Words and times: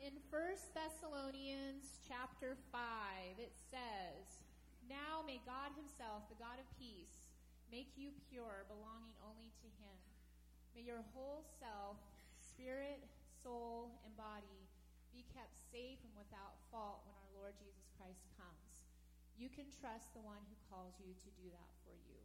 In 0.00 0.16
1 0.32 0.72
Thessalonians 0.72 2.00
chapter 2.08 2.56
5, 2.72 3.36
it 3.36 3.52
says, 3.68 4.40
Now 4.88 5.20
may 5.20 5.44
God 5.44 5.76
himself, 5.76 6.24
the 6.32 6.40
God 6.40 6.56
of 6.56 6.64
peace, 6.80 7.28
make 7.68 7.92
you 8.00 8.08
pure, 8.32 8.64
belonging 8.72 9.12
only 9.20 9.52
to 9.60 9.68
him. 9.76 10.00
May 10.72 10.88
your 10.88 11.04
whole 11.12 11.44
self, 11.60 12.00
spirit, 12.40 13.04
soul, 13.44 13.92
and 14.08 14.16
body 14.16 14.64
be 15.12 15.20
kept 15.36 15.52
safe 15.68 16.00
and 16.00 16.16
without 16.16 16.56
fault 16.72 17.04
when 17.04 17.12
our 17.20 17.32
Lord 17.36 17.52
Jesus 17.60 17.92
Christ 18.00 18.24
comes. 18.40 18.88
You 19.36 19.52
can 19.52 19.68
trust 19.68 20.16
the 20.16 20.24
one 20.24 20.40
who 20.48 20.56
calls 20.72 20.96
you 20.96 21.12
to 21.12 21.30
do 21.36 21.52
that 21.52 21.72
for 21.84 21.92
you. 22.08 22.16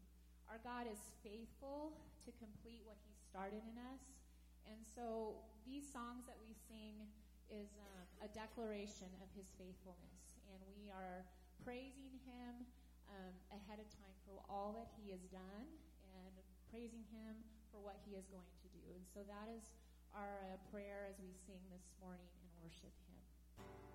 Our 0.48 0.64
God 0.64 0.88
is 0.88 1.12
faithful 1.28 1.92
to 2.24 2.32
complete 2.40 2.88
what 2.88 3.04
he 3.04 3.12
started 3.20 3.68
in 3.68 3.76
us. 3.92 4.16
And 4.64 4.80
so 4.80 5.44
these 5.68 5.84
songs 5.84 6.24
that 6.32 6.40
we 6.40 6.56
sing 6.72 7.04
is 7.50 7.70
um, 7.78 8.08
a 8.26 8.30
declaration 8.34 9.10
of 9.22 9.30
his 9.38 9.48
faithfulness. 9.58 10.22
And 10.50 10.60
we 10.78 10.90
are 10.90 11.26
praising 11.64 12.14
him 12.26 12.66
um, 13.10 13.36
ahead 13.54 13.82
of 13.82 13.88
time 13.94 14.16
for 14.26 14.42
all 14.50 14.74
that 14.78 14.90
he 14.98 15.12
has 15.14 15.22
done 15.30 15.68
and 16.16 16.34
praising 16.70 17.06
him 17.14 17.34
for 17.72 17.82
what 17.82 17.98
he 18.06 18.18
is 18.18 18.26
going 18.32 18.56
to 18.62 18.70
do. 18.74 18.86
And 18.94 19.06
so 19.14 19.22
that 19.26 19.48
is 19.52 19.74
our 20.16 20.56
uh, 20.56 20.58
prayer 20.72 21.08
as 21.12 21.20
we 21.20 21.34
sing 21.46 21.62
this 21.70 21.86
morning 22.00 22.30
and 22.40 22.50
worship 22.64 22.94
him. 23.10 23.95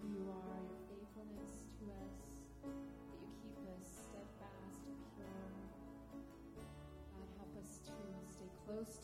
who 0.00 0.08
you 0.10 0.26
are, 0.30 0.60
your 0.64 0.80
faithfulness 0.90 1.52
to 1.78 1.84
us, 1.92 2.16
that 2.62 3.18
you 3.20 3.28
keep 3.42 3.58
us 3.74 3.84
steadfast 4.08 4.80
and 4.88 4.98
pure. 5.14 5.48
God, 6.58 7.28
help 7.38 7.52
us 7.60 7.78
to 7.86 7.94
stay 8.32 8.50
close 8.66 8.98
to 9.02 9.03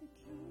good 0.00 0.49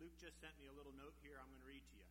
Luke 0.00 0.16
just 0.16 0.40
sent 0.40 0.56
me 0.56 0.64
a 0.64 0.72
little 0.72 0.96
note 0.96 1.12
here 1.20 1.36
I'm 1.36 1.52
going 1.52 1.60
to 1.60 1.68
read 1.68 1.84
to 1.92 1.96
you. 2.00 2.08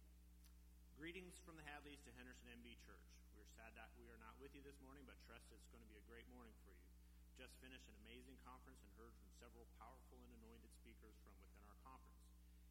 Greetings 0.94 1.42
from 1.42 1.58
the 1.58 1.66
Hadleys 1.66 1.98
to 2.06 2.14
Henderson 2.14 2.46
MB 2.62 2.78
Church. 2.86 3.02
We're 3.34 3.50
sad 3.58 3.74
that 3.74 3.90
we 3.98 4.06
are 4.14 4.22
not 4.22 4.38
with 4.38 4.54
you 4.54 4.62
this 4.62 4.78
morning, 4.78 5.10
but 5.10 5.18
trust 5.26 5.50
it's 5.50 5.66
going 5.74 5.82
to 5.82 5.90
be 5.90 5.98
a 5.98 6.06
great 6.06 6.30
morning 6.30 6.54
for 6.62 6.70
you. 6.70 6.86
Just 7.34 7.58
finished 7.58 7.90
an 7.90 7.98
amazing 8.06 8.38
conference 8.46 8.78
and 8.86 8.94
heard 8.94 9.10
from 9.18 9.34
several 9.42 9.66
powerful 9.82 10.22
and 10.22 10.30
anointed 10.38 10.70
speakers 10.78 11.18
from 11.26 11.34
within 11.42 11.66
our 11.66 11.82
conference. 11.82 12.22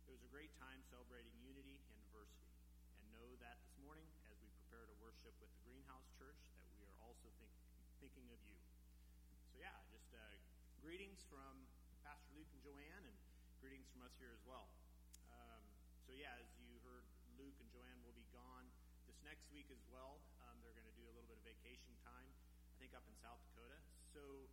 It 0.07 0.15
was 0.15 0.23
a 0.23 0.31
great 0.31 0.55
time 0.55 0.87
celebrating 0.87 1.35
unity 1.43 1.83
and 1.91 1.99
diversity. 1.99 2.55
And 3.03 3.11
know 3.11 3.35
that 3.43 3.59
this 3.67 3.75
morning, 3.83 4.07
as 4.31 4.39
we 4.39 4.55
prepare 4.71 4.87
to 4.87 4.95
worship 5.03 5.35
with 5.43 5.51
the 5.51 5.63
Greenhouse 5.67 6.07
Church, 6.15 6.39
that 6.63 6.71
we 6.79 6.87
are 6.87 6.95
also 7.03 7.27
think, 7.43 7.51
thinking 7.99 8.31
of 8.31 8.39
you. 8.47 8.55
So 9.51 9.59
yeah, 9.59 9.75
just 9.91 10.15
uh, 10.15 10.23
greetings 10.79 11.27
from 11.27 11.67
Pastor 12.07 12.31
Luke 12.39 12.55
and 12.55 12.63
Joanne, 12.63 13.03
and 13.03 13.19
greetings 13.59 13.91
from 13.91 14.07
us 14.07 14.15
here 14.23 14.31
as 14.31 14.47
well. 14.47 14.71
Yeah, 16.19 16.35
as 16.35 16.51
you 16.59 16.83
heard, 16.83 17.07
Luke 17.39 17.55
and 17.63 17.71
Joanne 17.71 18.03
will 18.03 18.19
be 18.19 18.27
gone 18.35 18.67
this 19.07 19.15
next 19.23 19.55
week 19.55 19.71
as 19.71 19.79
well. 19.87 20.19
Um, 20.43 20.59
they're 20.67 20.75
going 20.75 20.91
to 20.91 20.99
do 20.99 21.07
a 21.07 21.15
little 21.15 21.31
bit 21.31 21.39
of 21.39 21.47
vacation 21.47 21.95
time, 22.03 22.27
I 22.27 22.75
think, 22.83 22.91
up 22.91 23.07
in 23.07 23.15
South 23.23 23.39
Dakota. 23.47 23.79
So, 24.11 24.51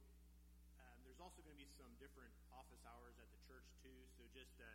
um, 0.77 1.01
there's 1.01 1.17
also 1.17 1.41
going 1.41 1.57
to 1.57 1.63
be 1.65 1.65
some 1.74 1.89
different 1.98 2.29
office 2.53 2.86
hours 2.86 3.17
at 3.17 3.25
the 3.34 3.41
church, 3.50 3.65
too. 3.81 3.98
So, 4.13 4.29
just 4.29 4.53
uh, 4.62 4.69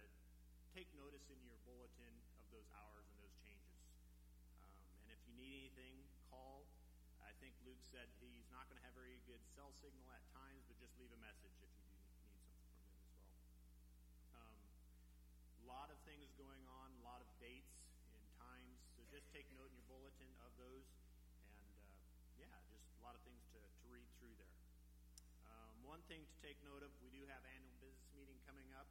take 0.74 0.90
notice 0.98 1.30
in 1.30 1.38
your 1.46 1.62
bulletin 1.62 2.10
of 2.42 2.50
those 2.50 2.66
hours 2.74 3.06
and 3.06 3.22
those 3.22 3.38
changes. 3.46 3.86
Um, 4.58 4.74
and 5.06 5.14
if 5.14 5.22
you 5.30 5.38
need 5.38 5.70
anything, 5.70 5.94
call. 6.26 6.66
I 7.22 7.30
think 7.38 7.54
Luke 7.62 7.86
said 7.94 8.10
he's 8.18 8.50
not 8.50 8.66
going 8.66 8.82
to 8.82 8.84
have 8.90 8.98
very 8.98 9.22
good 9.30 9.38
cell 9.54 9.70
signal 9.78 10.10
at 10.10 10.26
times, 10.34 10.66
but 10.66 10.74
just 10.82 10.98
leave 10.98 11.14
a 11.14 11.22
message 11.22 11.54
if 11.62 11.70
you 11.70 11.86
do 11.86 11.94
need 12.02 12.10
something 12.18 12.34
from 12.42 12.58
him 12.58 12.74
as 12.74 12.82
well. 12.82 12.98
Um, 14.34 14.58
a 15.62 15.66
lot 15.70 15.92
of 15.92 15.98
things 16.08 16.32
going 16.40 16.64
on, 16.66 16.88
a 16.98 17.04
lot 17.04 17.20
of 17.20 17.28
dates 17.38 17.76
and 18.16 18.24
times, 18.40 18.80
so 18.96 19.04
just 19.12 19.28
take 19.30 19.46
note 19.54 19.68
in 19.70 19.76
your 19.76 19.88
bulletin 19.88 20.32
of 20.42 20.49
those. 20.60 20.84
And 21.48 21.72
uh, 21.88 22.36
yeah, 22.36 22.52
just 22.68 22.84
a 23.00 23.02
lot 23.02 23.16
of 23.16 23.24
things 23.24 23.40
to, 23.56 23.60
to 23.60 23.86
read 23.88 24.04
through 24.20 24.36
there. 24.36 24.60
Um, 25.48 25.80
one 25.88 26.04
thing 26.04 26.28
to 26.28 26.36
take 26.44 26.60
note 26.60 26.84
of, 26.84 26.92
we 27.00 27.08
do 27.08 27.24
have 27.32 27.40
annual 27.48 27.72
business 27.80 28.08
meeting 28.12 28.36
coming 28.44 28.68
up. 28.76 28.88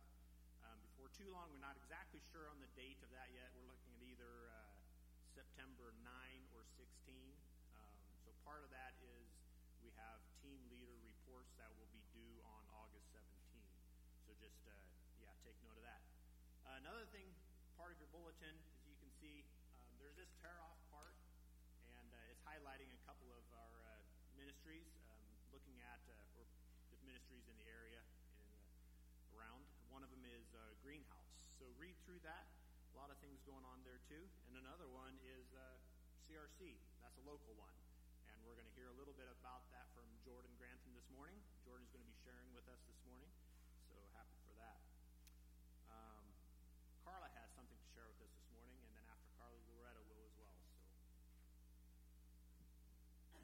Um, 0.65 0.81
before 0.81 1.13
too 1.13 1.29
long, 1.29 1.53
we're 1.53 1.61
not 1.61 1.77
exactly 1.77 2.19
sure 2.33 2.49
on 2.49 2.57
the 2.57 2.71
date 2.73 2.97
of 3.05 3.13
that 3.13 3.29
yet. 3.29 3.53
We're 3.53 3.69
looking 3.69 3.93
at 3.93 4.01
either 4.01 4.49
uh, 4.49 4.81
September 5.37 5.93
9 6.01 6.09
or 6.57 6.65
16. 6.73 6.89
Um, 7.77 7.97
so 8.25 8.33
part 8.41 8.65
of 8.65 8.73
that 8.73 8.97
is 8.99 9.29
we 9.79 9.93
have 9.95 10.19
team 10.41 10.59
leader 10.73 10.97
reports 11.05 11.53
that 11.61 11.69
will 11.77 11.89
be 11.93 12.03
due 12.11 12.41
on 12.43 12.65
August 12.75 13.07
17. 13.13 13.29
So 14.25 14.33
just, 14.41 14.59
uh, 14.67 14.73
yeah, 15.21 15.31
take 15.45 15.55
note 15.63 15.77
of 15.77 15.85
that. 15.85 16.01
Uh, 16.67 16.81
another 16.83 17.07
thing, 17.15 17.31
part 17.79 17.95
of 17.95 17.97
your 17.97 18.11
bulletin, 18.11 18.53
as 18.75 18.83
you 18.85 18.97
can 18.99 19.09
see, 19.23 19.47
um, 19.79 19.89
there's 19.97 20.19
this 20.19 20.29
tear 20.43 20.59
off 20.61 20.77
part, 20.91 21.15
and 21.87 22.07
uh, 22.11 22.31
it's 22.31 22.43
highlighting 22.43 22.91
a 22.91 23.01
couple 23.07 23.31
of 23.31 23.41
our 23.55 23.73
uh, 23.89 24.03
ministries, 24.35 24.91
um, 25.09 25.23
looking 25.55 25.79
at 25.81 26.03
uh, 26.11 26.37
or 26.37 26.43
the 26.91 26.99
ministries 27.39 27.55
in 27.55 27.55
the 27.63 27.71
area 27.71 28.03
and 28.35 28.51
uh, 28.51 29.39
around. 29.39 29.63
One 29.87 30.03
of 30.03 30.11
them 30.11 30.27
is 30.27 30.43
uh, 30.51 30.75
Greenhouse. 30.83 31.47
So 31.55 31.71
read 31.79 31.95
through 32.03 32.19
that. 32.27 32.51
A 32.91 32.95
lot 32.99 33.07
of 33.07 33.17
things 33.23 33.39
going 33.47 33.63
on 33.63 33.79
there 33.87 34.03
too. 34.11 34.27
And 34.51 34.59
another 34.59 34.91
one 34.91 35.15
is 35.23 35.47
uh, 35.55 35.79
CRC. 36.27 36.75
That's 36.99 37.15
a 37.15 37.23
local 37.23 37.55
one. 37.55 37.71
And 38.27 38.35
we're 38.43 38.59
going 38.59 38.67
to 38.67 38.75
hear 38.75 38.91
a 38.91 38.97
little 38.99 39.15
bit 39.15 39.31
about 39.39 39.63
that 39.71 39.87
from 39.95 40.03
Jordan 40.27 40.51
Grantham 40.59 40.91
this 40.91 41.07
morning. 41.15 41.39
Jordan's 41.63 41.87
going 41.95 42.03
to 42.03 42.11
be 42.11 42.19
sharing 42.27 42.51
with 42.51 42.67
us 42.67 42.83
this 42.91 42.99
morning. 43.07 43.31
So 43.87 43.95
happy 44.19 44.35
for 44.43 44.59
that. 44.59 44.83
Um, 45.87 46.27
Carla 47.07 47.31
has 47.39 47.47
something 47.55 47.79
to 47.79 47.87
share 47.95 48.11
with 48.11 48.19
us 48.19 48.35
this 48.35 48.51
morning, 48.51 48.75
and 48.83 48.91
then 48.99 49.07
after 49.07 49.31
Carla, 49.39 49.55
Loretta 49.71 50.03
will 50.11 50.27
as 50.27 50.35
well. 50.43 50.59
So. 53.31 53.39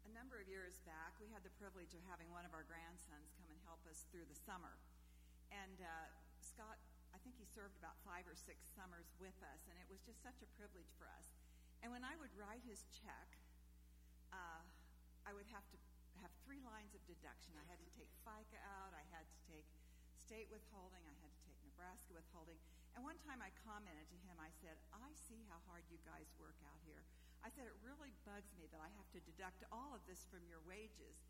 A 0.08 0.12
number 0.16 0.40
of 0.40 0.48
years 0.48 0.80
back, 0.84 1.14
we 1.20 1.28
had 1.32 1.42
the 1.44 1.47
privilege 1.58 1.92
of 1.92 2.02
having 2.06 2.30
one 2.30 2.46
of 2.46 2.54
our 2.54 2.62
grandsons 2.64 3.34
come 3.34 3.50
and 3.50 3.58
help 3.66 3.82
us 3.90 4.06
through 4.14 4.24
the 4.30 4.38
summer. 4.38 4.78
And 5.50 5.82
uh, 5.82 6.08
Scott, 6.38 6.78
I 7.10 7.18
think 7.26 7.34
he 7.34 7.44
served 7.44 7.74
about 7.82 7.98
five 8.06 8.24
or 8.30 8.38
six 8.38 8.62
summers 8.78 9.10
with 9.18 9.34
us, 9.42 9.66
and 9.66 9.74
it 9.82 9.90
was 9.90 9.98
just 10.06 10.22
such 10.22 10.38
a 10.40 10.48
privilege 10.54 10.88
for 10.94 11.10
us. 11.18 11.34
And 11.82 11.90
when 11.90 12.06
I 12.06 12.14
would 12.22 12.30
write 12.38 12.62
his 12.62 12.86
check, 12.94 13.28
uh, 14.30 14.62
I 15.26 15.34
would 15.34 15.50
have 15.50 15.66
to 15.74 15.78
have 16.22 16.30
three 16.46 16.62
lines 16.62 16.94
of 16.94 17.02
deduction. 17.06 17.54
I 17.58 17.66
had 17.66 17.78
to 17.78 17.90
take 17.94 18.10
FICA 18.26 18.58
out, 18.78 18.94
I 18.94 19.06
had 19.14 19.26
to 19.26 19.38
take 19.46 19.66
state 20.18 20.50
withholding, 20.50 21.02
I 21.06 21.16
had 21.22 21.30
to 21.30 21.40
take 21.46 21.58
Nebraska 21.62 22.14
withholding. 22.14 22.58
And 22.94 23.06
one 23.06 23.18
time 23.22 23.38
I 23.38 23.54
commented 23.62 24.10
to 24.10 24.18
him, 24.26 24.38
I 24.42 24.50
said, 24.58 24.74
I 24.90 25.14
see 25.14 25.46
how 25.46 25.62
hard 25.70 25.86
you 25.86 26.02
guys 26.02 26.26
work 26.42 26.58
out 26.66 26.82
here. 26.82 27.06
I 27.46 27.54
said, 27.54 27.70
it 27.70 27.78
really 27.86 28.10
bugs 28.26 28.50
me 28.58 28.66
that 28.74 28.82
I 28.82 28.90
have 28.98 29.06
to 29.14 29.22
deduct 29.22 29.62
all 29.70 29.94
of 29.94 30.02
this 30.10 30.26
from 30.26 30.42
your 30.50 30.58
wages. 30.66 31.22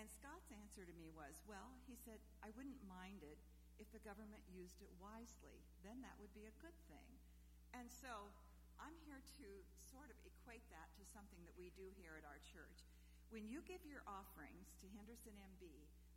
And 0.00 0.08
Scott's 0.08 0.48
answer 0.48 0.88
to 0.88 0.96
me 0.96 1.12
was, 1.12 1.44
well, 1.44 1.76
he 1.84 1.92
said, 1.92 2.24
I 2.40 2.48
wouldn't 2.56 2.80
mind 2.88 3.20
it 3.20 3.36
if 3.76 3.84
the 3.92 4.00
government 4.00 4.40
used 4.48 4.80
it 4.80 4.88
wisely. 4.96 5.60
Then 5.84 6.00
that 6.00 6.16
would 6.16 6.32
be 6.32 6.48
a 6.48 6.56
good 6.64 6.72
thing. 6.88 7.20
And 7.76 7.84
so 7.92 8.32
I'm 8.80 8.96
here 9.04 9.20
to 9.44 9.48
sort 9.84 10.08
of 10.08 10.16
equate 10.24 10.64
that 10.72 10.88
to 10.96 11.04
something 11.04 11.44
that 11.44 11.52
we 11.52 11.68
do 11.76 11.92
here 12.00 12.16
at 12.16 12.24
our 12.24 12.40
church. 12.40 12.80
When 13.28 13.44
you 13.44 13.60
give 13.68 13.84
your 13.84 14.00
offerings 14.08 14.72
to 14.80 14.88
Henderson 14.96 15.36
MB, 15.36 15.68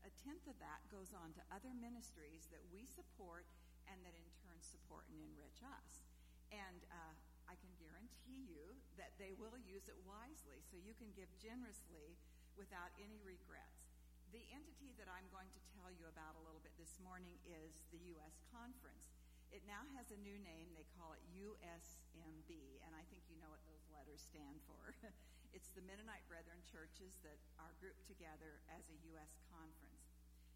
a 0.07 0.15
tenth 0.15 0.47
of 0.47 0.55
that 0.63 0.87
goes 0.87 1.11
on 1.11 1.35
to 1.35 1.43
other 1.51 1.75
ministries 1.75 2.47
that 2.55 2.63
we 2.71 2.87
support 2.87 3.43
and 3.91 3.99
that 4.07 4.15
in 4.15 4.27
turn 4.39 4.63
support 4.63 5.11
and 5.11 5.19
enrich 5.19 5.59
us. 5.59 6.07
And 6.55 6.87
uh, 6.87 7.19
I 7.51 7.59
can 7.59 7.75
guarantee 7.75 8.47
you 8.47 8.79
that 8.95 9.11
they 9.19 9.35
will 9.35 9.59
use 9.59 9.91
it 9.91 9.99
wisely 10.07 10.63
so 10.71 10.79
you 10.79 10.95
can 10.95 11.11
give 11.19 11.27
generously 11.35 12.15
without 12.57 12.93
any 13.01 13.19
regrets. 13.25 13.89
The 14.33 14.45
entity 14.49 14.97
that 14.97 15.09
I'm 15.09 15.29
going 15.29 15.49
to 15.53 15.61
tell 15.77 15.93
you 15.93 16.09
about 16.09 16.33
a 16.37 16.43
little 16.45 16.61
bit 16.61 16.73
this 16.77 16.97
morning 17.01 17.37
is 17.45 17.85
the 17.93 18.01
U.S. 18.17 18.41
Conference. 18.49 19.13
It 19.53 19.61
now 19.69 19.85
has 19.93 20.09
a 20.09 20.17
new 20.17 20.41
name. 20.41 20.73
They 20.73 20.89
call 20.97 21.13
it 21.13 21.21
USMB, 21.37 22.49
and 22.81 22.97
I 22.97 23.05
think 23.13 23.21
you 23.29 23.37
know 23.37 23.53
what 23.53 23.61
those 23.69 23.85
letters 23.93 24.25
stand 24.25 24.57
for. 24.65 24.97
it's 25.55 25.69
the 25.77 25.85
Mennonite 25.85 26.25
Brethren 26.25 26.57
churches 26.65 27.21
that 27.21 27.37
are 27.61 27.77
grouped 27.77 28.09
together 28.09 28.65
as 28.73 28.89
a 28.89 28.97
U.S. 29.13 29.37
conference. 29.53 30.09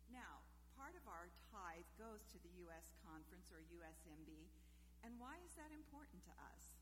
Now, 0.10 0.42
part 0.74 0.98
of 0.98 1.06
our 1.06 1.30
tithe 1.54 1.86
goes 2.02 2.26
to 2.34 2.42
the 2.42 2.54
U.S. 2.66 2.90
Conference 3.06 3.54
or 3.54 3.62
USMB, 3.62 4.50
and 5.06 5.22
why 5.22 5.38
is 5.46 5.54
that 5.58 5.70
important 5.70 6.26
to 6.26 6.34
us? 6.42 6.77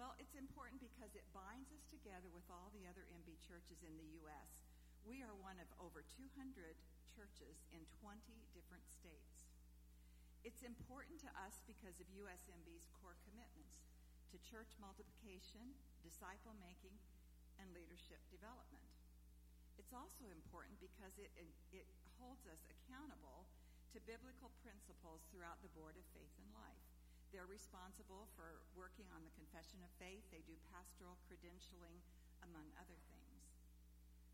Well, 0.00 0.16
it's 0.16 0.32
important 0.32 0.80
because 0.80 1.12
it 1.12 1.28
binds 1.36 1.68
us 1.76 1.84
together 1.92 2.32
with 2.32 2.48
all 2.48 2.72
the 2.72 2.88
other 2.88 3.04
MB 3.20 3.36
churches 3.44 3.84
in 3.84 3.92
the 4.00 4.08
U.S. 4.24 4.48
We 5.04 5.20
are 5.20 5.36
one 5.36 5.60
of 5.60 5.68
over 5.76 6.00
200 6.00 6.24
churches 7.12 7.68
in 7.68 7.84
20 8.00 8.16
different 8.56 8.88
states. 8.88 9.44
It's 10.40 10.64
important 10.64 11.20
to 11.20 11.28
us 11.44 11.60
because 11.68 12.00
of 12.00 12.08
USMB's 12.16 12.88
core 12.96 13.20
commitments 13.28 13.84
to 14.32 14.40
church 14.40 14.72
multiplication, 14.80 15.76
disciple 16.00 16.56
making, 16.56 16.96
and 17.60 17.68
leadership 17.76 18.24
development. 18.32 18.88
It's 19.76 19.92
also 19.92 20.32
important 20.32 20.80
because 20.80 21.12
it, 21.20 21.28
it 21.76 21.84
holds 22.16 22.48
us 22.48 22.64
accountable 22.72 23.44
to 23.92 24.00
biblical 24.08 24.48
principles 24.64 25.28
throughout 25.28 25.60
the 25.60 25.68
Board 25.76 26.00
of 26.00 26.08
Faith 26.16 26.32
and 26.40 26.48
Life. 26.56 26.89
They're 27.30 27.46
responsible 27.46 28.26
for 28.34 28.66
working 28.74 29.06
on 29.14 29.22
the 29.22 29.34
confession 29.38 29.78
of 29.86 29.90
faith. 30.02 30.26
They 30.34 30.42
do 30.42 30.58
pastoral 30.74 31.14
credentialing, 31.30 32.02
among 32.42 32.74
other 32.74 32.98
things. 33.06 33.42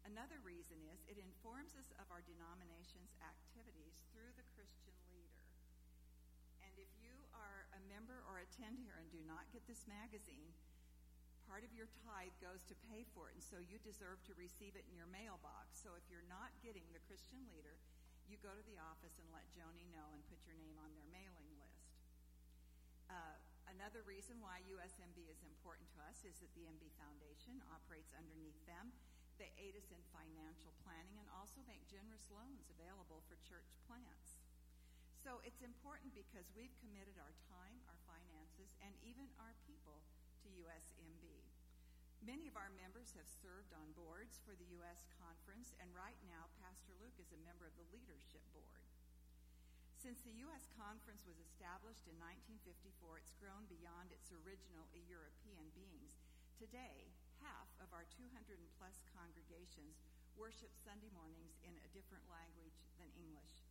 Another 0.09 0.41
reason 0.41 0.81
is 0.89 1.03
it 1.11 1.21
informs 1.21 1.77
us 1.77 1.93
of 2.01 2.09
our 2.09 2.25
denomination's 2.25 3.13
activities 3.21 4.01
through 4.15 4.33
the 4.39 4.47
Christian 4.55 4.95
leader. 5.13 5.43
And 6.63 6.73
if 6.79 6.89
you 6.97 7.13
are 7.37 7.69
a 7.77 7.81
member 7.91 8.23
or 8.25 8.41
attend 8.41 8.81
here 8.81 8.97
and 8.97 9.11
do 9.13 9.21
not 9.27 9.51
get 9.53 9.67
this 9.69 9.85
magazine, 9.85 10.55
part 11.47 11.63
of 11.63 11.75
your 11.77 11.91
tithe 12.07 12.35
goes 12.43 12.65
to 12.67 12.85
pay 12.91 13.07
for 13.13 13.31
it, 13.31 13.39
and 13.39 13.45
so 13.45 13.59
you 13.63 13.79
deserve 13.83 14.19
to 14.27 14.35
receive 14.35 14.75
it 14.75 14.87
in 14.91 14.99
your 14.99 15.11
mailbox. 15.11 15.79
So 15.79 15.95
if 15.95 16.07
you're 16.11 16.27
not 16.27 16.51
getting 16.63 16.87
the 16.91 17.03
Christian 17.07 17.43
leader, 17.51 17.79
you 18.27 18.35
go 18.43 18.51
to 18.51 18.67
the 18.67 18.79
office 18.83 19.15
and 19.23 19.29
let 19.31 19.47
Joni 19.55 19.87
know 19.95 20.11
and 20.11 20.23
put 20.27 20.43
your 20.43 20.59
name 20.59 20.75
on 20.83 20.91
their 20.99 21.07
mailing. 21.15 21.46
Uh, 23.17 23.41
another 23.73 24.05
reason 24.05 24.37
why 24.45 24.61
USMB 24.69 25.17
is 25.25 25.41
important 25.41 25.89
to 25.97 26.05
us 26.05 26.21
is 26.29 26.37
that 26.45 26.53
the 26.53 26.69
MB 26.69 26.85
Foundation 27.01 27.65
operates 27.73 28.13
underneath 28.13 28.61
them. 28.69 28.93
They 29.41 29.57
aid 29.57 29.73
us 29.73 29.89
in 29.89 30.01
financial 30.13 30.77
planning 30.85 31.17
and 31.17 31.29
also 31.33 31.65
make 31.65 31.89
generous 31.89 32.29
loans 32.29 32.69
available 32.69 33.25
for 33.25 33.41
church 33.41 33.73
plants. 33.89 34.45
So 35.17 35.41
it's 35.49 35.65
important 35.65 36.13
because 36.13 36.53
we've 36.53 36.77
committed 36.85 37.17
our 37.17 37.33
time, 37.49 37.81
our 37.89 37.97
finances, 38.05 38.77
and 38.85 38.93
even 39.01 39.33
our 39.41 39.57
people 39.65 40.05
to 40.45 40.49
USMB. 40.69 41.25
Many 42.21 42.49
of 42.49 42.57
our 42.57 42.73
members 42.77 43.17
have 43.17 43.29
served 43.29 43.73
on 43.73 43.97
boards 43.97 44.41
for 44.45 44.53
the 44.57 44.69
U.S. 44.81 45.09
conference, 45.17 45.73
and 45.81 45.89
right 45.97 46.21
now, 46.29 46.53
Pastor 46.61 46.93
Luke 47.01 47.17
is 47.17 47.33
a 47.33 47.45
member 47.45 47.65
of 47.65 47.77
the 47.81 47.89
leadership 47.93 48.45
board. 48.53 48.85
Since 49.97 50.21
the 50.29 50.39
U.S. 50.45 50.69
conference 50.77 51.25
was 51.25 51.41
established 51.41 52.05
in 52.05 52.15
1954, 52.21 53.17
it's 53.17 53.33
grown 53.41 53.65
beyond 53.67 54.13
its 54.13 54.29
original 54.29 54.85
European 55.09 55.73
beings. 55.73 56.21
Today, 56.61 57.09
half 57.41 57.67
of 57.81 57.89
our 57.97 58.05
200 58.13 58.29
plus 58.77 59.01
congregations 59.17 59.97
worship 60.37 60.69
Sunday 60.85 61.09
mornings 61.17 61.57
in 61.65 61.73
a 61.81 61.93
different 61.97 62.23
language 62.29 62.77
than 63.01 63.09
English. 63.17 63.65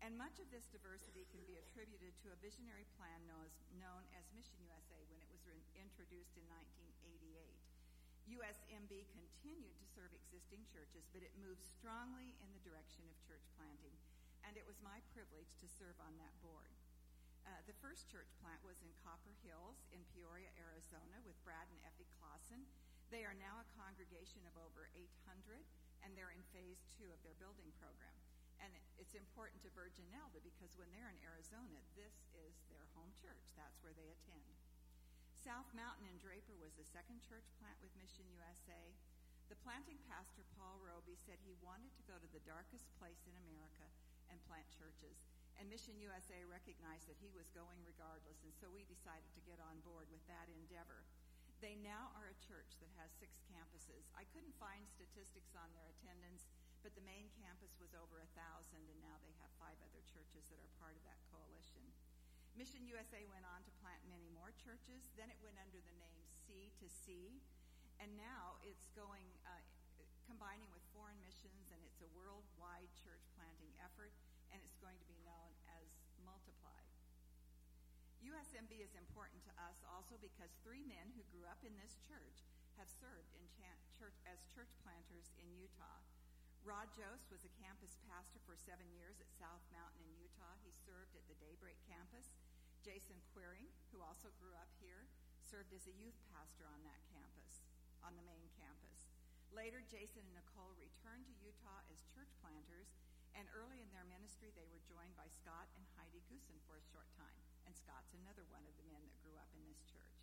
And 0.00 0.16
much 0.16 0.40
of 0.40 0.48
this 0.48 0.72
diversity 0.72 1.28
can 1.28 1.44
be 1.44 1.60
attributed 1.60 2.16
to 2.24 2.32
a 2.32 2.40
visionary 2.40 2.88
plan 2.96 3.28
known 3.28 4.02
as 4.16 4.24
Mission 4.32 4.58
USA 4.64 4.98
when 5.12 5.20
it 5.20 5.30
was 5.30 5.44
introduced 5.76 6.32
in 6.40 6.48
1988. 6.48 8.40
USMB 8.40 8.92
continued 9.12 9.76
to 9.76 9.86
serve 9.92 10.16
existing 10.16 10.64
churches, 10.72 11.04
but 11.12 11.20
it 11.20 11.36
moved 11.36 11.60
strongly 11.60 12.32
in 12.40 12.48
the 12.56 12.64
direction 12.64 13.04
of 13.12 13.20
church 13.28 13.44
planting. 13.60 13.94
And 14.48 14.56
it 14.56 14.64
was 14.64 14.80
my 14.80 15.04
privilege 15.12 15.60
to 15.60 15.68
serve 15.68 16.00
on 16.00 16.16
that 16.16 16.32
board. 16.40 16.72
Uh, 17.44 17.60
the 17.68 17.76
first 17.84 18.08
church 18.08 18.32
plant 18.40 18.64
was 18.64 18.80
in 18.80 18.88
Copper 19.04 19.36
Hills 19.44 19.84
in 19.92 20.00
Peoria, 20.16 20.48
Arizona, 20.56 21.20
with 21.20 21.36
Brad 21.44 21.68
and 21.68 21.76
Effie 21.84 22.08
Clausen. 22.16 22.64
They 23.12 23.28
are 23.28 23.36
now 23.36 23.60
a 23.60 23.72
congregation 23.76 24.48
of 24.48 24.56
over 24.56 24.88
800, 24.96 25.68
and 26.00 26.16
they're 26.16 26.32
in 26.32 26.40
phase 26.48 26.80
two 26.88 27.12
of 27.12 27.20
their 27.20 27.36
building 27.36 27.68
program. 27.76 28.16
And 28.56 28.72
it's 28.96 29.12
important 29.12 29.60
to 29.68 29.76
Virgin 29.76 30.08
Elba 30.16 30.40
because 30.40 30.80
when 30.80 30.88
they're 30.96 31.12
in 31.12 31.20
Arizona, 31.28 31.84
this 31.92 32.24
is 32.32 32.56
their 32.72 32.88
home 32.96 33.12
church. 33.20 33.52
That's 33.52 33.84
where 33.84 33.92
they 33.92 34.08
attend. 34.08 34.48
South 35.36 35.68
Mountain 35.76 36.08
in 36.08 36.16
Draper 36.16 36.56
was 36.56 36.72
the 36.72 36.88
second 36.88 37.20
church 37.20 37.52
plant 37.60 37.76
with 37.84 37.92
Mission 38.00 38.24
USA. 38.32 38.96
The 39.52 39.60
planting 39.60 40.00
pastor, 40.08 40.48
Paul 40.56 40.80
Roby, 40.80 41.20
said 41.20 41.36
he 41.44 41.52
wanted 41.60 41.92
to 42.00 42.08
go 42.08 42.16
to 42.16 42.32
the 42.32 42.40
darkest 42.48 42.88
place 42.96 43.28
in 43.28 43.36
America 43.36 43.92
and 44.28 44.38
plant 44.48 44.66
churches. 44.72 45.20
And 45.58 45.66
Mission 45.66 45.98
USA 45.98 46.38
recognized 46.46 47.10
that 47.10 47.18
he 47.18 47.34
was 47.34 47.50
going 47.50 47.82
regardless, 47.82 48.40
and 48.46 48.54
so 48.54 48.70
we 48.70 48.86
decided 48.86 49.28
to 49.34 49.42
get 49.48 49.58
on 49.58 49.82
board 49.82 50.06
with 50.08 50.22
that 50.30 50.46
endeavor. 50.46 51.02
They 51.58 51.74
now 51.82 52.14
are 52.14 52.30
a 52.30 52.38
church 52.46 52.78
that 52.78 52.94
has 53.02 53.10
six 53.18 53.42
campuses. 53.50 54.06
I 54.14 54.22
couldn't 54.30 54.54
find 54.62 54.86
statistics 54.86 55.58
on 55.58 55.74
their 55.74 55.90
attendance, 55.90 56.46
but 56.86 56.94
the 56.94 57.02
main 57.02 57.26
campus 57.34 57.74
was 57.82 57.90
over 57.98 58.22
a 58.22 58.30
thousand, 58.38 58.86
and 58.86 59.00
now 59.02 59.18
they 59.18 59.34
have 59.42 59.50
five 59.58 59.74
other 59.82 59.98
churches 60.06 60.46
that 60.54 60.62
are 60.62 60.78
part 60.78 60.94
of 60.94 61.02
that 61.02 61.18
coalition. 61.34 61.82
Mission 62.54 62.86
USA 62.86 63.26
went 63.26 63.42
on 63.46 63.66
to 63.66 63.72
plant 63.82 63.98
many 64.06 64.30
more 64.30 64.54
churches. 64.54 65.10
Then 65.18 65.30
it 65.30 65.38
went 65.42 65.58
under 65.58 65.82
the 65.82 65.94
name 65.98 66.22
C 66.46 66.70
to 66.78 66.86
C, 66.86 67.42
and 67.98 68.14
now 68.14 68.62
it's 68.62 68.86
going, 68.94 69.26
uh, 69.42 69.62
combining 70.26 70.70
with 70.70 70.86
foreign 70.94 71.18
missions, 71.18 71.74
and 71.74 71.82
it's 71.82 71.98
a 72.02 72.10
worldwide 72.14 72.90
church 72.94 73.26
planting 73.34 73.74
effort, 73.82 74.14
and 74.54 74.62
it's 74.62 74.78
going 74.78 74.98
to 75.02 75.08
be 75.10 75.18
known 75.26 75.50
as 75.74 75.86
Multiply. 76.22 76.82
USMB 78.28 78.84
is 78.84 78.92
important 78.92 79.40
to 79.48 79.56
us 79.56 79.80
also 79.88 80.20
because 80.20 80.52
three 80.60 80.84
men 80.84 81.16
who 81.16 81.24
grew 81.32 81.48
up 81.48 81.64
in 81.64 81.72
this 81.80 81.96
church 82.04 82.44
have 82.76 82.92
served 83.00 83.32
in 83.32 83.48
church, 83.96 84.20
as 84.28 84.44
church 84.52 84.68
planters 84.84 85.32
in 85.40 85.48
Utah. 85.56 86.04
Rod 86.60 86.92
Jost 86.92 87.32
was 87.32 87.48
a 87.48 87.56
campus 87.56 87.96
pastor 88.04 88.36
for 88.44 88.52
seven 88.52 88.84
years 88.92 89.16
at 89.16 89.32
South 89.32 89.64
Mountain 89.72 90.04
in 90.04 90.12
Utah. 90.20 90.60
He 90.60 90.76
served 90.84 91.16
at 91.16 91.24
the 91.24 91.40
Daybreak 91.40 91.80
campus. 91.88 92.36
Jason 92.84 93.16
Quiring, 93.32 93.72
who 93.90 94.04
also 94.04 94.28
grew 94.36 94.52
up 94.60 94.68
here, 94.76 95.08
served 95.40 95.72
as 95.72 95.88
a 95.88 95.96
youth 95.96 96.20
pastor 96.28 96.68
on 96.68 96.84
that 96.84 97.00
campus, 97.08 97.64
on 98.04 98.12
the 98.12 98.28
main 98.28 98.52
campus. 98.60 99.08
Later, 99.48 99.80
Jason 99.88 100.28
and 100.28 100.36
Nicole 100.36 100.76
returned 100.76 101.24
to 101.24 101.40
Utah 101.40 101.80
as 101.88 102.04
church 102.12 102.30
planters, 102.44 102.92
and 103.32 103.48
early 103.56 103.80
in 103.80 103.88
their 103.96 104.04
ministry, 104.04 104.52
they 104.52 104.68
were 104.68 104.84
joined 104.84 105.16
by 105.16 105.32
Scott 105.32 105.72
and 105.80 105.88
Heidi 105.96 106.20
Goosen 106.28 106.60
for 106.68 106.76
a 106.76 106.88
short 106.92 107.08
time. 107.16 107.37
Scott's 107.78 108.10
another 108.18 108.42
one 108.50 108.66
of 108.66 108.74
the 108.74 108.88
men 108.90 109.06
that 109.06 109.22
grew 109.22 109.38
up 109.38 109.50
in 109.54 109.62
this 109.70 109.78
church. 109.86 110.18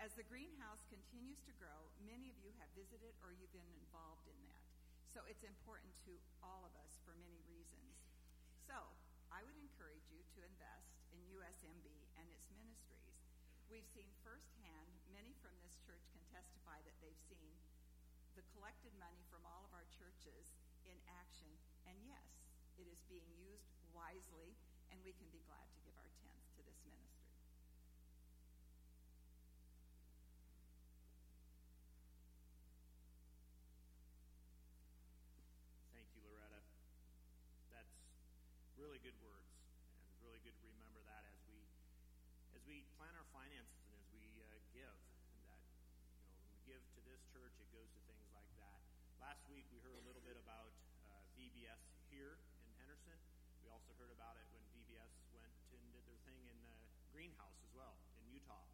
As 0.00 0.16
the 0.16 0.24
greenhouse 0.24 0.80
continues 0.88 1.42
to 1.44 1.52
grow, 1.60 1.92
many 2.00 2.32
of 2.32 2.38
you 2.40 2.54
have 2.56 2.70
visited 2.72 3.12
or 3.20 3.36
you've 3.36 3.52
been 3.52 3.68
involved 3.76 4.24
in 4.24 4.38
that. 4.48 4.64
So 5.12 5.20
it's 5.28 5.44
important 5.44 5.92
to 6.08 6.16
all 6.40 6.64
of 6.64 6.72
us 6.80 6.96
for 7.04 7.12
many 7.20 7.44
reasons. 7.44 8.00
So 8.64 8.78
I 9.28 9.44
would 9.44 9.58
encourage 9.60 10.08
you 10.08 10.24
to 10.36 10.46
invest 10.48 10.96
in 11.12 11.20
USMB 11.28 11.84
and 12.16 12.26
its 12.32 12.48
ministries. 12.56 13.20
We've 13.68 13.88
seen 13.92 14.08
firsthand, 14.24 14.88
many 15.12 15.36
from 15.44 15.52
this 15.60 15.76
church 15.84 16.04
can 16.16 16.24
testify 16.32 16.80
that 16.88 16.96
they've 17.04 17.24
seen 17.28 17.52
the 18.32 18.46
collected 18.56 18.94
money 18.96 19.20
from 19.28 19.44
all 19.44 19.66
of 19.66 19.74
our 19.76 19.84
churches 19.92 20.56
in 20.86 20.96
action. 21.20 21.50
And 21.84 21.98
yes, 22.06 22.48
it 22.78 22.86
is 22.86 23.02
being 23.10 23.26
used 23.34 23.66
wisely, 23.90 24.54
and 24.94 25.02
we 25.02 25.12
can 25.18 25.26
be 25.34 25.42
glad 25.44 25.66
to 25.74 25.80
give 25.82 25.98
our 25.98 26.08
tenth 26.22 26.46
to 26.56 26.62
this 26.62 26.80
ministry. 26.86 27.34
Thank 35.90 36.08
you, 36.14 36.22
Loretta. 36.24 36.62
That's 37.74 37.90
really 38.98 39.14
good 39.14 39.22
words, 39.22 39.46
and 39.94 40.02
it's 40.10 40.18
really 40.26 40.42
good 40.42 40.58
to 40.58 40.66
remember 40.74 40.98
that 41.06 41.22
as 41.22 41.38
we 41.46 41.62
as 42.50 42.58
we 42.66 42.82
plan 42.98 43.14
our 43.14 43.30
finances 43.30 43.78
and 43.86 43.94
as 43.94 44.10
we 44.10 44.26
uh, 44.42 44.58
give. 44.74 44.90
And 45.30 45.38
that 45.46 45.62
you 45.62 45.86
know, 45.86 46.02
when 46.42 46.50
we 46.50 46.58
give 46.66 46.82
to 46.98 47.00
this 47.06 47.22
church, 47.30 47.54
it 47.62 47.70
goes 47.70 47.86
to 47.94 48.00
things 48.10 48.26
like 48.34 48.50
that. 48.58 48.74
Last 49.22 49.46
week 49.54 49.70
we 49.70 49.78
heard 49.86 49.94
a 49.94 50.02
little 50.02 50.24
bit 50.26 50.34
about 50.34 50.74
uh, 51.06 51.22
VBS 51.38 51.78
here 52.10 52.42
in 52.66 52.74
Henderson. 52.74 53.14
We 53.62 53.70
also 53.70 53.94
heard 54.02 54.10
about 54.10 54.34
it 54.34 54.50
when 54.50 54.66
VBS 54.74 55.14
went 55.30 55.54
and 55.70 55.78
did 55.94 56.02
their 56.02 56.18
thing 56.26 56.42
in 56.50 56.58
uh, 56.66 56.74
Greenhouse 57.14 57.54
as 57.62 57.70
well 57.78 58.02
in 58.18 58.26
Utah, 58.34 58.66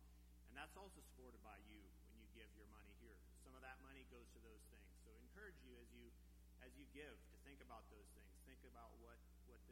and 0.49 0.57
that's 0.57 0.73
also 0.81 1.05
supported 1.05 1.45
by 1.45 1.61
you 1.69 1.85
when 2.09 2.17
you 2.17 2.25
give 2.33 2.49
your 2.57 2.69
money 2.73 2.97
here. 3.05 3.21
Some 3.45 3.53
of 3.53 3.61
that 3.61 3.77
money 3.85 4.09
goes 4.09 4.25
to 4.33 4.41
those 4.41 4.65
things. 4.73 4.89
So 5.05 5.13
encourage 5.21 5.61
you 5.69 5.77
as 5.85 5.93
you 5.93 6.09
as 6.65 6.73
you 6.81 6.89
give 6.97 7.13
to 7.13 7.37
think 7.45 7.61
about 7.61 7.85
those 7.93 8.09
things. 8.17 8.33
Think 8.49 8.65
about 8.65 8.97
what 9.05 9.21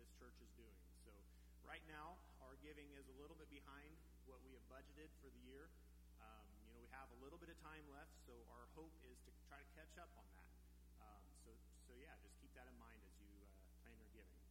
this 0.02 0.10
church 0.18 0.34
is 0.42 0.50
doing. 0.58 0.74
So 1.06 1.14
right 1.62 1.86
now 1.86 2.18
our 2.42 2.58
giving 2.58 2.90
is 2.98 3.06
a 3.06 3.16
little 3.22 3.38
bit 3.38 3.46
behind 3.46 3.94
what 4.26 4.42
we 4.42 4.50
have 4.58 4.66
budgeted 4.66 5.06
for 5.22 5.30
the 5.30 5.42
year. 5.46 5.70
Um, 6.18 6.42
you 6.58 6.66
know 6.66 6.82
we 6.82 6.90
have 6.90 7.06
a 7.14 7.18
little 7.22 7.38
bit 7.38 7.54
of 7.54 7.58
time 7.62 7.86
left, 7.86 8.10
so 8.26 8.34
our 8.50 8.66
hope 8.74 8.90
is 9.06 9.14
to 9.22 9.30
try 9.46 9.62
to 9.62 9.70
catch 9.78 9.94
up 10.02 10.10
on 10.18 10.26
that. 10.34 10.50
Um, 10.98 11.22
so 11.46 11.54
so 11.86 11.94
yeah, 12.02 12.18
just 12.18 12.34
keep 12.42 12.50
that 12.58 12.66
in 12.66 12.74
mind 12.82 12.98
as 13.06 13.14
you 13.22 13.30
uh, 13.46 13.54
plan 13.86 13.94
your 13.94 14.10
giving. 14.10 14.42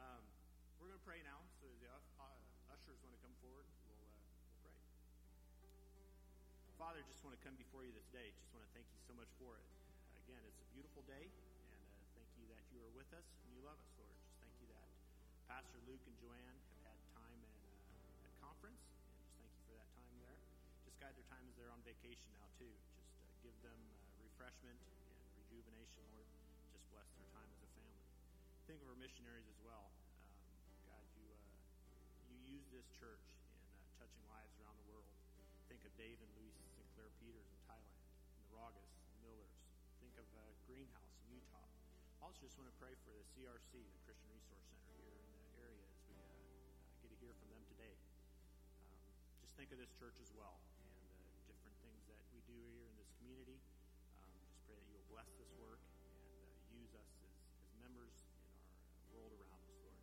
Um, 0.00 0.24
we're 0.80 0.88
going 0.88 1.04
to 1.04 1.04
pray 1.04 1.20
now. 1.20 1.44
So 1.60 1.68
the 1.84 1.92
uh, 1.92 2.72
ushers 2.72 2.96
want 3.04 3.12
to 3.12 3.20
come 3.20 3.36
forward. 3.44 3.68
We'll, 3.84 4.08
uh, 4.08 4.24
we'll 4.40 4.60
pray. 4.64 4.76
Father, 6.80 7.04
just 7.04 7.20
want 7.24 7.36
to 7.36 7.42
come 7.44 7.60
before 7.60 7.84
you 7.84 7.92
this 7.92 8.08
day. 8.08 8.32
Just 8.40 8.52
want 8.56 8.64
to 8.64 8.72
thank 8.72 8.88
you 8.88 9.00
so 9.04 9.12
much 9.12 9.28
for 9.36 9.56
it. 9.56 9.64
Again, 10.24 10.40
it's 10.48 10.60
a 10.60 10.68
beautiful 10.72 11.04
day, 11.04 11.28
and 11.28 11.84
uh, 11.92 12.08
thank 12.16 12.28
you 12.40 12.48
that 12.52 12.64
you 12.72 12.80
are 12.84 12.92
with 12.96 13.08
us 13.16 13.24
and 13.44 13.52
you 13.52 13.64
love 13.64 13.80
us, 13.80 13.95
Pastor 15.56 15.80
Luke 15.88 16.04
and 16.04 16.12
Joanne 16.20 16.60
have 16.68 16.84
had 16.84 17.00
time 17.16 17.40
at, 17.40 17.56
uh, 17.64 18.28
at 18.28 18.32
conference, 18.44 18.76
and 18.92 19.00
just 19.16 19.24
thank 19.40 19.48
you 19.56 19.64
for 19.64 19.72
that 19.80 19.88
time 19.96 20.12
there. 20.20 20.36
Just 20.84 21.00
guide 21.00 21.16
their 21.16 21.24
time 21.32 21.48
as 21.48 21.56
they're 21.56 21.72
on 21.72 21.80
vacation 21.80 22.28
now, 22.36 22.44
too. 22.60 22.68
Just 22.68 23.08
uh, 23.24 23.32
give 23.40 23.56
them 23.64 23.80
uh, 23.88 23.96
refreshment 24.20 24.76
and 24.76 25.00
rejuvenation, 25.40 26.04
Lord. 26.12 26.28
Just 26.76 26.84
bless 26.92 27.08
their 27.16 27.24
time 27.32 27.48
as 27.48 27.64
a 27.64 27.70
family. 27.72 28.04
Think 28.68 28.84
of 28.84 28.92
our 28.92 29.00
missionaries 29.00 29.48
as 29.48 29.56
well. 29.64 29.88
Um, 30.92 31.08
use 32.44 32.68
this 32.68 32.84
church 33.00 33.24
in 33.24 33.40
uh, 33.56 34.04
touching 34.04 34.28
lives 34.28 34.52
around 34.60 34.76
the 34.76 34.88
world. 34.92 35.08
Think 35.72 35.80
of 35.88 35.92
Dave 35.96 36.20
and 36.20 36.28
Louise 36.36 36.52
Sinclair 36.76 37.08
Peters 37.16 37.48
in 37.48 37.56
Thailand, 37.64 37.96
and 37.96 38.44
the 38.44 38.52
Ragas, 38.52 38.92
Millers. 39.24 39.56
Think 40.04 40.20
of 40.20 40.28
uh, 40.36 40.52
Greenhouse 40.68 41.16
in 41.24 41.40
Utah. 41.40 41.64
Also, 42.20 42.44
just 42.44 42.60
want 42.60 42.68
to 42.68 42.76
pray 42.76 42.92
for 43.08 43.16
the 43.16 43.24
CRC, 43.32 43.72
the 43.72 44.04
Christian 44.04 44.28
Resource 44.36 44.60
Center 44.68 44.85
think 49.56 49.72
of 49.72 49.80
this 49.80 49.88
church 49.96 50.20
as 50.20 50.28
well 50.36 50.60
and 50.84 50.92
uh, 51.16 51.32
different 51.48 51.72
things 51.80 52.04
that 52.12 52.20
we 52.28 52.44
do 52.44 52.60
here 52.76 52.84
in 52.92 52.96
this 53.00 53.08
community. 53.16 53.56
Um, 54.20 54.36
just 54.52 54.60
pray 54.68 54.76
that 54.76 54.84
you'll 54.92 55.08
bless 55.08 55.32
this 55.40 55.48
work 55.56 55.80
and 55.80 56.12
uh, 56.12 56.76
use 56.76 56.92
us 56.92 57.08
as, 57.24 57.32
as 57.64 57.72
members 57.80 58.12
in 58.20 58.36
our 58.36 58.52
uh, 58.52 59.16
world 59.16 59.32
around 59.32 59.64
us, 59.64 59.80
Lord. 59.80 59.96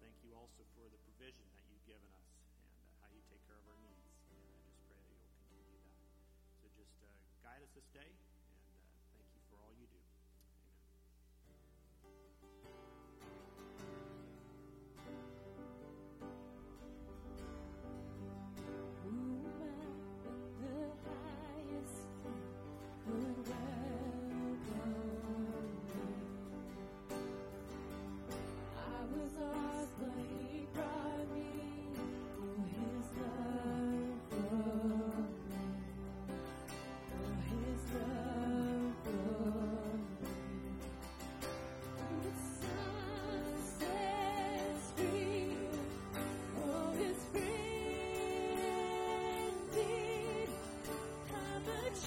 Thank 0.00 0.16
you 0.24 0.32
also 0.32 0.64
for 0.72 0.88
the 0.88 0.96
provision 1.04 1.44
that 1.52 1.60
you've 1.68 1.84
given 1.84 2.08
us 2.08 2.24
and 2.56 2.72
uh, 2.72 3.04
how 3.04 3.12
you 3.12 3.20
take 3.28 3.44
care 3.44 3.60
of 3.60 3.68
our 3.68 3.76
needs. 3.84 4.08
And 4.32 4.48
I 4.48 4.64
just 4.64 4.80
pray 4.88 4.96
that 4.96 5.12
you'll 5.12 5.28
continue 5.28 5.76
that. 5.84 6.00
So 6.64 6.72
just 6.72 6.96
uh, 7.04 7.12
guide 7.44 7.60
us 7.60 7.72
this 7.76 7.88
day, 7.92 8.08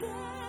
Child 0.03 0.42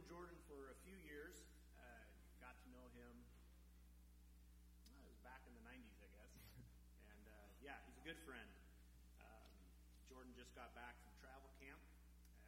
known 0.00 0.08
Jordan 0.08 0.40
for 0.48 0.72
a 0.72 0.76
few 0.80 0.96
years. 1.04 1.36
Uh, 1.76 2.00
got 2.40 2.56
to 2.64 2.68
know 2.72 2.88
him. 2.96 3.12
uh, 4.88 4.96
It 4.96 5.12
was 5.12 5.20
back 5.20 5.44
in 5.44 5.52
the 5.52 5.60
'90s, 5.60 6.00
I 6.00 6.08
guess. 6.08 6.32
and 7.12 7.20
uh, 7.28 7.52
yeah, 7.60 7.76
he's 7.84 8.00
a 8.00 8.04
good 8.08 8.16
friend. 8.24 8.48
Um, 9.20 9.52
Jordan 10.08 10.32
just 10.32 10.56
got 10.56 10.72
back 10.72 10.96
from 11.04 11.12
travel 11.20 11.52
camp, 11.60 11.76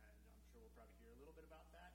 and 0.01 0.17
I'm 0.33 0.45
sure 0.49 0.65
we'll 0.65 0.73
probably 0.73 0.97
hear 1.05 1.13
a 1.13 1.21
little 1.21 1.37
bit 1.37 1.45
about 1.45 1.69
that. 1.77 1.93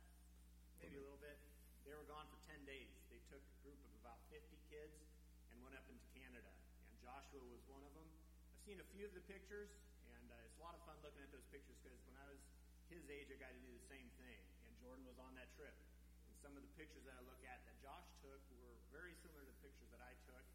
Maybe 0.77 1.01
a 1.01 1.03
little 1.03 1.17
bit. 1.25 1.41
They 1.89 1.97
were 1.97 2.05
gone 2.05 2.29
for 2.29 2.37
10 2.45 2.61
days. 2.69 2.93
They 3.09 3.17
took 3.25 3.41
a 3.41 3.57
group 3.65 3.81
of 3.81 3.93
about 4.05 4.21
50 4.29 4.45
kids 4.69 4.93
and 5.49 5.57
went 5.65 5.73
up 5.73 5.89
into 5.89 6.05
Canada. 6.13 6.53
And 6.93 7.01
Joshua 7.01 7.41
was 7.49 7.65
one 7.65 7.81
of 7.81 7.97
them. 7.97 8.05
I've 8.05 8.61
seen 8.61 8.77
a 8.77 8.85
few 8.93 9.09
of 9.09 9.13
the 9.17 9.25
pictures, 9.25 9.73
and 10.13 10.25
uh, 10.29 10.37
it's 10.45 10.59
a 10.59 10.61
lot 10.61 10.77
of 10.77 10.85
fun 10.85 11.01
looking 11.01 11.25
at 11.25 11.33
those 11.33 11.47
pictures 11.49 11.79
because 11.81 11.97
when 12.05 12.13
I 12.21 12.29
was 12.29 12.43
his 12.93 13.01
age, 13.09 13.31
I 13.33 13.39
got 13.41 13.49
to 13.55 13.61
do 13.65 13.73
the 13.73 13.85
same 13.89 14.05
Jordan 14.87 15.03
was 15.03 15.19
on 15.19 15.35
that 15.35 15.51
trip. 15.59 15.75
And 16.23 16.31
some 16.39 16.55
of 16.55 16.63
the 16.63 16.71
pictures 16.79 17.03
that 17.03 17.19
I 17.19 17.23
look 17.27 17.43
at 17.43 17.59
that 17.67 17.75
Josh 17.83 18.07
took 18.23 18.39
were 18.55 18.79
very 18.87 19.11
similar 19.19 19.43
to 19.43 19.51
the 19.51 19.59
pictures 19.59 19.91
that 19.91 19.99
I 19.99 20.15
took. 20.23 20.47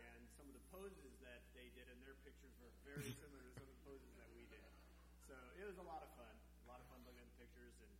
And 0.00 0.24
some 0.32 0.48
of 0.48 0.56
the 0.56 0.64
poses 0.72 1.12
that 1.20 1.44
they 1.52 1.68
did 1.76 1.84
in 1.92 2.00
their 2.00 2.16
pictures 2.24 2.56
were 2.56 2.72
very 2.88 3.12
similar 3.20 3.44
to 3.44 3.52
some 3.52 3.68
of 3.68 3.76
the 3.76 3.84
poses 3.84 4.16
that 4.16 4.32
we 4.32 4.48
did. 4.48 4.64
So 5.28 5.36
it 5.60 5.68
was 5.68 5.76
a 5.76 5.84
lot 5.84 6.00
of 6.00 6.08
fun. 6.16 6.32
A 6.64 6.66
lot 6.72 6.80
of 6.80 6.88
fun 6.88 7.04
looking 7.04 7.20
at 7.20 7.28
the 7.28 7.36
pictures 7.36 7.76
and 7.84 7.92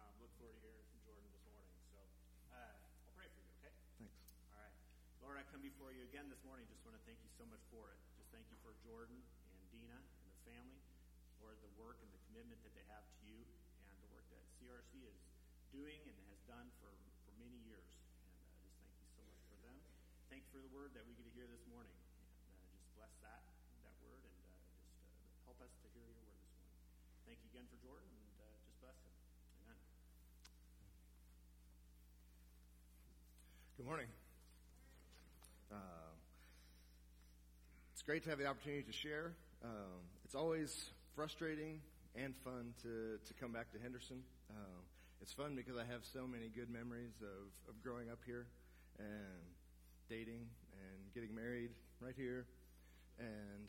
um, 0.00 0.16
look 0.16 0.32
forward 0.40 0.56
to 0.56 0.64
hearing 0.64 0.88
from 0.88 1.04
Jordan 1.04 1.28
this 1.28 1.44
morning. 1.44 1.76
So 1.92 2.00
uh, 2.48 3.04
I'll 3.04 3.12
pray 3.12 3.28
for 3.28 3.44
you, 3.44 3.52
okay? 3.60 3.76
Thanks. 4.00 4.16
All 4.56 4.64
right. 4.64 4.72
Lord, 5.20 5.36
I 5.36 5.44
come 5.52 5.60
before 5.60 5.92
you 5.92 6.08
again 6.08 6.32
this 6.32 6.40
morning. 6.40 6.64
Just 6.72 6.80
want 6.88 6.96
to 6.96 7.04
thank 7.04 7.20
you 7.20 7.28
so 7.36 7.44
much 7.44 7.60
for 7.68 7.92
it. 7.92 8.00
Just 8.16 8.32
thank 8.32 8.48
you 8.48 8.56
for 8.64 8.72
Jordan 8.80 9.20
and 9.20 9.60
Dina 9.76 10.00
and 10.00 10.28
the 10.32 10.40
family, 10.48 10.80
Lord, 11.44 11.60
the 11.60 11.68
work 11.76 12.00
and 12.00 12.08
the 12.16 12.22
commitment 12.32 12.64
that 12.64 12.72
they 12.72 12.88
have 12.88 13.04
to 13.04 13.12
you 13.12 13.12
and 13.12 13.16
the 13.17 13.17
CRC 14.68 15.00
is 15.00 15.16
doing 15.72 15.96
and 16.04 16.12
has 16.28 16.44
done 16.44 16.68
for, 16.76 16.92
for 17.24 17.32
many 17.40 17.56
years. 17.64 17.88
And 18.20 18.36
uh, 18.36 18.52
just 18.60 18.76
thank 18.84 18.92
you 19.00 19.08
so 19.16 19.24
much 19.24 19.40
for 19.48 19.56
them. 19.64 19.80
Thank 20.28 20.44
you 20.44 20.52
for 20.52 20.60
the 20.60 20.68
word 20.76 20.92
that 20.92 21.08
we 21.08 21.16
get 21.16 21.24
to 21.24 21.32
hear 21.32 21.48
this 21.48 21.64
morning. 21.72 21.96
And 21.96 22.52
uh, 22.52 22.68
just 22.76 22.84
bless 22.92 23.16
that, 23.24 23.40
that 23.88 23.96
word 24.04 24.20
and 24.20 24.36
uh, 24.44 24.52
just 24.60 25.24
uh, 25.24 25.48
help 25.48 25.56
us 25.64 25.72
to 25.72 25.88
hear 25.96 26.04
your 26.04 26.20
word 26.20 26.36
this 26.36 26.52
morning. 26.52 26.76
Thank 27.24 27.40
you 27.40 27.48
again 27.48 27.64
for 27.72 27.80
Jordan 27.80 28.12
and 28.12 28.36
uh, 28.44 28.60
just 28.68 28.76
bless 28.84 28.98
him. 29.00 29.14
Amen. 29.64 29.80
Good 33.80 33.88
morning. 33.88 34.12
Uh, 35.72 36.12
it's 37.96 38.04
great 38.04 38.20
to 38.20 38.28
have 38.28 38.36
the 38.36 38.44
opportunity 38.44 38.84
to 38.84 38.92
share. 38.92 39.32
Um, 39.64 40.04
it's 40.28 40.36
always 40.36 40.92
frustrating 41.16 41.80
and 42.12 42.36
fun 42.44 42.76
to, 42.84 43.16
to 43.16 43.32
come 43.40 43.56
back 43.56 43.72
to 43.72 43.80
Henderson. 43.80 44.20
Um, 44.50 44.82
it's 45.20 45.32
fun 45.32 45.54
because 45.54 45.76
I 45.76 45.84
have 45.84 46.04
so 46.04 46.26
many 46.26 46.48
good 46.48 46.70
memories 46.70 47.20
of, 47.22 47.52
of 47.68 47.82
growing 47.82 48.10
up 48.10 48.20
here 48.24 48.46
and 48.98 49.44
dating 50.08 50.46
and 50.72 50.98
getting 51.14 51.34
married 51.34 51.70
right 52.00 52.14
here. 52.16 52.46
And 53.18 53.68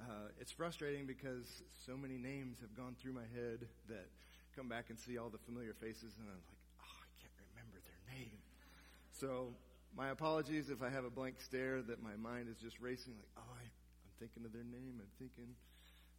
uh, 0.00 0.34
it's 0.40 0.52
frustrating 0.52 1.06
because 1.06 1.62
so 1.86 1.96
many 1.96 2.18
names 2.18 2.58
have 2.60 2.74
gone 2.76 2.96
through 3.00 3.12
my 3.12 3.28
head 3.34 3.66
that 3.88 4.08
come 4.56 4.68
back 4.68 4.90
and 4.90 4.98
see 4.98 5.16
all 5.16 5.30
the 5.30 5.38
familiar 5.38 5.74
faces 5.74 6.16
and 6.18 6.26
I'm 6.26 6.42
like, 6.42 6.60
oh, 6.82 6.98
I 7.00 7.08
can't 7.22 7.38
remember 7.54 7.78
their 7.80 8.02
name. 8.18 8.38
So 9.12 9.54
my 9.96 10.10
apologies 10.10 10.70
if 10.70 10.82
I 10.82 10.90
have 10.90 11.04
a 11.04 11.10
blank 11.10 11.40
stare 11.40 11.82
that 11.82 12.02
my 12.02 12.16
mind 12.16 12.48
is 12.48 12.58
just 12.58 12.80
racing 12.80 13.14
like, 13.16 13.30
oh, 13.38 13.54
I, 13.56 13.62
I'm 13.62 14.14
thinking 14.18 14.44
of 14.44 14.52
their 14.52 14.66
name. 14.66 15.00
I'm 15.00 15.12
thinking. 15.18 15.54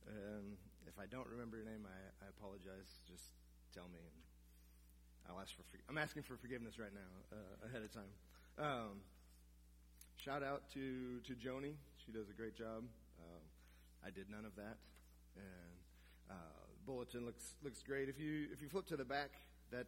Um, 0.08 0.58
if 0.88 0.98
I 0.98 1.06
don't 1.06 1.28
remember 1.28 1.58
your 1.58 1.66
name, 1.66 1.86
I, 1.86 2.26
I 2.26 2.30
apologize. 2.30 2.90
Just 3.06 3.38
tell 3.74 3.88
me 3.88 4.00
and 4.00 4.18
I'll 5.30 5.40
ask 5.40 5.56
for, 5.56 5.64
I'm 5.90 5.98
asking 5.98 6.24
for 6.24 6.36
forgiveness 6.38 6.78
right 6.80 6.94
now, 6.94 7.38
uh, 7.38 7.68
ahead 7.68 7.84
of 7.84 7.92
time. 7.94 8.12
Um, 8.58 9.02
shout 10.18 10.44
out 10.44 10.64
to, 10.74 11.20
to 11.28 11.34
Joni. 11.34 11.74
She 12.06 12.12
does 12.12 12.30
a 12.30 12.34
great 12.34 12.56
job. 12.56 12.84
Um, 13.20 13.42
I 14.06 14.10
did 14.10 14.30
none 14.30 14.46
of 14.46 14.56
that. 14.56 14.78
And, 15.36 15.76
uh, 16.30 16.34
bulletin 16.86 17.26
looks, 17.26 17.56
looks 17.64 17.82
great. 17.82 18.10
If 18.10 18.20
you, 18.20 18.48
if 18.52 18.62
you 18.62 18.68
flip 18.68 18.88
to 18.88 18.98
the 18.98 19.06
back, 19.06 19.32
that 19.72 19.88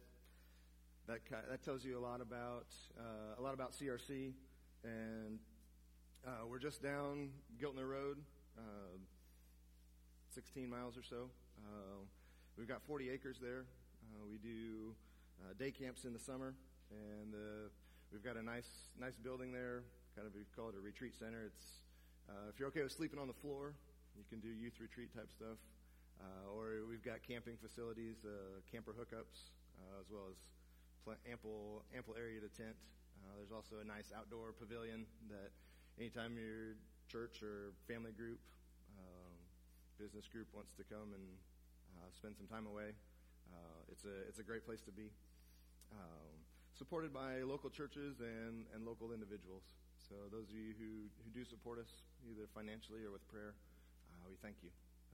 that 1.06 1.20
that 1.50 1.62
tells 1.62 1.84
you 1.84 1.98
a 1.98 2.00
lot 2.00 2.20
about 2.20 2.66
uh, 2.98 3.38
a 3.38 3.42
lot 3.42 3.54
about 3.54 3.72
CRC, 3.72 4.32
and 4.82 5.38
uh, 6.26 6.46
we're 6.48 6.58
just 6.58 6.82
down 6.82 7.28
Giltner 7.60 7.88
Road, 7.88 8.18
uh, 8.56 8.96
16 10.30 10.68
miles 10.68 10.96
or 10.96 11.02
so. 11.02 11.28
Uh, 12.54 12.58
we've 12.58 12.68
got 12.68 12.82
40 12.82 13.10
acres 13.10 13.38
there. 13.40 13.64
Uh, 14.14 14.26
we 14.30 14.38
do 14.38 14.94
uh, 15.42 15.54
day 15.58 15.70
camps 15.70 16.04
in 16.04 16.12
the 16.12 16.18
summer, 16.18 16.54
and 16.90 17.34
we've 18.12 18.22
got 18.22 18.36
a 18.36 18.42
nice 18.42 18.90
nice 18.98 19.16
building 19.16 19.52
there. 19.52 19.82
Kind 20.14 20.26
of 20.26 20.34
we 20.34 20.42
call 20.54 20.68
it 20.68 20.74
a 20.78 20.80
retreat 20.80 21.14
center. 21.14 21.42
It's 21.46 21.82
if 22.48 22.58
you're 22.58 22.68
okay 22.68 22.82
with 22.82 22.92
sleeping 22.92 23.18
on 23.18 23.26
the 23.26 23.34
floor, 23.34 23.74
you 24.16 24.24
can 24.30 24.40
do 24.40 24.48
youth 24.48 24.78
retreat 24.80 25.14
type 25.14 25.30
stuff, 25.30 25.58
or 26.54 26.86
we've 26.88 27.04
got 27.04 27.22
camping 27.26 27.56
facilities, 27.60 28.16
camper 28.70 28.94
hookups, 28.94 29.50
as 30.00 30.06
well 30.10 30.30
as 30.30 30.38
ample 31.30 31.82
ample 31.94 32.14
area 32.16 32.40
to 32.40 32.48
tent. 32.48 32.76
Uh, 33.18 33.34
there's 33.38 33.52
also 33.52 33.82
a 33.82 33.86
nice 33.86 34.12
outdoor 34.14 34.52
pavilion 34.52 35.06
that 35.28 35.50
anytime 35.98 36.36
your 36.36 36.76
church 37.08 37.42
or 37.42 37.72
family 37.88 38.12
group, 38.12 38.38
um, 38.98 39.34
business 39.98 40.28
group 40.28 40.46
wants 40.52 40.72
to 40.76 40.84
come 40.84 41.14
and 41.14 41.24
uh, 41.98 42.10
spend 42.10 42.36
some 42.36 42.46
time 42.46 42.66
away, 42.66 42.92
uh, 43.52 43.92
it's 43.92 44.04
a 44.04 44.26
it's 44.28 44.38
a 44.38 44.46
great 44.46 44.64
place 44.64 44.82
to 44.82 44.92
be. 44.92 45.10
Um, 45.92 46.34
supported 46.74 47.14
by 47.14 47.38
local 47.46 47.70
churches 47.70 48.18
and, 48.18 48.66
and 48.74 48.84
local 48.84 49.12
individuals. 49.14 49.62
So 49.94 50.26
those 50.30 50.50
of 50.50 50.56
you 50.58 50.74
who, 50.74 51.06
who 51.22 51.30
do 51.30 51.46
support 51.46 51.78
us, 51.78 52.02
either 52.26 52.50
financially 52.50 53.06
or 53.06 53.14
with 53.14 53.22
prayer, 53.30 53.54
uh, 54.10 54.26
we 54.28 54.36
thank 54.42 54.58
you. 54.62 54.70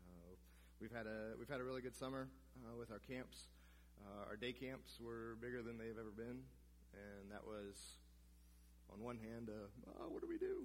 Uh, 0.08 0.32
we've 0.80 0.90
had 0.90 1.06
a 1.06 1.36
we've 1.38 1.48
had 1.48 1.60
a 1.60 1.64
really 1.64 1.84
good 1.84 1.94
summer 1.94 2.28
uh, 2.64 2.76
with 2.80 2.90
our 2.90 2.98
camps. 2.98 3.52
Uh, 4.00 4.24
our 4.32 4.36
day 4.36 4.52
camps 4.52 4.96
were 4.96 5.36
bigger 5.44 5.60
than 5.62 5.76
they've 5.76 6.00
ever 6.00 6.10
been, 6.16 6.40
and 6.96 7.28
that 7.28 7.44
was, 7.44 8.00
on 8.88 8.98
one 9.04 9.20
hand, 9.20 9.52
oh, 9.52 10.08
what 10.08 10.24
do 10.24 10.28
we 10.28 10.38
do? 10.38 10.64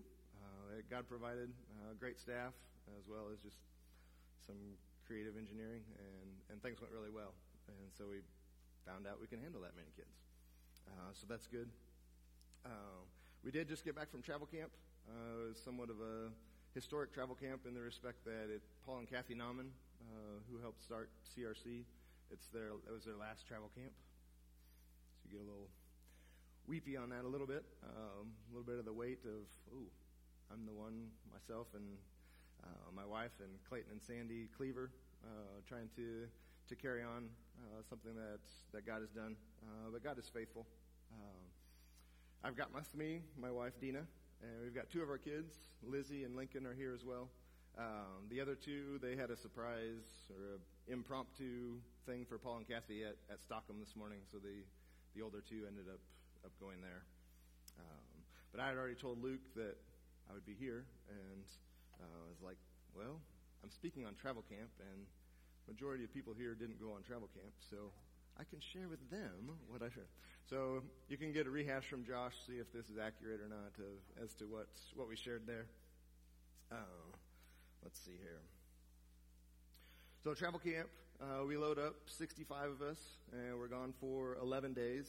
God 0.90 1.08
provided 1.08 1.52
great 2.00 2.20
staff 2.20 2.52
as 3.00 3.08
well 3.08 3.28
as 3.32 3.40
just 3.40 3.60
some 4.46 4.76
creative 5.06 5.38
engineering, 5.38 5.86
and, 5.98 6.30
and 6.50 6.62
things 6.62 6.82
went 6.82 6.94
really 6.94 7.14
well. 7.14 7.34
And 7.70 7.90
so 7.94 8.10
we 8.10 8.26
found 8.86 9.08
out 9.08 9.22
we 9.22 9.28
can 9.28 9.40
handle 9.40 9.62
that 9.62 9.74
many 9.78 9.90
kids. 9.96 10.18
Uh, 10.86 11.14
so 11.14 11.26
that's 11.30 11.48
good. 11.48 11.70
Uh, 12.66 13.02
we 13.44 13.50
did 13.50 13.70
just 13.70 13.86
get 13.86 13.96
back 13.96 14.10
from 14.10 14.22
travel 14.22 14.46
camp. 14.46 14.70
it 15.08 15.50
was 15.50 15.58
somewhat 15.58 15.90
of 15.90 16.02
a 16.02 16.30
historic 16.74 17.14
travel 17.14 17.36
camp 17.36 17.66
in 17.68 17.74
the 17.74 17.82
respect 17.82 18.26
that 18.26 18.50
it, 18.50 18.62
Paul 18.86 19.06
and 19.06 19.10
Kathy 19.10 19.34
Nauman, 19.34 19.70
who 20.50 20.60
helped 20.62 20.84
start 20.84 21.10
CRC, 21.34 21.86
it's 22.32 22.48
their 22.50 22.74
it 22.88 22.94
was 22.94 23.06
their 23.06 23.16
last 23.16 23.48
travel 23.48 23.70
camp, 23.76 23.94
so 23.94 25.30
you 25.30 25.38
get 25.38 25.42
a 25.42 25.50
little 25.50 25.70
weepy 26.68 26.98
on 26.98 27.10
that 27.10 27.24
a 27.24 27.28
little 27.28 27.48
bit, 27.48 27.64
um, 27.84 28.34
a 28.50 28.54
little 28.54 28.66
bit 28.66 28.80
of 28.80 28.86
the 28.86 28.94
weight 28.94 29.20
of 29.26 29.46
ooh, 29.74 29.90
I'm 30.52 30.66
the 30.66 30.74
one 30.74 31.10
myself 31.32 31.68
and 31.76 31.98
uh, 32.66 32.70
my 32.96 33.06
wife 33.06 33.32
and 33.40 33.50
Clayton 33.70 33.92
and 33.92 34.02
Sandy 34.02 34.50
Cleaver 34.58 34.92
uh, 35.24 35.62
trying 35.68 35.90
to 35.96 36.28
to 36.68 36.76
carry 36.76 37.04
on 37.04 37.30
uh, 37.60 37.82
something 37.88 38.16
that 38.16 38.40
that 38.74 38.86
God 38.86 39.02
has 39.02 39.12
done, 39.12 39.36
uh, 39.64 39.90
but 39.92 40.04
God 40.04 40.18
is 40.18 40.30
faithful. 40.30 40.66
Um, 41.12 41.44
I've 42.44 42.56
got 42.56 42.74
with 42.74 42.94
me 42.96 43.22
my 43.40 43.52
wife 43.52 43.74
Dina, 43.80 44.04
and 44.42 44.64
we've 44.64 44.76
got 44.76 44.90
two 44.90 45.02
of 45.02 45.10
our 45.10 45.18
kids, 45.18 45.54
Lizzie 45.84 46.24
and 46.24 46.36
Lincoln, 46.36 46.66
are 46.66 46.74
here 46.74 46.94
as 46.94 47.04
well. 47.04 47.30
Um, 47.78 48.30
the 48.30 48.40
other 48.40 48.56
two, 48.56 49.00
they 49.02 49.16
had 49.18 49.32
a 49.32 49.36
surprise 49.36 50.32
or 50.32 50.56
an 50.56 50.62
impromptu 50.88 51.76
thing 52.06 52.26
for 52.26 52.38
Paul 52.38 52.58
and 52.58 52.68
Kathy 52.68 53.04
at, 53.04 53.18
at 53.30 53.44
Stockham 53.44 53.82
this 53.82 53.96
morning, 53.98 54.20
so 54.32 54.38
the, 54.38 54.64
the 55.14 55.22
older 55.22 55.44
two 55.44 55.68
ended 55.68 55.86
up, 55.92 56.00
up 56.46 56.52
going 56.60 56.80
there. 56.82 57.04
Um, 57.78 58.24
but 58.54 58.62
I 58.62 58.68
had 58.68 58.78
already 58.78 58.96
told 58.96 59.22
Luke 59.22 59.44
that 59.56 59.76
I 60.30 60.34
would 60.34 60.46
be 60.46 60.56
here, 60.58 60.86
and 61.10 61.44
uh, 62.02 62.06
I 62.06 62.30
was 62.30 62.42
like, 62.44 62.58
well, 62.96 63.20
I'm 63.64 63.72
speaking 63.72 64.06
on 64.06 64.16
travel 64.16 64.44
camp, 64.50 64.70
and 64.80 65.06
majority 65.68 66.04
of 66.04 66.14
people 66.14 66.34
here 66.38 66.54
didn't 66.54 66.80
go 66.80 66.94
on 66.94 67.04
travel 67.04 67.30
camp, 67.34 67.54
so 67.70 67.92
I 68.40 68.44
can 68.44 68.60
share 68.60 68.88
with 68.88 69.10
them 69.10 69.58
what 69.68 69.82
I 69.82 69.90
heard. 69.90 70.10
So 70.50 70.84
you 71.10 71.18
can 71.18 71.34
get 71.34 71.48
a 71.48 71.50
rehash 71.50 71.86
from 71.86 72.06
Josh, 72.06 72.34
see 72.46 72.60
if 72.60 72.72
this 72.72 72.90
is 72.90 72.98
accurate 72.98 73.42
or 73.42 73.50
not 73.50 73.74
of, 73.80 74.24
as 74.24 74.34
to 74.36 74.46
what 74.46 74.68
what 74.96 75.10
we 75.10 75.16
shared 75.16 75.48
there. 75.48 75.66
Uh, 76.72 77.16
Let's 77.86 78.00
see 78.00 78.18
here. 78.20 78.42
So 80.24 80.34
travel 80.34 80.60
camp, 80.60 80.90
uh, 81.22 81.46
we 81.46 81.56
load 81.56 81.78
up 81.78 81.94
65 82.08 82.72
of 82.72 82.82
us, 82.82 82.98
and 83.32 83.60
we're 83.60 83.68
gone 83.68 83.94
for 84.02 84.38
11 84.42 84.74
days. 84.74 85.06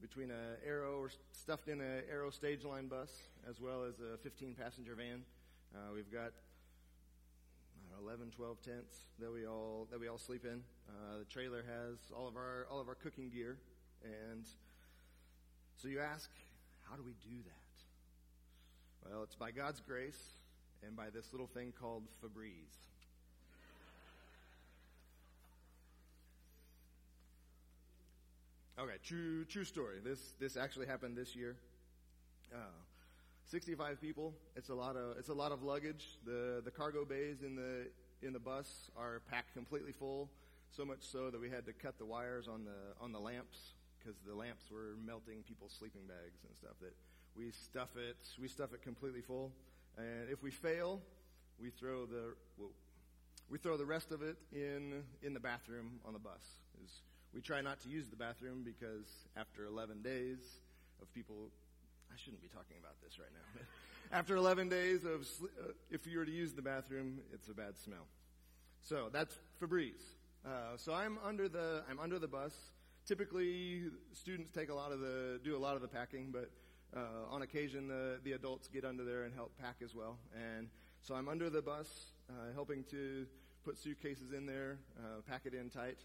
Between 0.00 0.30
a 0.30 0.66
arrow 0.66 1.00
or 1.00 1.10
stuffed 1.32 1.68
in 1.68 1.80
a 1.80 2.02
Arrow 2.10 2.30
Stage 2.30 2.64
Line 2.64 2.86
bus, 2.86 3.10
as 3.48 3.60
well 3.60 3.82
as 3.82 3.94
a 4.00 4.16
15 4.18 4.54
passenger 4.54 4.94
van. 4.94 5.22
Uh, 5.74 5.92
we've 5.92 6.12
got 6.12 6.32
know, 7.90 8.06
11, 8.06 8.30
12 8.30 8.62
tents 8.62 8.96
that 9.18 9.32
we 9.32 9.46
all 9.46 9.86
that 9.90 10.00
we 10.00 10.08
all 10.08 10.18
sleep 10.18 10.44
in. 10.44 10.62
Uh, 10.88 11.18
the 11.20 11.24
trailer 11.24 11.62
has 11.62 11.98
all 12.16 12.28
of 12.28 12.36
our 12.36 12.66
all 12.70 12.80
of 12.80 12.88
our 12.88 12.94
cooking 12.94 13.30
gear, 13.30 13.58
and 14.04 14.46
so 15.76 15.88
you 15.88 16.00
ask, 16.00 16.30
how 16.88 16.96
do 16.96 17.02
we 17.02 17.12
do 17.22 17.42
that? 17.44 19.10
Well, 19.10 19.22
it's 19.22 19.36
by 19.36 19.50
God's 19.50 19.80
grace 19.80 20.20
and 20.86 20.96
by 20.96 21.10
this 21.10 21.32
little 21.32 21.46
thing 21.46 21.72
called 21.80 22.04
Febreze. 22.22 22.88
Okay, 28.78 28.94
true 29.02 29.44
true 29.44 29.64
story. 29.64 29.96
This 30.04 30.34
this 30.38 30.56
actually 30.56 30.86
happened 30.86 31.16
this 31.16 31.34
year. 31.34 31.56
Uh, 32.54 32.58
65 33.46 34.00
people. 34.00 34.34
It's 34.54 34.68
a 34.68 34.74
lot 34.74 34.94
of 34.94 35.18
it's 35.18 35.30
a 35.30 35.34
lot 35.34 35.50
of 35.50 35.64
luggage. 35.64 36.18
The 36.24 36.62
the 36.64 36.70
cargo 36.70 37.04
bays 37.04 37.42
in 37.42 37.56
the 37.56 37.88
in 38.24 38.32
the 38.32 38.38
bus 38.38 38.88
are 38.96 39.20
packed 39.28 39.52
completely 39.54 39.90
full. 39.90 40.30
so 40.70 40.84
much 40.84 41.00
so 41.00 41.28
that 41.30 41.40
we 41.40 41.50
had 41.50 41.66
to 41.66 41.72
cut 41.72 41.98
the 41.98 42.04
wires 42.04 42.46
on 42.46 42.64
the 42.64 43.04
on 43.04 43.10
the 43.10 43.18
lamps 43.18 43.74
because 43.98 44.16
the 44.24 44.34
lamps 44.34 44.70
were 44.70 44.94
melting 45.04 45.42
people's 45.42 45.74
sleeping 45.76 46.06
bags 46.06 46.44
and 46.46 46.54
stuff. 46.54 46.76
That 46.80 46.94
we 47.34 47.50
stuff 47.50 47.96
it, 47.96 48.16
we 48.40 48.46
stuff 48.46 48.72
it 48.74 48.82
completely 48.82 49.22
full, 49.22 49.50
and 49.96 50.30
if 50.30 50.40
we 50.40 50.52
fail, 50.52 51.00
we 51.60 51.70
throw 51.70 52.06
the 52.06 52.36
well, 52.56 52.70
we 53.50 53.58
throw 53.58 53.76
the 53.76 53.86
rest 53.86 54.12
of 54.12 54.22
it 54.22 54.36
in 54.52 55.02
in 55.20 55.34
the 55.34 55.40
bathroom 55.40 55.98
on 56.06 56.12
the 56.12 56.20
bus. 56.20 56.60
We 57.38 57.42
try 57.42 57.60
not 57.60 57.78
to 57.82 57.88
use 57.88 58.08
the 58.08 58.16
bathroom 58.16 58.64
because 58.64 59.06
after 59.36 59.64
11 59.64 60.02
days 60.02 60.38
of 61.00 61.14
people, 61.14 61.52
I 62.12 62.16
shouldn't 62.16 62.42
be 62.42 62.48
talking 62.48 62.78
about 62.80 63.00
this 63.00 63.16
right 63.20 63.30
now. 63.32 63.60
after 64.18 64.34
11 64.34 64.68
days 64.68 65.04
of 65.04 65.20
uh, 65.44 65.70
if 65.88 66.04
you 66.04 66.18
were 66.18 66.24
to 66.24 66.32
use 66.32 66.52
the 66.52 66.62
bathroom, 66.62 67.20
it's 67.32 67.48
a 67.48 67.54
bad 67.54 67.78
smell. 67.78 68.08
So 68.80 69.08
that's 69.12 69.38
Febreze. 69.62 70.16
Uh, 70.44 70.76
so 70.78 70.92
I'm 70.92 71.16
under 71.24 71.48
the 71.48 71.84
I'm 71.88 72.00
under 72.00 72.18
the 72.18 72.26
bus. 72.26 72.54
Typically, 73.06 73.84
students 74.14 74.50
take 74.50 74.68
a 74.68 74.74
lot 74.74 74.90
of 74.90 74.98
the 74.98 75.38
do 75.44 75.56
a 75.56 75.62
lot 75.62 75.76
of 75.76 75.82
the 75.82 75.86
packing, 75.86 76.32
but 76.32 76.50
uh, 76.96 77.32
on 77.32 77.42
occasion 77.42 77.86
the 77.86 78.18
the 78.24 78.32
adults 78.32 78.66
get 78.66 78.84
under 78.84 79.04
there 79.04 79.22
and 79.22 79.32
help 79.32 79.52
pack 79.62 79.76
as 79.84 79.94
well. 79.94 80.18
And 80.34 80.66
so 81.02 81.14
I'm 81.14 81.28
under 81.28 81.50
the 81.50 81.62
bus, 81.62 81.86
uh, 82.30 82.52
helping 82.52 82.82
to 82.90 83.28
put 83.64 83.78
suitcases 83.78 84.32
in 84.32 84.44
there, 84.44 84.80
uh, 84.98 85.20
pack 85.24 85.42
it 85.44 85.54
in 85.54 85.70
tight. 85.70 85.98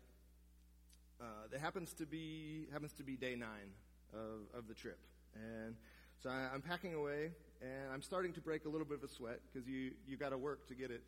Uh, 1.22 1.26
that 1.52 1.62
happens 1.62 1.94
to 1.94 2.06
be 2.06 2.66
happens 2.72 2.94
to 2.94 3.04
be 3.04 3.16
day 3.16 3.36
nine 3.36 3.72
of, 4.14 4.58
of 4.58 4.68
the 4.68 4.74
trip, 4.74 5.00
and 5.36 5.76
so 6.22 6.30
I, 6.30 6.50
I'm 6.54 6.62
packing 6.62 6.94
away, 6.94 7.32
and 7.62 7.92
I'm 7.94 8.02
starting 8.02 8.34
to 8.34 8.42
break 8.42 8.66
a 8.66 8.70
little 8.70 8.86
bit 8.86 8.98
of 8.98 9.04
a 9.04 9.08
sweat 9.08 9.40
because 9.46 9.68
you 9.68 9.92
you 10.08 10.18
got 10.18 10.30
to 10.30 10.38
work 10.38 10.68
to 10.68 10.76
get 10.76 10.92
it 10.92 11.04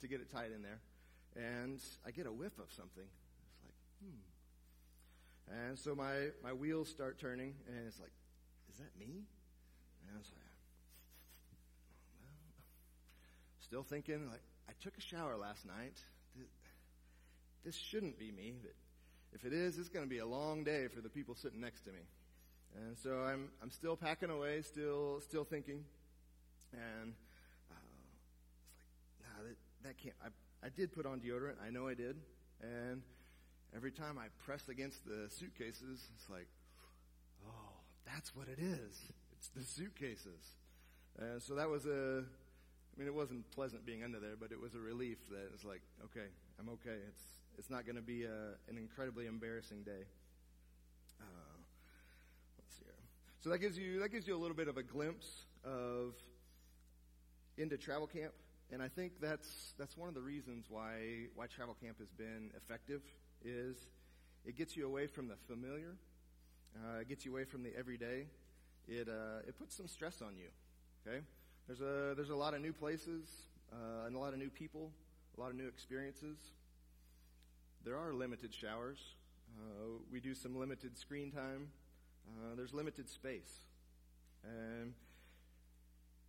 to 0.00 0.08
get 0.08 0.20
it 0.20 0.30
tight 0.30 0.50
in 0.54 0.62
there, 0.62 0.80
and 1.36 1.78
I 2.06 2.10
get 2.10 2.26
a 2.26 2.32
whiff 2.32 2.58
of 2.58 2.72
something. 2.72 3.04
It's 3.04 3.64
like 3.64 3.74
hmm, 4.02 5.66
and 5.68 5.78
so 5.78 5.94
my 5.94 6.28
my 6.42 6.52
wheels 6.52 6.88
start 6.88 7.18
turning, 7.18 7.54
and 7.68 7.86
it's 7.86 8.00
like, 8.00 8.12
is 8.70 8.78
that 8.78 8.98
me? 8.98 9.26
And 10.02 10.14
I 10.14 10.18
was 10.18 10.30
like, 10.32 10.42
well, 12.20 12.64
still 13.60 13.82
thinking 13.82 14.28
like 14.30 14.42
I 14.68 14.72
took 14.80 14.96
a 14.96 15.00
shower 15.00 15.36
last 15.36 15.66
night. 15.66 15.98
This 17.62 17.76
shouldn't 17.76 18.18
be 18.18 18.32
me, 18.32 18.54
but 18.62 18.72
if 19.32 19.44
it 19.44 19.52
is, 19.52 19.78
it's 19.78 19.88
going 19.88 20.04
to 20.04 20.10
be 20.10 20.18
a 20.18 20.26
long 20.26 20.64
day 20.64 20.88
for 20.88 21.00
the 21.00 21.08
people 21.08 21.34
sitting 21.34 21.60
next 21.60 21.82
to 21.82 21.90
me. 21.90 22.00
And 22.76 22.96
so 22.96 23.20
I'm, 23.20 23.48
I'm 23.62 23.70
still 23.70 23.96
packing 23.96 24.30
away, 24.30 24.62
still, 24.62 25.20
still 25.20 25.44
thinking. 25.44 25.84
And 26.72 27.14
uh, 27.70 27.74
it's 27.74 28.80
like, 28.80 29.22
nah, 29.22 29.48
that, 29.48 29.88
that 29.88 29.98
can't. 29.98 30.14
I, 30.24 30.28
I 30.66 30.68
did 30.68 30.92
put 30.92 31.06
on 31.06 31.20
deodorant. 31.20 31.56
I 31.64 31.70
know 31.70 31.88
I 31.88 31.94
did. 31.94 32.16
And 32.62 33.02
every 33.74 33.90
time 33.90 34.18
I 34.18 34.26
press 34.44 34.68
against 34.68 35.04
the 35.04 35.28
suitcases, 35.28 36.08
it's 36.14 36.30
like, 36.30 36.46
oh, 37.46 37.72
that's 38.06 38.34
what 38.36 38.48
it 38.48 38.58
is. 38.58 39.00
It's 39.32 39.48
the 39.48 39.64
suitcases. 39.64 40.54
And 41.18 41.42
so 41.42 41.54
that 41.54 41.68
was 41.68 41.86
a, 41.86 42.24
I 42.24 42.98
mean, 42.98 43.08
it 43.08 43.14
wasn't 43.14 43.50
pleasant 43.50 43.84
being 43.86 44.04
under 44.04 44.20
there, 44.20 44.36
but 44.38 44.52
it 44.52 44.60
was 44.60 44.74
a 44.74 44.80
relief 44.80 45.18
that 45.30 45.50
it's 45.54 45.64
like, 45.64 45.82
okay, 46.04 46.28
I'm 46.58 46.68
okay. 46.68 46.98
It's, 47.08 47.22
it's 47.60 47.68
not 47.68 47.84
going 47.84 47.96
to 47.96 48.02
be 48.02 48.24
a, 48.24 48.56
an 48.70 48.78
incredibly 48.78 49.26
embarrassing 49.26 49.82
day. 49.82 50.06
Uh, 51.20 51.24
let's 52.58 52.74
see 52.74 52.84
here. 52.86 52.94
So 53.40 53.50
that 53.50 53.58
gives 53.58 53.76
you 53.76 54.00
that 54.00 54.08
gives 54.08 54.26
you 54.26 54.34
a 54.34 54.40
little 54.40 54.56
bit 54.56 54.66
of 54.66 54.78
a 54.78 54.82
glimpse 54.82 55.44
of 55.62 56.14
into 57.58 57.76
travel 57.76 58.06
camp, 58.06 58.32
and 58.72 58.82
I 58.82 58.88
think 58.88 59.20
that's 59.20 59.74
that's 59.78 59.94
one 59.94 60.08
of 60.08 60.14
the 60.14 60.22
reasons 60.22 60.68
why 60.70 61.26
why 61.34 61.48
travel 61.48 61.76
camp 61.84 61.98
has 61.98 62.08
been 62.08 62.50
effective 62.56 63.02
is 63.44 63.76
it 64.46 64.56
gets 64.56 64.74
you 64.74 64.86
away 64.86 65.06
from 65.06 65.28
the 65.28 65.36
familiar, 65.46 65.96
uh, 66.76 67.00
it 67.00 67.10
gets 67.10 67.26
you 67.26 67.32
away 67.32 67.44
from 67.44 67.62
the 67.62 67.76
everyday. 67.78 68.24
It 68.88 69.06
uh, 69.06 69.46
it 69.46 69.58
puts 69.58 69.76
some 69.76 69.86
stress 69.86 70.22
on 70.22 70.34
you. 70.34 70.48
Okay, 71.06 71.20
there's 71.66 71.82
a 71.82 72.14
there's 72.16 72.30
a 72.30 72.34
lot 72.34 72.54
of 72.54 72.62
new 72.62 72.72
places 72.72 73.28
uh, 73.70 74.06
and 74.06 74.16
a 74.16 74.18
lot 74.18 74.32
of 74.32 74.38
new 74.38 74.48
people, 74.48 74.92
a 75.36 75.40
lot 75.42 75.50
of 75.50 75.56
new 75.56 75.68
experiences. 75.68 76.38
There 77.82 77.96
are 77.96 78.12
limited 78.12 78.52
showers. 78.52 78.98
Uh, 79.58 80.00
we 80.12 80.20
do 80.20 80.34
some 80.34 80.58
limited 80.58 80.98
screen 80.98 81.30
time. 81.30 81.68
Uh, 82.28 82.54
there's 82.54 82.74
limited 82.74 83.08
space. 83.08 83.64
And 84.44 84.92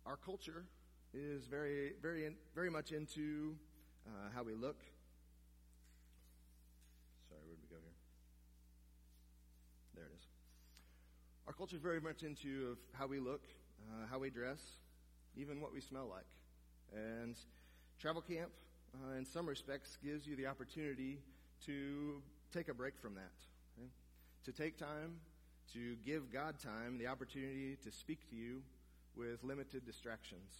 our 0.06 0.16
culture 0.16 0.64
is 1.12 1.46
very, 1.46 1.92
very, 2.00 2.30
very 2.54 2.70
much 2.70 2.92
into 2.92 3.54
uh, 4.06 4.30
how 4.34 4.42
we 4.42 4.54
look. 4.54 4.80
Sorry, 7.28 7.42
where'd 7.46 7.58
we 7.60 7.68
go 7.68 7.80
here? 7.82 7.92
There 9.94 10.04
it 10.04 10.12
is. 10.16 10.24
Our 11.46 11.52
culture 11.52 11.76
is 11.76 11.82
very 11.82 12.00
much 12.00 12.22
into 12.22 12.72
of 12.72 12.78
how 12.98 13.06
we 13.06 13.20
look, 13.20 13.42
uh, 13.90 14.06
how 14.10 14.18
we 14.18 14.30
dress, 14.30 14.60
even 15.36 15.60
what 15.60 15.74
we 15.74 15.82
smell 15.82 16.08
like. 16.08 16.24
And 16.94 17.36
travel 17.98 18.22
camp, 18.22 18.52
uh, 18.94 19.18
in 19.18 19.26
some 19.26 19.46
respects, 19.46 19.98
gives 20.02 20.26
you 20.26 20.34
the 20.34 20.46
opportunity 20.46 21.18
to 21.66 22.22
take 22.52 22.68
a 22.68 22.74
break 22.74 22.98
from 22.98 23.14
that. 23.14 23.32
Okay? 23.78 23.88
To 24.44 24.52
take 24.52 24.76
time, 24.76 25.20
to 25.72 25.96
give 26.04 26.32
God 26.32 26.58
time, 26.58 26.98
the 26.98 27.06
opportunity 27.06 27.76
to 27.82 27.90
speak 27.90 28.28
to 28.30 28.36
you 28.36 28.62
with 29.16 29.42
limited 29.42 29.84
distractions. 29.84 30.52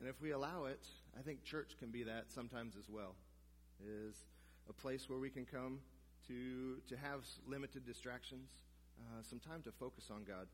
And 0.00 0.08
if 0.08 0.20
we 0.20 0.32
allow 0.32 0.64
it, 0.64 0.86
I 1.18 1.22
think 1.22 1.44
church 1.44 1.76
can 1.78 1.90
be 1.90 2.02
that 2.02 2.26
sometimes 2.28 2.74
as 2.76 2.90
well. 2.90 3.14
Is 3.84 4.16
a 4.68 4.72
place 4.72 5.08
where 5.08 5.18
we 5.18 5.30
can 5.30 5.44
come 5.44 5.80
to 6.28 6.76
to 6.88 6.96
have 6.96 7.20
limited 7.46 7.84
distractions, 7.86 8.50
uh, 9.00 9.22
some 9.22 9.38
time 9.38 9.62
to 9.62 9.72
focus 9.72 10.10
on 10.10 10.24
God. 10.24 10.46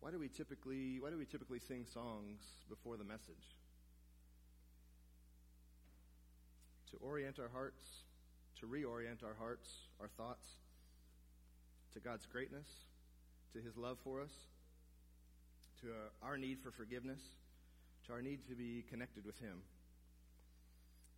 Why 0.00 0.10
do 0.10 0.18
we 0.18 0.28
typically 0.28 0.98
why 1.00 1.10
do 1.10 1.18
we 1.18 1.24
typically 1.24 1.58
sing 1.60 1.86
songs 1.86 2.42
before 2.68 2.96
the 2.96 3.04
message? 3.04 3.56
To 6.94 7.00
orient 7.04 7.40
our 7.40 7.48
hearts, 7.48 7.82
to 8.60 8.66
reorient 8.66 9.24
our 9.24 9.34
hearts, 9.36 9.68
our 10.00 10.06
thoughts 10.06 10.46
to 11.92 11.98
God's 11.98 12.24
greatness, 12.24 12.68
to 13.52 13.60
his 13.60 13.76
love 13.76 13.98
for 14.04 14.20
us, 14.20 14.30
to 15.80 15.88
uh, 15.88 16.24
our 16.24 16.38
need 16.38 16.60
for 16.60 16.70
forgiveness, 16.70 17.18
to 18.06 18.12
our 18.12 18.22
need 18.22 18.46
to 18.48 18.54
be 18.54 18.84
connected 18.88 19.24
with 19.24 19.40
him. 19.40 19.62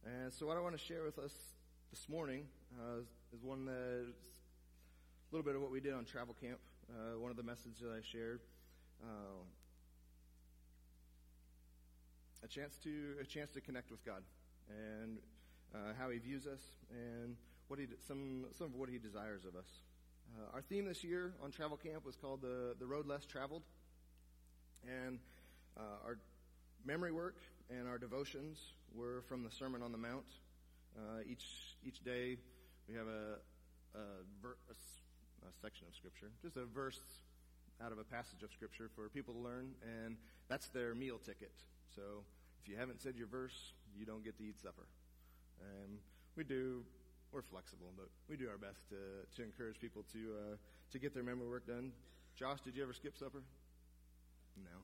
And 0.07 0.33
so 0.33 0.47
what 0.47 0.57
I 0.57 0.61
want 0.61 0.79
to 0.79 0.83
share 0.83 1.03
with 1.05 1.19
us 1.19 1.35
this 1.91 2.09
morning 2.09 2.45
uh, 2.81 3.01
is 3.35 3.43
one 3.43 3.67
that 3.67 3.73
a 3.75 5.31
little 5.31 5.45
bit 5.45 5.57
of 5.57 5.61
what 5.61 5.71
we 5.71 5.81
did 5.81 5.93
on 5.93 6.07
travel 6.07 6.35
camp. 6.41 6.59
Uh, 6.89 7.19
one 7.19 7.31
of 7.31 7.37
the 7.37 7.43
messages 7.43 7.81
that 7.83 7.93
I 7.93 8.01
shared, 8.01 8.41
uh, 9.03 9.45
a 12.43 12.49
chance 12.49 12.79
to 12.85 13.17
a 13.21 13.25
chance 13.25 13.51
to 13.51 13.61
connect 13.61 13.91
with 13.91 14.03
God 14.07 14.23
and 14.71 15.19
uh, 15.75 15.93
how 15.99 16.11
He 16.11 16.19
views 16.19 16.47
us 16.47 16.61
and 16.91 17.37
what 17.69 17.79
He 17.79 17.87
some 18.07 18.47
some 18.59 18.69
of 18.69 18.75
what 18.75 18.89
He 18.89 18.99
desires 18.99 19.45
of 19.45 19.57
us. 19.57 19.69
Uh, 20.37 20.55
our 20.55 20.63
theme 20.63 20.87
this 20.87 21.05
year 21.05 21.35
on 21.43 21.51
travel 21.51 21.77
camp 21.77 22.05
was 22.05 22.17
called 22.17 22.43
the 22.43 22.75
the 22.79 22.87
road 22.87 23.07
less 23.07 23.25
traveled, 23.25 23.63
and 24.87 25.19
uh, 25.77 26.05
our 26.05 26.19
memory 26.85 27.13
work 27.13 27.37
and 27.71 27.89
our 27.89 27.99
devotions 27.99 28.59
were 28.95 29.23
from 29.29 29.43
the 29.43 29.51
Sermon 29.51 29.83
on 29.83 29.93
the 29.93 29.99
Mount. 29.99 30.27
Uh, 30.97 31.21
each 31.29 31.77
each 31.85 32.03
day 32.05 32.37
we 32.89 32.95
have 32.95 33.07
a 33.07 33.39
a, 33.95 34.01
ver- 34.43 34.59
a 34.71 34.75
a 35.47 35.53
section 35.63 35.87
of 35.89 35.95
Scripture, 35.95 36.31
just 36.43 36.57
a 36.57 36.65
verse 36.65 37.01
out 37.85 37.93
of 37.93 37.99
a 37.99 38.05
passage 38.05 38.43
of 38.43 38.51
Scripture 38.53 38.89
for 38.95 39.09
people 39.09 39.35
to 39.35 39.41
learn, 39.41 39.75
and 39.83 40.17
that's 40.49 40.69
their 40.69 40.95
meal 40.95 41.19
ticket. 41.19 41.53
So 41.95 42.25
if 42.63 42.69
you 42.69 42.77
haven't 42.77 43.01
said 43.01 43.17
your 43.17 43.27
verse, 43.27 43.73
you 43.97 44.07
don't 44.07 44.25
get 44.25 44.37
to 44.39 44.45
eat 44.45 44.59
supper. 44.61 44.87
And 45.61 45.99
we 46.37 46.45
do. 46.45 46.85
We're 47.33 47.43
flexible, 47.43 47.93
but 47.97 48.09
we 48.31 48.37
do 48.37 48.49
our 48.49 48.57
best 48.59 48.89
to 48.91 48.97
to 49.37 49.43
encourage 49.43 49.81
people 49.81 50.05
to 50.13 50.19
uh, 50.19 50.57
to 50.93 50.99
get 50.99 51.13
their 51.15 51.25
memory 51.25 51.49
work 51.49 51.67
done. 51.67 51.93
Josh, 52.37 52.61
did 52.61 52.77
you 52.77 52.83
ever 52.83 52.93
skip 52.93 53.17
supper? 53.17 53.43
No. 54.57 54.79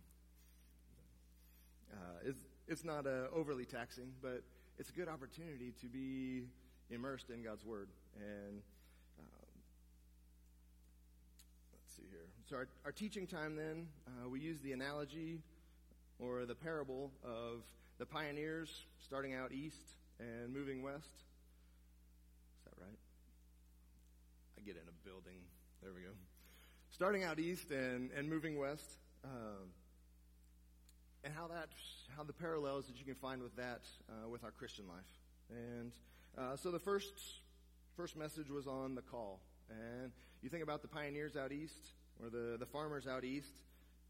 Uh, 1.93 1.97
it's, 2.25 2.45
it's 2.67 2.85
not 2.85 3.07
uh, 3.07 3.27
overly 3.35 3.65
taxing, 3.65 4.13
but 4.23 4.43
it's 4.79 4.91
a 4.91 4.93
good 4.93 5.09
opportunity 5.09 5.73
to 5.81 5.87
be 5.87 6.45
immersed 6.91 7.31
in 7.31 7.43
God's 7.43 7.65
Word. 7.65 7.89
And 8.17 8.63
um, 9.19 9.53
let's 11.73 11.95
see 11.95 12.05
here. 12.11 12.27
So, 12.49 12.57
our, 12.57 12.69
our 12.87 12.93
teaching 12.93 13.27
time 13.27 13.57
then, 13.57 13.89
uh, 14.07 14.29
we 14.29 14.41
use 14.41 14.61
the 14.61 14.73
analogy 14.73 15.41
or 16.19 16.47
the 16.47 16.55
parable 16.55 17.11
of 17.23 17.65
the 17.99 18.07
pioneers 18.07 18.87
starting 18.99 19.35
out 19.35 19.53
east 19.53 19.97
and 20.19 20.53
moving 20.53 20.83
west. 20.83 21.07
Is 21.07 22.65
that 22.65 22.75
right? 22.81 22.99
I 24.59 24.63
get 24.63 24.77
in 24.77 24.89
a 24.89 25.09
building. 25.09 25.39
There 25.83 25.93
we 25.93 26.03
go. 26.03 26.15
Starting 26.91 27.25
out 27.25 27.39
east 27.39 27.71
and, 27.71 28.11
and 28.17 28.29
moving 28.29 28.59
west. 28.59 28.99
Um, 29.25 29.71
and 31.25 31.33
how 31.33 31.47
that, 31.49 31.69
how 32.17 32.25
the 32.25 32.33
parallels 32.33 32.87
that 32.87 32.99
you 32.99 33.05
can 33.05 33.15
find 33.15 33.43
with 33.43 33.55
that, 33.57 33.83
uh, 34.09 34.29
with 34.29 34.45
our 34.45 34.51
Christian 34.51 34.87
life. 34.89 35.05
And 35.51 35.93
uh, 36.37 36.57
so 36.57 36.71
the 36.71 36.79
first 36.79 37.13
first 37.97 38.17
message 38.17 38.49
was 38.49 38.67
on 38.67 38.95
the 38.95 39.03
call, 39.03 39.41
and 39.71 40.13
you 40.41 40.49
think 40.49 40.63
about 40.63 40.83
the 40.83 40.89
pioneers 40.89 41.37
out 41.37 41.53
east 41.53 41.93
or 42.21 42.31
the 42.31 42.57
the 42.59 42.67
farmers 42.67 43.07
out 43.07 43.25
east 43.25 43.55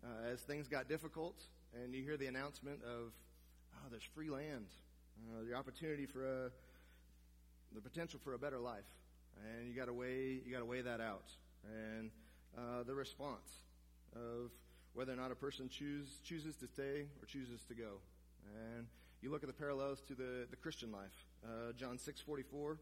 uh, 0.05 0.33
as 0.33 0.41
things 0.41 0.69
got 0.69 0.89
difficult, 0.89 1.37
and 1.75 1.95
you 1.95 2.03
hear 2.03 2.17
the 2.17 2.27
announcement 2.27 2.81
of, 2.85 3.13
oh, 3.75 3.89
there's 3.91 4.03
free 4.15 4.31
land, 4.31 4.67
uh, 5.31 5.45
the 5.49 5.55
opportunity 5.55 6.07
for 6.07 6.25
a 6.25 6.51
the 7.75 7.81
potential 7.81 8.21
for 8.23 8.35
a 8.35 8.39
better 8.39 8.59
life, 8.59 8.85
and 9.47 9.67
you 9.67 9.75
got 9.75 9.87
to 9.87 9.93
weigh 9.95 10.41
you 10.45 10.53
got 10.53 10.61
to 10.61 10.65
weigh 10.65 10.83
that 10.83 11.01
out, 11.01 11.31
and 11.65 12.11
uh, 12.57 12.83
the 12.83 12.95
response 12.95 13.63
of 14.15 14.51
whether 14.95 15.13
or 15.13 15.17
not 15.17 15.31
a 15.31 15.35
person 15.35 15.69
choose, 15.69 16.21
chooses 16.25 16.55
to 16.57 16.67
stay 16.67 17.07
or 17.21 17.27
chooses 17.27 17.63
to 17.65 17.75
go. 17.75 18.01
And 18.77 18.87
you 19.23 19.31
look 19.31 19.43
at 19.43 19.47
the 19.47 19.55
parallels 19.55 20.03
to 20.09 20.15
the, 20.15 20.47
the 20.51 20.57
Christian 20.57 20.93
life. 20.93 21.27
Uh, 21.45 21.73
John 21.73 21.97
6:44, 21.97 22.79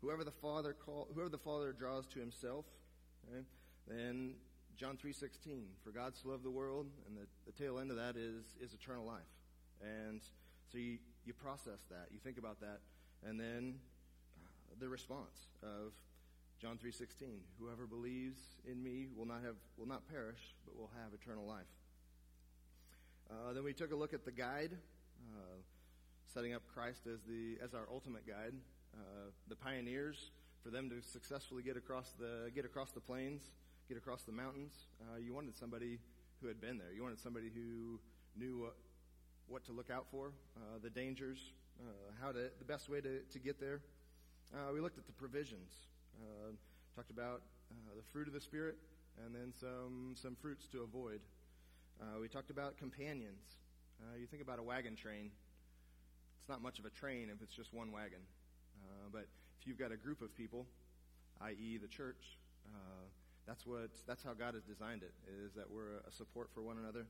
whoever 0.00 0.24
the 0.24 0.30
Father 0.30 0.74
call, 0.74 1.08
whoever 1.14 1.28
the 1.28 1.38
Father 1.38 1.72
draws 1.72 2.06
to 2.08 2.20
Himself. 2.20 2.66
Okay? 3.28 3.44
Then 3.88 4.34
John 4.76 4.96
3:16, 4.96 5.64
for 5.82 5.90
God 5.90 6.14
so 6.16 6.28
loved 6.28 6.44
the 6.44 6.50
world, 6.50 6.86
and 7.06 7.16
the, 7.16 7.26
the 7.46 7.52
tail 7.52 7.78
end 7.78 7.90
of 7.90 7.96
that 7.96 8.16
is 8.16 8.44
is 8.60 8.74
eternal 8.74 9.04
life. 9.04 9.20
And 9.82 10.20
so 10.70 10.78
you 10.78 10.98
you 11.24 11.32
process 11.32 11.80
that, 11.90 12.08
you 12.10 12.18
think 12.18 12.38
about 12.38 12.60
that, 12.60 12.80
and 13.26 13.38
then 13.38 13.74
the 14.78 14.88
response 14.88 15.48
of 15.62 15.92
John 16.60 16.78
3:16, 16.78 17.40
whoever 17.58 17.86
believes 17.86 18.38
in 18.64 18.82
me 18.82 19.08
will 19.16 19.26
not 19.26 19.42
have 19.42 19.56
will 19.76 19.86
not 19.86 20.06
perish 20.08 20.54
but 20.66 20.76
will 20.76 20.90
have 21.02 21.14
eternal 21.14 21.46
life. 21.46 21.66
Uh, 23.30 23.52
then 23.52 23.64
we 23.64 23.72
took 23.72 23.92
a 23.92 23.96
look 23.96 24.12
at 24.12 24.24
the 24.24 24.32
guide, 24.32 24.76
uh, 25.32 25.56
setting 26.26 26.52
up 26.52 26.62
Christ 26.66 27.06
as 27.06 27.22
the 27.22 27.58
as 27.62 27.74
our 27.74 27.88
ultimate 27.90 28.26
guide. 28.26 28.54
Uh, 28.92 29.30
the 29.48 29.56
pioneers, 29.56 30.32
for 30.62 30.70
them 30.70 30.90
to 30.90 31.00
successfully 31.00 31.62
get 31.62 31.76
across 31.76 32.12
the 32.18 32.50
get 32.54 32.64
across 32.64 32.90
the 32.90 33.00
plains, 33.00 33.42
get 33.88 33.96
across 33.96 34.22
the 34.22 34.32
mountains, 34.32 34.86
uh, 35.00 35.16
you 35.16 35.32
wanted 35.32 35.56
somebody 35.56 35.98
who 36.40 36.48
had 36.48 36.60
been 36.60 36.78
there. 36.78 36.92
You 36.92 37.02
wanted 37.02 37.20
somebody 37.20 37.50
who 37.54 38.00
knew 38.36 38.58
what, 38.58 38.76
what 39.50 39.64
to 39.64 39.72
look 39.72 39.90
out 39.90 40.06
for, 40.10 40.32
uh, 40.56 40.78
the 40.82 40.90
dangers, 40.90 41.52
uh, 41.80 41.92
how 42.22 42.30
to 42.30 42.50
the 42.58 42.64
best 42.64 42.88
way 42.88 43.00
to, 43.00 43.20
to 43.32 43.38
get 43.38 43.58
there. 43.58 43.80
we 44.72 44.80
looked 44.80 44.96
at 44.96 45.06
the 45.06 45.12
provisions. 45.12 45.72
Uh, 46.16 46.52
talked 46.94 47.10
about 47.10 47.42
uh, 47.70 47.94
the 47.96 48.02
fruit 48.12 48.26
of 48.26 48.34
the 48.34 48.40
Spirit 48.40 48.76
and 49.24 49.34
then 49.34 49.52
some, 49.58 50.14
some 50.14 50.36
fruits 50.36 50.66
to 50.68 50.82
avoid. 50.82 51.20
Uh, 52.00 52.20
we 52.20 52.28
talked 52.28 52.50
about 52.50 52.76
companions. 52.78 53.58
Uh, 54.00 54.16
you 54.18 54.26
think 54.26 54.42
about 54.42 54.58
a 54.58 54.62
wagon 54.62 54.96
train. 54.96 55.30
It's 56.40 56.48
not 56.48 56.62
much 56.62 56.78
of 56.78 56.84
a 56.84 56.90
train 56.90 57.28
if 57.34 57.42
it's 57.42 57.54
just 57.54 57.72
one 57.72 57.92
wagon. 57.92 58.20
Uh, 58.82 59.08
but 59.12 59.26
if 59.60 59.66
you've 59.66 59.78
got 59.78 59.92
a 59.92 59.96
group 59.96 60.22
of 60.22 60.34
people, 60.36 60.66
i.e., 61.42 61.78
the 61.80 61.88
church, 61.88 62.38
uh, 62.66 63.04
that's 63.46 63.66
what 63.66 63.90
that's 64.06 64.22
how 64.22 64.32
God 64.32 64.54
has 64.54 64.62
designed 64.62 65.02
it. 65.02 65.12
Is 65.44 65.52
that 65.54 65.70
we're 65.70 65.98
a 66.06 66.12
support 66.12 66.50
for 66.54 66.62
one 66.62 66.78
another. 66.78 67.06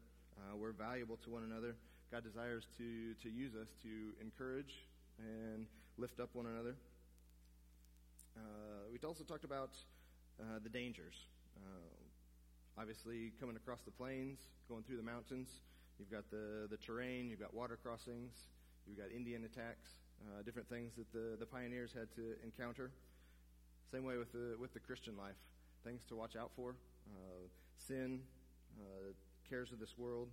we're 0.57 0.73
valuable 0.73 1.17
to 1.19 1.31
one 1.31 1.43
another. 1.45 1.75
God 2.11 2.25
desires 2.25 2.67
to 2.77 3.15
to 3.23 3.31
use 3.31 3.55
us 3.55 3.69
to 3.83 3.89
encourage 4.21 4.75
and 5.19 5.67
lift 5.97 6.19
up 6.19 6.31
one 6.33 6.47
another. 6.47 6.75
Uh, 8.37 8.91
we 8.91 8.99
also 9.07 9.23
talked 9.23 9.45
about 9.45 9.71
uh, 10.41 10.59
the 10.63 10.69
dangers. 10.69 11.15
Uh, 11.57 12.81
obviously, 12.81 13.31
coming 13.39 13.55
across 13.55 13.83
the 13.83 13.93
plains, 13.93 14.39
going 14.69 14.83
through 14.83 14.97
the 14.97 15.05
mountains, 15.05 15.61
you've 16.01 16.11
got 16.11 16.29
the, 16.33 16.67
the 16.69 16.77
terrain, 16.79 17.31
you've 17.31 17.39
got 17.39 17.55
water 17.55 17.79
crossings, 17.81 18.33
you've 18.89 18.99
got 18.99 19.13
Indian 19.15 19.45
attacks, 19.45 19.87
uh, 20.27 20.43
different 20.43 20.69
things 20.69 20.93
that 20.97 21.13
the, 21.13 21.37
the 21.39 21.47
pioneers 21.47 21.93
had 21.93 22.11
to 22.17 22.35
encounter. 22.43 22.91
Same 23.93 24.05
way 24.05 24.17
with 24.17 24.33
the, 24.33 24.57
with 24.59 24.75
the 24.75 24.81
Christian 24.81 25.17
life, 25.17 25.39
things 25.85 26.03
to 26.09 26.17
watch 26.17 26.35
out 26.35 26.51
for, 26.57 26.75
uh, 27.15 27.47
sin, 27.77 28.21
uh, 28.81 29.13
cares 29.49 29.71
of 29.71 29.79
this 29.79 29.95
world. 29.97 30.29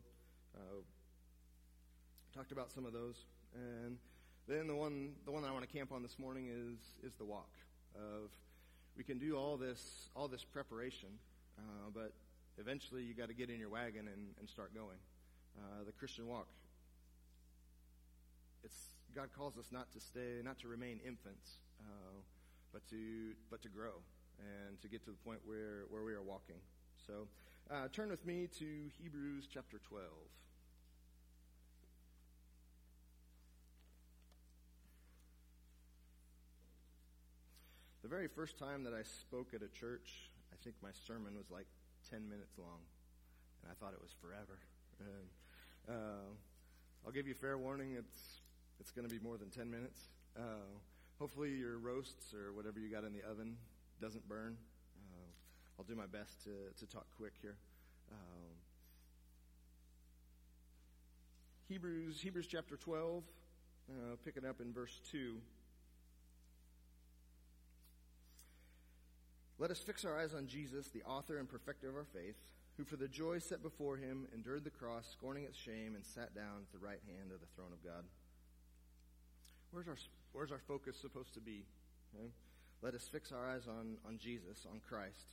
Talked 2.34 2.52
about 2.52 2.72
some 2.72 2.86
of 2.86 2.94
those. 2.94 3.26
And 3.54 3.98
then 4.48 4.68
the 4.68 4.76
one, 4.76 5.14
the 5.26 5.32
one 5.32 5.42
that 5.44 5.50
I 5.50 5.52
want 5.52 5.68
to 5.68 5.72
camp 5.72 5.92
on 5.92 6.04
this 6.04 6.18
morning 6.20 6.48
is, 6.48 6.78
is 7.04 7.16
the 7.18 7.26
walk 7.26 7.50
of 7.96 8.30
we 8.96 9.04
can 9.04 9.20
do 9.20 9.38
all 9.38 9.58
this 9.58 10.10
all 10.16 10.28
this 10.28 10.44
preparation, 10.44 11.10
uh, 11.58 11.90
but 11.94 12.14
eventually 12.58 13.04
you 13.04 13.14
got 13.14 13.28
to 13.28 13.34
get 13.34 13.50
in 13.50 13.60
your 13.60 13.70
wagon 13.70 14.08
and, 14.08 14.34
and 14.40 14.50
start 14.50 14.74
going. 14.74 14.98
Uh, 15.58 15.84
the 15.86 15.92
Christian 15.92 16.28
walk. 16.28 16.48
It's 18.64 18.96
God 19.16 19.30
calls 19.36 19.58
us 19.58 19.68
not 19.72 19.92
to 19.94 20.00
stay, 20.00 20.42
not 20.44 20.60
to 20.60 20.68
remain 20.68 21.00
infants, 21.06 21.60
uh, 21.80 22.18
but 22.74 22.88
to 22.90 23.34
but 23.50 23.62
to 23.62 23.70
grow 23.70 24.02
and 24.40 24.80
to 24.82 24.88
get 24.88 25.04
to 25.06 25.12
the 25.12 25.18
point 25.18 25.40
where 25.46 25.86
where 25.90 26.04
we 26.04 26.14
are 26.14 26.22
walking. 26.22 26.58
So, 27.06 27.28
uh, 27.72 27.88
turn 27.94 28.10
with 28.10 28.26
me 28.26 28.48
to 28.60 28.66
Hebrews 29.02 29.48
chapter 29.52 29.80
twelve. 29.80 30.30
The 38.08 38.16
very 38.16 38.30
first 38.30 38.58
time 38.58 38.86
that 38.86 38.94
I 38.94 39.04
spoke 39.04 39.54
at 39.54 39.62
a 39.62 39.68
church, 39.68 40.32
I 40.54 40.56
think 40.64 40.78
my 40.82 40.92
sermon 41.06 41.36
was 41.36 41.52
like 41.52 41.68
10 42.10 42.30
minutes 42.30 42.58
long, 42.58 42.80
and 43.62 43.70
I 43.70 43.76
thought 43.76 43.92
it 43.92 44.02
was 44.02 44.16
forever. 44.22 44.60
And 45.02 45.28
uh, 45.94 46.32
I'll 47.06 47.12
give 47.12 47.28
you 47.28 47.34
fair 47.34 47.58
warning, 47.58 47.96
it's, 48.00 48.40
it's 48.80 48.92
going 48.92 49.06
to 49.06 49.14
be 49.14 49.20
more 49.20 49.36
than 49.36 49.50
10 49.50 49.70
minutes. 49.70 50.04
Uh, 50.40 50.72
hopefully, 51.20 51.50
your 51.50 51.80
roasts 51.80 52.34
or 52.34 52.54
whatever 52.54 52.80
you 52.80 52.90
got 52.90 53.04
in 53.04 53.12
the 53.12 53.24
oven 53.30 53.58
doesn't 54.00 54.26
burn. 54.30 54.56
Uh, 55.12 55.28
I'll 55.78 55.84
do 55.84 55.94
my 55.94 56.08
best 56.08 56.42
to, 56.46 56.72
to 56.80 56.90
talk 56.90 57.08
quick 57.18 57.34
here. 57.42 57.58
Um, 58.10 58.56
Hebrews, 61.68 62.22
Hebrews 62.22 62.48
chapter 62.48 62.78
12, 62.78 63.24
uh, 63.92 64.16
picking 64.24 64.46
up 64.46 64.62
in 64.62 64.72
verse 64.72 65.02
2. 65.12 65.42
Let 69.60 69.72
us 69.72 69.80
fix 69.80 70.06
our 70.06 70.18
eyes 70.18 70.34
on 70.34 70.48
Jesus, 70.48 70.90
the 70.90 71.04
author 71.04 71.38
and 71.40 71.50
perfecter 71.50 71.90
of 71.90 71.96
our 71.96 72.06
faith, 72.06 72.36
who 72.78 72.84
for 72.84 72.96
the 72.96 73.08
joy 73.08 73.40
set 73.40 73.64
before 73.64 73.98
him 73.98 74.28
endured 74.34 74.64
the 74.64 74.70
cross, 74.70 75.08
scorning 75.12 75.46
its 75.46 75.58
shame, 75.58 75.96
and 75.96 76.06
sat 76.06 76.36
down 76.36 76.62
at 76.62 76.72
the 76.72 76.86
right 76.86 77.02
hand 77.08 77.32
of 77.32 77.40
the 77.40 77.48
throne 77.56 77.74
of 77.74 77.84
God. 77.84 78.04
Where's 79.72 79.88
our, 79.88 79.98
where's 80.32 80.52
our 80.52 80.62
focus 80.68 80.96
supposed 80.96 81.34
to 81.34 81.40
be? 81.40 81.66
Okay? 82.16 82.30
Let 82.84 82.94
us 82.94 83.10
fix 83.12 83.32
our 83.32 83.50
eyes 83.50 83.68
on, 83.68 83.98
on 84.06 84.20
Jesus, 84.20 84.68
on 84.70 84.80
Christ. 84.88 85.26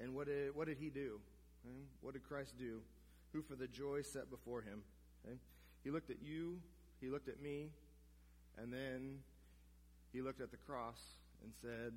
And 0.00 0.14
what 0.14 0.26
did, 0.26 0.54
what 0.56 0.68
did 0.68 0.78
he 0.78 0.88
do? 0.88 1.20
Okay? 1.66 1.84
What 2.00 2.14
did 2.14 2.24
Christ 2.26 2.54
do? 2.58 2.80
Who 3.34 3.42
for 3.42 3.56
the 3.56 3.68
joy 3.68 4.00
set 4.00 4.30
before 4.30 4.62
him? 4.62 4.80
Okay? 5.26 5.36
He 5.84 5.90
looked 5.90 6.08
at 6.08 6.22
you, 6.22 6.60
he 7.00 7.10
looked 7.10 7.28
at 7.28 7.42
me, 7.42 7.68
and 8.56 8.72
then 8.72 9.18
he 10.14 10.22
looked 10.22 10.40
at 10.40 10.50
the 10.50 10.56
cross 10.56 10.98
and 11.42 11.52
said, 11.60 11.92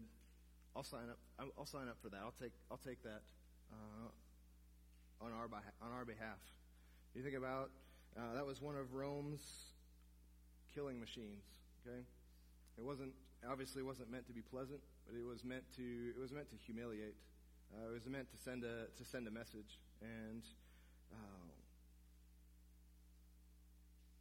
I'll 0.75 0.83
sign 0.83 1.09
up. 1.09 1.19
I'll 1.57 1.65
sign 1.65 1.87
up 1.89 1.97
for 2.01 2.09
that. 2.09 2.19
I'll 2.23 2.35
take. 2.39 2.53
I'll 2.69 2.77
take 2.77 3.03
that 3.03 3.21
uh, 3.71 5.25
on 5.25 5.31
our 5.31 5.49
on 5.81 5.91
our 5.91 6.05
behalf. 6.05 6.39
You 7.13 7.21
think 7.23 7.35
about 7.35 7.71
uh, 8.17 8.33
that 8.35 8.45
was 8.45 8.61
one 8.61 8.75
of 8.75 8.93
Rome's 8.93 9.41
killing 10.73 10.99
machines. 10.99 11.43
Okay, 11.85 11.99
it 12.77 12.83
wasn't 12.83 13.11
obviously 13.49 13.83
wasn't 13.83 14.11
meant 14.11 14.27
to 14.27 14.33
be 14.33 14.41
pleasant, 14.41 14.79
but 15.05 15.15
it 15.15 15.25
was 15.25 15.43
meant 15.43 15.63
to 15.75 16.13
it 16.15 16.19
was 16.19 16.31
meant 16.31 16.49
to 16.51 16.57
humiliate. 16.57 17.15
Uh, 17.73 17.89
it 17.89 17.93
was 17.93 18.07
meant 18.07 18.29
to 18.31 18.37
send 18.37 18.63
a 18.63 18.87
to 18.97 19.05
send 19.05 19.27
a 19.27 19.31
message. 19.31 19.79
And 20.01 20.43
uh, 21.11 21.51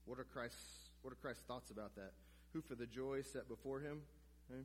what 0.05 0.19
are 0.19 0.25
Christ's 0.25 0.91
what 1.03 1.13
are 1.13 1.17
Christ's 1.17 1.43
thoughts 1.45 1.71
about 1.71 1.95
that? 1.97 2.13
Who 2.53 2.61
for 2.61 2.75
the 2.75 2.87
joy 2.87 3.23
set 3.23 3.49
before 3.49 3.81
him? 3.81 4.03
Okay? 4.51 4.63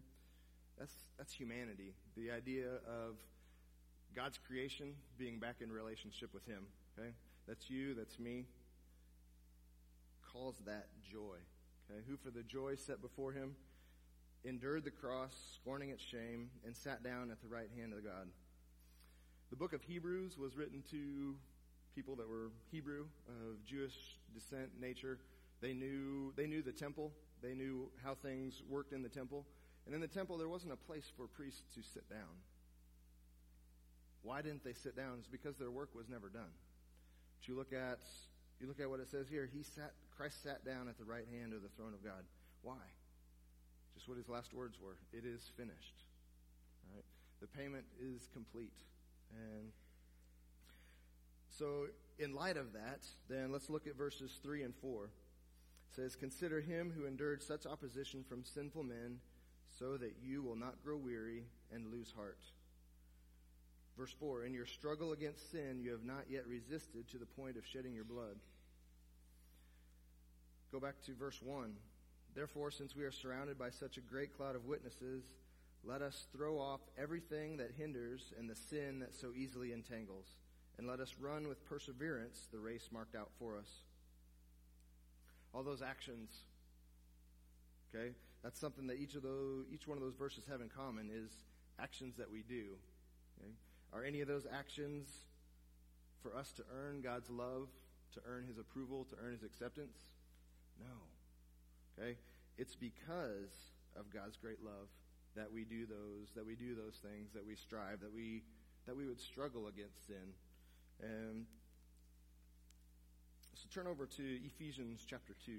That's, 0.78 0.93
that's 1.17 1.34
humanity. 1.34 1.93
The 2.17 2.32
idea 2.32 2.65
of 2.88 3.15
God's 4.15 4.38
creation 4.38 4.93
being 5.17 5.39
back 5.39 5.57
in 5.61 5.71
relationship 5.71 6.34
with 6.34 6.45
Him. 6.45 6.63
Okay? 6.97 7.09
That's 7.47 7.69
you, 7.69 7.93
that's 7.93 8.19
me. 8.19 8.45
Calls 10.32 10.55
that 10.65 10.88
joy. 11.03 11.38
Okay? 11.89 12.01
Who 12.07 12.17
for 12.17 12.32
the 12.32 12.43
joy 12.43 12.76
set 12.76 13.01
before 13.01 13.32
Him 13.32 13.55
endured 14.43 14.84
the 14.84 14.91
cross, 14.91 15.34
scorning 15.55 15.89
its 15.89 16.03
shame, 16.03 16.49
and 16.65 16.76
sat 16.76 17.03
down 17.03 17.32
at 17.32 17.41
the 17.41 17.47
right 17.47 17.69
hand 17.78 17.93
of 17.93 18.03
God. 18.03 18.28
The 19.49 19.55
book 19.55 19.73
of 19.73 19.82
Hebrews 19.82 20.38
was 20.38 20.55
written 20.55 20.84
to 20.91 21.36
people 21.95 22.15
that 22.17 22.28
were 22.28 22.51
Hebrew, 22.71 23.05
of 23.28 23.63
Jewish 23.65 24.19
descent, 24.34 24.69
nature. 24.80 25.19
They 25.61 25.73
knew, 25.73 26.34
they 26.36 26.45
knew 26.45 26.61
the 26.61 26.71
temple. 26.71 27.11
They 27.41 27.53
knew 27.53 27.89
how 28.03 28.15
things 28.15 28.61
worked 28.69 28.93
in 28.93 29.01
the 29.01 29.09
temple. 29.09 29.45
And 29.86 29.93
in 29.93 30.01
the 30.01 30.07
temple, 30.07 30.38
there 30.38 30.49
wasn't 30.49 30.73
a 30.73 30.77
place 30.77 31.11
for 31.15 31.27
priests 31.27 31.61
to 31.75 31.81
sit 31.83 32.09
down. 32.09 32.41
Why 34.23 34.41
didn't 34.41 34.63
they 34.63 34.73
sit 34.73 34.95
down? 34.95 35.17
It's 35.19 35.27
because 35.27 35.57
their 35.57 35.69
work 35.69 35.93
was 35.93 36.09
never 36.09 36.29
done. 36.29 36.49
But 37.39 37.47
you 37.47 37.55
look 37.55 37.71
at 37.73 37.99
you 38.59 38.67
look 38.67 38.79
at 38.79 38.89
what 38.89 38.99
it 38.99 39.09
says 39.09 39.27
here. 39.29 39.47
He 39.51 39.61
sat 39.61 39.93
Christ 40.17 40.41
sat 40.41 40.65
down 40.65 40.88
at 40.88 40.97
the 40.97 41.05
right 41.05 41.27
hand 41.39 41.53
of 41.53 41.61
the 41.61 41.69
throne 41.77 41.93
of 41.93 42.03
God. 42.03 42.23
Why? 42.63 42.81
Just 43.93 44.07
what 44.09 44.17
his 44.17 44.27
last 44.27 44.53
words 44.53 44.77
were. 44.81 44.97
It 45.13 45.25
is 45.25 45.51
finished. 45.55 46.03
All 46.88 46.95
right? 46.95 47.05
The 47.41 47.47
payment 47.47 47.86
is 48.01 48.27
complete. 48.33 48.73
And 49.31 49.71
so 51.49 51.88
in 52.19 52.33
light 52.33 52.57
of 52.57 52.73
that, 52.73 53.05
then 53.29 53.51
let's 53.51 53.69
look 53.69 53.88
at 53.88 53.95
verses 53.95 54.39
3 54.43 54.63
and 54.63 54.75
4. 54.75 55.05
It 55.05 55.09
says, 55.95 56.15
Consider 56.15 56.61
him 56.61 56.91
who 56.95 57.05
endured 57.05 57.41
such 57.41 57.65
opposition 57.65 58.23
from 58.27 58.43
sinful 58.43 58.83
men, 58.83 59.19
so 59.80 59.97
that 59.97 60.15
you 60.23 60.41
will 60.41 60.55
not 60.55 60.84
grow 60.84 60.97
weary 60.97 61.43
and 61.73 61.91
lose 61.91 62.11
heart. 62.15 62.39
Verse 63.97 64.13
4 64.19 64.43
In 64.43 64.53
your 64.53 64.65
struggle 64.65 65.11
against 65.11 65.51
sin, 65.51 65.80
you 65.82 65.91
have 65.91 66.03
not 66.03 66.26
yet 66.30 66.47
resisted 66.47 67.09
to 67.09 67.17
the 67.17 67.26
point 67.26 67.57
of 67.57 67.65
shedding 67.65 67.93
your 67.93 68.03
blood. 68.03 68.38
Go 70.71 70.80
back 70.80 71.01
to 71.05 71.13
verse 71.13 71.41
1. 71.41 71.73
Therefore, 72.36 72.69
since 72.69 72.95
we 72.95 73.05
are 73.05 73.11
surrounded 73.11 73.57
by 73.57 73.69
such 73.69 73.97
a 73.97 74.01
great 74.01 74.36
cloud 74.36 74.55
of 74.55 74.65
witnesses, 74.65 75.23
let 75.86 76.01
us 76.01 76.26
throw 76.36 76.59
off 76.59 76.82
everything 76.97 77.57
that 77.57 77.71
hinders 77.78 78.34
and 78.38 78.49
the 78.49 78.55
sin 78.55 78.99
that 78.99 79.15
so 79.15 79.32
easily 79.36 79.71
entangles, 79.71 80.26
and 80.78 80.88
let 80.88 80.99
us 80.99 81.15
run 81.19 81.47
with 81.47 81.63
perseverance 81.65 82.47
the 82.51 82.59
race 82.59 82.89
marked 82.91 83.15
out 83.15 83.30
for 83.39 83.57
us. 83.57 83.69
All 85.53 85.63
those 85.63 85.82
actions, 85.82 86.30
okay, 87.93 88.15
that's 88.46 88.60
something 88.60 88.86
that 88.86 88.98
each 88.98 89.16
of 89.16 89.24
those, 89.24 89.66
each 89.74 89.88
one 89.88 89.98
of 89.98 90.04
those 90.04 90.14
verses 90.14 90.43
have 90.48 90.62
in 90.62 90.70
common 90.70 91.10
is 91.10 91.32
actions 91.80 92.16
that 92.18 92.30
we 92.30 92.43
do. 92.43 92.78
Okay? 93.41 93.52
Are 93.91 94.04
any 94.04 94.22
of 94.22 94.28
those 94.28 94.46
actions 94.46 95.08
for 96.22 96.36
us 96.36 96.52
to 96.58 96.64
earn 96.72 97.02
God's 97.02 97.28
love, 97.32 97.70
to 98.14 98.22
earn 98.30 98.46
His 98.46 98.60
approval, 98.60 99.04
to 99.06 99.16
earn 99.20 99.32
His 99.32 99.41
acceptance? 99.41 99.98
No. 100.80 100.93
Okay? 101.98 102.18
It's 102.60 102.76
because 102.76 103.74
of 103.98 104.14
God's 104.14 104.38
great 104.38 104.64
love 104.64 104.93
that 105.36 105.52
we 105.52 105.66
do 105.66 105.88
those 105.88 106.30
that 106.36 106.46
we 106.46 106.54
do 106.54 106.76
those 106.76 107.02
things 107.02 107.34
that 107.34 107.46
we 107.46 107.56
strive 107.56 108.00
that 108.00 108.14
we 108.14 108.43
that 108.86 108.96
we 108.96 109.08
would 109.08 109.20
struggle 109.20 109.68
against 109.68 110.06
sin. 110.06 110.38
And 111.02 111.46
so 113.56 113.68
turn 113.74 113.88
over 113.88 114.06
to 114.06 114.24
Ephesians 114.46 115.04
chapter 115.10 115.34
2. 115.48 115.52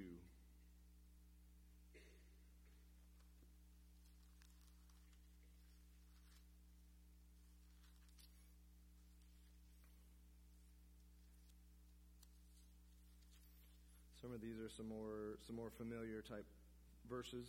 Some 14.27 14.35
of 14.35 14.41
these 14.41 14.59
are 14.59 14.69
some 14.77 14.89
more 14.89 15.39
some 15.47 15.55
more 15.55 15.71
familiar 15.71 16.21
type 16.21 16.47
verses. 17.09 17.47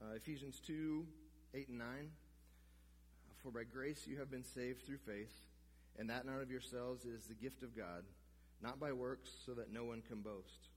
Uh, 0.00 0.14
Ephesians 0.14 0.60
2, 0.64 1.04
8 1.54 1.68
and 1.70 1.78
9. 1.78 1.86
For 3.42 3.50
by 3.50 3.64
grace 3.64 4.06
you 4.06 4.16
have 4.18 4.30
been 4.30 4.44
saved 4.44 4.86
through 4.86 4.98
faith, 4.98 5.34
and 5.98 6.08
that 6.08 6.24
not 6.24 6.40
of 6.40 6.52
yourselves 6.52 7.04
is 7.04 7.24
the 7.24 7.34
gift 7.34 7.64
of 7.64 7.76
God, 7.76 8.04
not 8.62 8.78
by 8.78 8.92
works, 8.92 9.28
so 9.44 9.54
that 9.54 9.72
no 9.72 9.82
one 9.82 10.00
can 10.06 10.20
boast. 10.20 10.68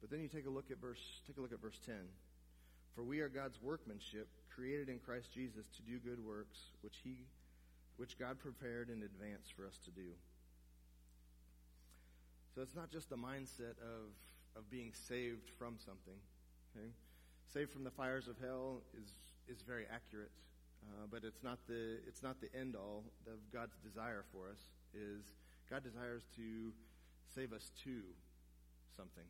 But 0.00 0.08
then 0.08 0.20
you 0.20 0.28
take 0.28 0.46
a 0.46 0.50
look 0.50 0.70
at 0.70 0.80
verse 0.80 1.20
take 1.26 1.38
a 1.38 1.40
look 1.40 1.52
at 1.52 1.60
verse 1.60 1.80
10. 1.84 1.96
For 2.94 3.02
we 3.02 3.18
are 3.18 3.28
God's 3.28 3.60
workmanship, 3.60 4.28
created 4.54 4.88
in 4.88 5.00
Christ 5.00 5.34
Jesus 5.34 5.66
to 5.74 5.82
do 5.82 5.98
good 5.98 6.24
works, 6.24 6.58
which 6.80 7.00
he 7.02 7.26
which 7.96 8.20
God 8.20 8.38
prepared 8.38 8.88
in 8.88 9.02
advance 9.02 9.48
for 9.50 9.66
us 9.66 9.78
to 9.84 9.90
do. 9.90 10.12
So 12.54 12.62
it's 12.62 12.74
not 12.74 12.90
just 12.90 13.10
the 13.10 13.16
mindset 13.16 13.74
of 13.82 14.14
of 14.56 14.70
being 14.70 14.92
saved 14.92 15.50
from 15.58 15.74
something. 15.78 16.14
Okay? 16.70 16.88
Saved 17.52 17.70
from 17.70 17.84
the 17.84 17.90
fires 17.90 18.28
of 18.28 18.36
hell 18.40 18.82
is 19.00 19.10
is 19.48 19.62
very 19.62 19.84
accurate, 19.92 20.30
uh, 20.86 21.06
but 21.10 21.24
it's 21.24 21.42
not 21.42 21.58
the 21.66 21.98
it's 22.06 22.22
not 22.22 22.40
the 22.40 22.48
end 22.58 22.76
all 22.76 23.04
of 23.26 23.38
God's 23.52 23.76
desire 23.78 24.24
for 24.32 24.48
us. 24.48 24.60
Is 24.94 25.24
God 25.68 25.82
desires 25.82 26.22
to 26.36 26.72
save 27.34 27.52
us 27.52 27.70
to 27.84 28.02
something, 28.96 29.26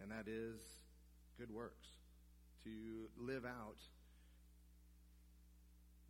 and 0.00 0.10
that 0.10 0.26
is 0.26 0.60
good 1.38 1.50
works, 1.50 1.86
to 2.64 3.08
live 3.16 3.44
out 3.44 3.78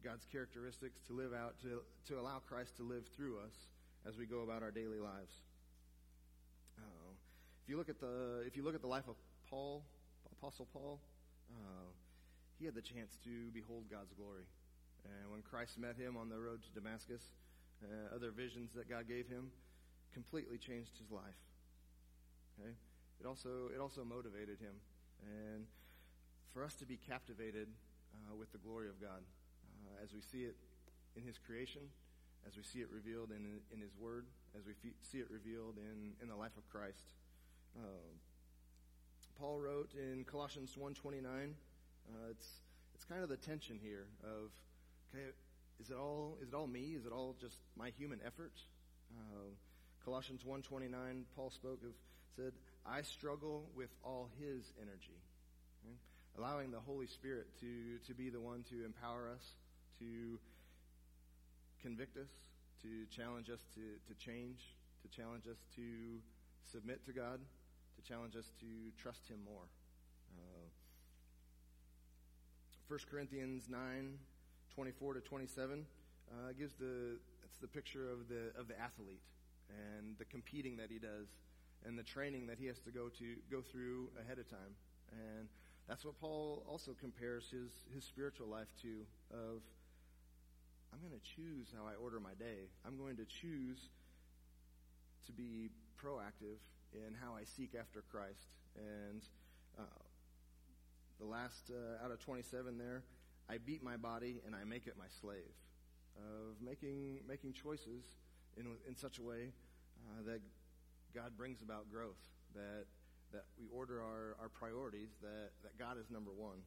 God's 0.03 0.27
characteristics, 0.33 1.01
to 1.09 1.13
live 1.13 1.33
out 1.35 1.61
to 1.63 1.83
to 2.09 2.19
allow 2.19 2.39
Christ 2.39 2.77
to 2.79 2.83
live 2.83 3.05
through 3.17 3.39
us 3.39 3.55
as 4.07 4.17
we 4.17 4.27
go 4.27 4.41
about 4.41 4.63
our 4.63 4.71
daily 4.71 5.01
lives. 5.01 5.35
If 7.65 7.71
you 7.71 7.79
look 7.79 7.89
at 7.89 7.99
the 7.99 8.45
if 8.47 8.59
you 8.59 8.63
look 8.63 8.75
at 8.75 8.83
the 8.83 8.93
life 8.93 9.09
of 9.09 9.17
Paul, 9.49 9.83
Apostle 10.39 10.69
Paul, 10.71 11.01
uh, 11.49 11.89
he 12.59 12.67
had 12.67 12.75
the 12.75 12.83
chance 12.83 13.17
to 13.25 13.49
behold 13.55 13.85
God's 13.91 14.13
glory. 14.13 14.45
And 15.09 15.33
when 15.33 15.41
Christ 15.41 15.79
met 15.79 15.97
him 15.97 16.15
on 16.15 16.29
the 16.29 16.39
road 16.39 16.61
to 16.61 16.71
Damascus, 16.79 17.23
uh, 17.83 18.15
other 18.15 18.33
visions 18.33 18.73
that 18.77 18.91
God 18.91 19.09
gave 19.09 19.29
him 19.29 19.49
completely 20.13 20.59
changed 20.59 20.93
his 21.01 21.11
life. 21.11 21.41
Okay, 22.61 22.77
it 23.19 23.25
also 23.27 23.73
it 23.75 23.81
also 23.81 24.05
motivated 24.05 24.61
him, 24.61 24.77
and 25.25 25.65
for 26.53 26.63
us 26.63 26.75
to 26.75 26.85
be 26.85 26.99
captivated 27.01 27.69
uh, 28.13 28.37
with 28.37 28.53
the 28.53 28.59
glory 28.59 28.91
of 28.91 29.01
God 29.01 29.25
uh, 29.89 30.05
as 30.05 30.13
we 30.13 30.21
see 30.21 30.45
it 30.45 30.57
in 31.17 31.25
His 31.25 31.39
creation, 31.39 31.81
as 32.47 32.59
we 32.59 32.63
see 32.63 32.81
it 32.81 32.93
revealed 32.93 33.31
in 33.33 33.65
in 33.73 33.81
His 33.81 33.97
Word, 33.97 34.27
as 34.53 34.67
we 34.67 34.75
see 35.01 35.25
it 35.25 35.31
revealed 35.31 35.81
in 35.81 36.13
in 36.21 36.29
the 36.29 36.37
life 36.37 36.61
of 36.61 36.69
Christ. 36.69 37.17
Uh, 37.77 38.15
Paul 39.39 39.61
wrote 39.61 39.93
in 39.95 40.25
Colossians 40.25 40.77
1:29, 40.77 41.55
uh, 42.09 42.31
it's 42.31 42.47
it's 42.95 43.05
kind 43.05 43.23
of 43.23 43.29
the 43.29 43.37
tension 43.37 43.79
here 43.83 44.07
of 44.23 44.53
okay, 45.13 45.27
is 45.81 45.91
it 45.91 45.97
all 45.97 46.39
is 46.41 46.49
it 46.49 46.55
all 46.55 46.67
me? 46.67 46.95
Is 46.95 47.05
it 47.05 47.13
all 47.13 47.37
just 47.41 47.59
my 47.77 47.91
human 47.91 48.21
effort? 48.25 48.53
Uh, 49.13 49.51
Colossians 50.05 50.45
1:29, 50.45 51.25
Paul 51.35 51.51
spoke 51.51 51.83
of 51.83 51.95
said, 52.37 52.53
"I 52.87 53.03
struggle 53.03 53.71
with 53.75 53.91
all 54.03 54.31
His 54.39 54.73
energy." 54.81 55.21
Okay? 55.85 55.97
Allowing 56.39 56.71
the 56.71 56.81
Holy 56.81 57.07
Spirit 57.07 57.49
to 57.61 57.99
to 58.07 58.15
be 58.15 58.31
the 58.31 58.41
one 58.41 58.63
to 58.65 58.85
empower 58.85 59.29
us, 59.29 59.57
to 59.99 60.39
convict 61.83 62.17
us, 62.17 62.31
to 62.83 63.07
challenge 63.07 63.51
us 63.51 63.65
to 63.75 63.99
to 64.07 64.15
change, 64.15 64.77
to 65.03 65.09
challenge 65.09 65.49
us 65.49 65.59
to 65.75 66.21
submit 66.63 67.05
to 67.05 67.13
God, 67.13 67.41
challenge 68.07 68.37
us 68.37 68.53
to 68.61 68.67
trust 69.01 69.29
Him 69.29 69.39
more. 69.45 69.65
Uh, 70.37 70.69
1 72.89 72.99
Corinthians 73.11 73.69
9, 73.69 74.19
24 74.75 75.15
to 75.15 75.21
27 75.21 75.87
uh, 76.31 76.53
gives 76.59 76.75
the 76.75 77.19
it's 77.45 77.59
the 77.59 77.69
picture 77.69 78.11
of 78.11 78.29
the 78.29 78.53
of 78.59 78.69
the 78.69 78.79
athlete 78.79 79.23
and 79.71 80.17
the 80.19 80.25
competing 80.25 80.77
that 80.77 80.91
he 80.91 80.99
does 80.99 81.39
and 81.87 81.99
the 81.99 82.03
training 82.03 82.47
that 82.47 82.59
he 82.59 82.67
has 82.67 82.81
to 82.81 82.91
go 82.91 83.09
to 83.09 83.37
go 83.51 83.63
through 83.63 84.11
ahead 84.21 84.39
of 84.39 84.49
time. 84.49 84.77
And 85.13 85.49
that's 85.89 86.05
what 86.05 86.19
Paul 86.21 86.65
also 86.69 86.93
compares 86.99 87.51
his 87.51 87.71
his 87.95 88.05
spiritual 88.05 88.49
life 88.49 88.69
to 88.83 89.07
of 89.33 89.63
I'm 90.93 91.01
going 91.01 91.19
to 91.19 91.27
choose 91.37 91.73
how 91.77 91.87
I 91.87 91.95
order 91.95 92.21
my 92.21 92.35
day. 92.39 92.71
I'm 92.87 92.97
going 92.97 93.17
to 93.17 93.25
choose 93.25 93.89
to 95.27 95.33
be 95.33 95.71
proactive 95.99 96.61
in 96.95 97.15
how 97.15 97.35
I 97.35 97.45
seek 97.45 97.75
after 97.79 98.03
Christ. 98.11 98.55
And 98.77 99.23
uh, 99.79 99.83
the 101.19 101.27
last 101.27 101.71
uh, 101.71 102.05
out 102.05 102.11
of 102.11 102.19
27 102.21 102.79
there, 102.79 103.03
I 103.49 103.59
beat 103.59 103.83
my 103.83 103.97
body 103.97 104.41
and 104.47 104.55
I 104.55 104.65
make 104.65 104.87
it 104.87 104.95
my 104.99 105.09
slave. 105.21 105.53
Of 106.17 106.63
making 106.63 107.19
making 107.27 107.55
choices 107.55 108.05
in 108.57 108.67
in 108.87 108.95
such 108.95 109.19
a 109.19 109.23
way 109.23 109.51
uh, 110.07 110.23
that 110.27 110.41
God 111.13 111.37
brings 111.37 111.61
about 111.61 111.91
growth. 111.91 112.23
That 112.55 112.87
that 113.33 113.47
we 113.59 113.67
order 113.75 114.01
our, 114.01 114.37
our 114.41 114.49
priorities. 114.49 115.11
That 115.23 115.51
that 115.65 115.77
God 115.77 115.99
is 115.99 116.11
number 116.11 116.31
one. 116.31 116.59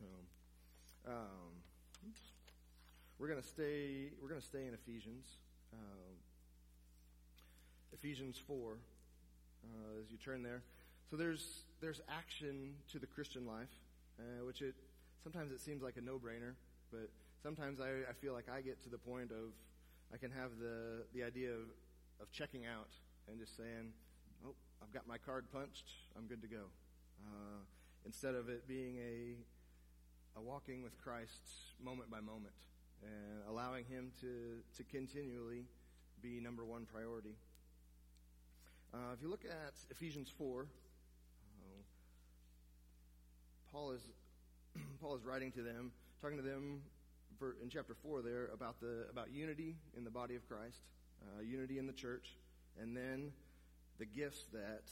So, 0.00 1.12
um, 1.12 1.62
we're 3.18 3.28
gonna 3.28 3.42
stay. 3.42 4.10
We're 4.20 4.28
gonna 4.28 4.40
stay 4.40 4.66
in 4.66 4.74
Ephesians. 4.74 5.38
Um, 5.72 6.18
Ephesians 7.92 8.38
four. 8.46 8.78
Uh, 9.64 10.02
as 10.02 10.10
you 10.10 10.18
turn 10.18 10.42
there, 10.42 10.60
so 11.08 11.16
there's 11.16 11.62
there's 11.80 12.00
action 12.08 12.74
to 12.90 12.98
the 12.98 13.06
Christian 13.06 13.46
life, 13.46 13.70
uh, 14.18 14.44
which 14.44 14.60
it 14.60 14.74
sometimes 15.22 15.52
it 15.52 15.60
seems 15.60 15.84
like 15.84 15.96
a 15.96 16.00
no-brainer, 16.00 16.54
but 16.90 17.10
sometimes 17.44 17.78
I, 17.78 18.10
I 18.10 18.12
feel 18.20 18.32
like 18.32 18.46
I 18.50 18.60
get 18.60 18.82
to 18.82 18.88
the 18.88 18.98
point 18.98 19.30
of 19.30 19.54
I 20.12 20.16
can 20.16 20.32
have 20.32 20.58
the 20.58 21.04
the 21.14 21.22
idea 21.22 21.50
of 21.50 21.70
of 22.20 22.32
checking 22.32 22.66
out 22.66 22.90
and 23.28 23.38
just 23.38 23.56
saying, 23.56 23.92
"Oh, 24.44 24.56
I've 24.82 24.92
got 24.92 25.06
my 25.06 25.16
card 25.16 25.46
punched. 25.52 25.92
I'm 26.16 26.26
good 26.26 26.42
to 26.42 26.48
go." 26.48 26.64
Uh, 27.24 27.62
instead 28.04 28.34
of 28.34 28.48
it 28.48 28.66
being 28.66 28.98
a 28.98 30.40
a 30.40 30.42
walking 30.42 30.82
with 30.82 30.98
Christ 30.98 31.76
moment 31.80 32.10
by 32.10 32.18
moment 32.18 32.58
and 33.00 33.48
allowing 33.48 33.84
Him 33.84 34.10
to 34.22 34.58
to 34.76 34.82
continually 34.90 35.66
be 36.20 36.40
number 36.40 36.64
one 36.64 36.84
priority. 36.84 37.36
Uh, 38.94 39.14
if 39.14 39.22
you 39.22 39.28
look 39.28 39.46
at 39.46 39.72
Ephesians 39.90 40.30
4, 40.36 40.60
uh, 40.60 40.66
Paul 43.72 43.92
is 43.92 44.02
Paul 45.00 45.16
is 45.16 45.24
writing 45.24 45.50
to 45.52 45.62
them, 45.62 45.92
talking 46.20 46.36
to 46.36 46.42
them 46.42 46.82
for, 47.38 47.56
in 47.62 47.70
chapter 47.70 47.94
4 47.94 48.20
there 48.20 48.50
about 48.52 48.80
the 48.80 49.06
about 49.10 49.32
unity 49.32 49.76
in 49.96 50.04
the 50.04 50.10
body 50.10 50.36
of 50.36 50.46
Christ, 50.46 50.82
uh, 51.22 51.40
unity 51.40 51.78
in 51.78 51.86
the 51.86 51.92
church, 51.94 52.36
and 52.78 52.94
then 52.94 53.32
the 53.98 54.04
gifts 54.04 54.44
that 54.52 54.82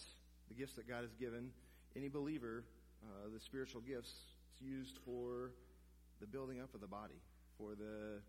the 0.49 0.55
gifts 0.55 0.73
that 0.77 0.89
God 0.89 1.03
has 1.03 1.13
given 1.13 1.51
any 1.95 2.09
believer, 2.09 2.65
uh, 3.05 3.29
the 3.35 3.41
spiritual 3.41 3.83
gifts, 3.83 4.15
it's 4.51 4.63
used 4.63 4.97
for 5.05 5.51
the 6.21 6.27
building 6.27 6.59
up 6.63 6.73
of 6.75 6.81
the 6.81 6.87
body, 6.87 7.21
for 7.59 7.75
the 7.75 8.23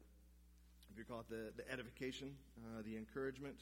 if 0.92 0.98
you 0.98 1.06
call 1.06 1.22
it 1.22 1.30
the, 1.30 1.54
the 1.56 1.72
edification, 1.72 2.36
uh, 2.58 2.82
the 2.84 2.98
encouragement, 2.98 3.56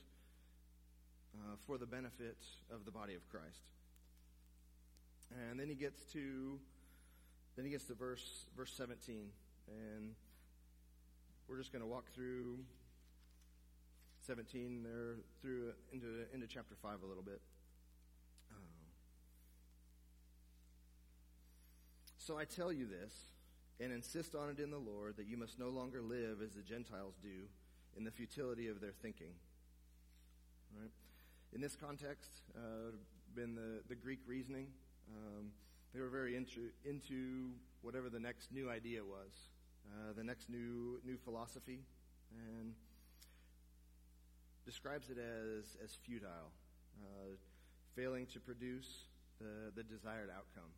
uh, 1.35 1.55
for 1.65 1.77
the 1.77 1.85
benefit 1.85 2.37
of 2.71 2.85
the 2.85 2.91
body 2.91 3.15
of 3.15 3.27
Christ. 3.29 3.61
And 5.49 5.59
then 5.59 5.69
he 5.69 5.75
gets 5.75 6.03
to 6.13 6.59
then 7.55 7.65
he 7.65 7.71
gets 7.71 7.85
to 7.85 7.93
verse 7.93 8.45
verse 8.55 8.73
17 8.73 9.27
and 9.67 10.15
we're 11.47 11.57
just 11.57 11.71
going 11.71 11.81
to 11.81 11.87
walk 11.87 12.05
through 12.13 12.59
17 14.25 14.83
there 14.83 15.15
through 15.41 15.73
into 15.91 16.07
into 16.33 16.47
chapter 16.47 16.75
5 16.81 17.03
a 17.03 17.05
little 17.05 17.23
bit. 17.23 17.41
Um, 18.51 18.63
so 22.17 22.37
I 22.37 22.45
tell 22.45 22.71
you 22.71 22.85
this 22.87 23.13
and 23.79 23.93
insist 23.93 24.35
on 24.35 24.49
it 24.49 24.59
in 24.59 24.71
the 24.71 24.77
Lord 24.77 25.17
that 25.17 25.25
you 25.25 25.37
must 25.37 25.57
no 25.57 25.69
longer 25.69 26.01
live 26.01 26.41
as 26.43 26.53
the 26.53 26.61
Gentiles 26.61 27.15
do 27.21 27.47
in 27.97 28.03
the 28.03 28.11
futility 28.11 28.67
of 28.67 28.81
their 28.81 28.91
thinking. 28.91 29.33
Right? 30.77 30.91
In 31.51 31.61
this 31.61 31.75
context, 31.75 32.29
uh, 32.55 32.91
been 33.35 33.55
the, 33.55 33.81
the 33.87 33.95
Greek 33.95 34.19
reasoning. 34.27 34.67
Um, 35.09 35.47
they 35.93 35.99
were 35.99 36.09
very 36.09 36.35
into, 36.35 36.69
into 36.85 37.49
whatever 37.81 38.07
the 38.09 38.19
next 38.19 38.51
new 38.51 38.69
idea 38.69 39.03
was, 39.03 39.49
uh, 39.87 40.13
the 40.15 40.23
next 40.23 40.49
new 40.49 40.99
new 41.03 41.17
philosophy, 41.17 41.79
and 42.31 42.73
describes 44.63 45.09
it 45.09 45.17
as 45.17 45.75
as 45.83 45.95
futile, 46.05 46.51
uh, 47.01 47.35
failing 47.95 48.27
to 48.27 48.39
produce 48.39 49.05
the 49.39 49.71
the 49.75 49.83
desired 49.83 50.29
outcome. 50.29 50.69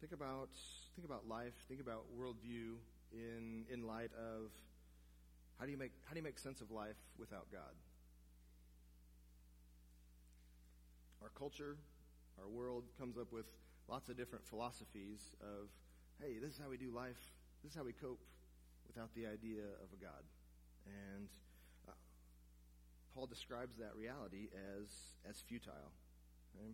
Think 0.00 0.12
about 0.12 0.48
think 0.96 1.06
about 1.06 1.28
life. 1.28 1.54
Think 1.68 1.80
about 1.80 2.04
worldview 2.18 2.74
in 3.12 3.64
in 3.72 3.86
light 3.86 4.10
of 4.18 4.50
how 5.58 5.64
do 5.64 5.70
you 5.70 5.78
make 5.78 5.92
how 6.04 6.12
do 6.12 6.18
you 6.18 6.24
make 6.24 6.38
sense 6.38 6.60
of 6.60 6.70
life 6.70 6.96
without 7.18 7.46
God? 7.50 7.74
Our 11.22 11.30
culture, 11.30 11.76
our 12.38 12.48
world 12.48 12.84
comes 12.98 13.16
up 13.16 13.32
with 13.32 13.46
lots 13.88 14.08
of 14.08 14.16
different 14.16 14.44
philosophies 14.46 15.34
of, 15.40 15.68
hey, 16.20 16.38
this 16.38 16.52
is 16.52 16.60
how 16.62 16.68
we 16.68 16.76
do 16.76 16.90
life. 16.90 17.18
This 17.62 17.72
is 17.72 17.76
how 17.76 17.84
we 17.84 17.92
cope 17.92 18.20
without 18.86 19.14
the 19.14 19.26
idea 19.26 19.62
of 19.82 19.92
a 19.92 19.96
God. 19.96 20.22
And 20.86 21.28
uh, 21.88 21.92
Paul 23.14 23.26
describes 23.26 23.76
that 23.78 23.96
reality 23.96 24.48
as 24.76 24.88
as 25.28 25.40
futile. 25.40 25.92
Okay? 26.54 26.72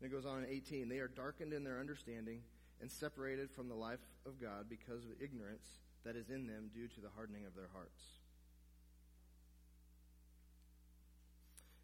And 0.00 0.12
it 0.12 0.14
goes 0.14 0.26
on 0.26 0.44
in 0.44 0.50
18. 0.50 0.88
They 0.88 0.98
are 0.98 1.08
darkened 1.08 1.52
in 1.52 1.64
their 1.64 1.80
understanding 1.80 2.42
and 2.80 2.90
separated 2.90 3.50
from 3.50 3.68
the 3.68 3.74
life 3.74 4.04
of 4.26 4.40
God 4.40 4.66
because 4.68 5.04
of 5.04 5.10
ignorance 5.20 5.66
that 6.04 6.14
is 6.14 6.30
in 6.30 6.46
them 6.46 6.70
due 6.72 6.86
to 6.86 7.00
the 7.00 7.08
hardening 7.14 7.46
of 7.46 7.54
their 7.54 7.68
hearts. 7.72 8.17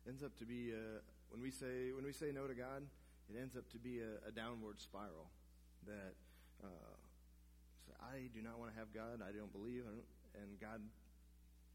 Ends 0.05 0.23
up 0.23 0.37
to 0.37 0.45
be 0.45 0.69
a, 0.69 1.01
when 1.33 1.41
we 1.41 1.51
say 1.51 1.89
when 1.97 2.05
we 2.05 2.13
say 2.13 2.29
no 2.29 2.45
to 2.45 2.53
God, 2.53 2.85
it 3.33 3.41
ends 3.41 3.57
up 3.57 3.65
to 3.73 3.79
be 3.81 4.05
a, 4.05 4.21
a 4.29 4.33
downward 4.33 4.77
spiral. 4.77 5.33
That 5.89 6.13
uh, 6.61 6.97
I 8.05 8.29
do 8.37 8.45
not 8.45 8.61
want 8.61 8.73
to 8.73 8.77
have 8.77 8.93
God. 8.93 9.25
I 9.25 9.33
don't 9.33 9.53
believe, 9.53 9.89
and 10.37 10.61
God, 10.61 10.85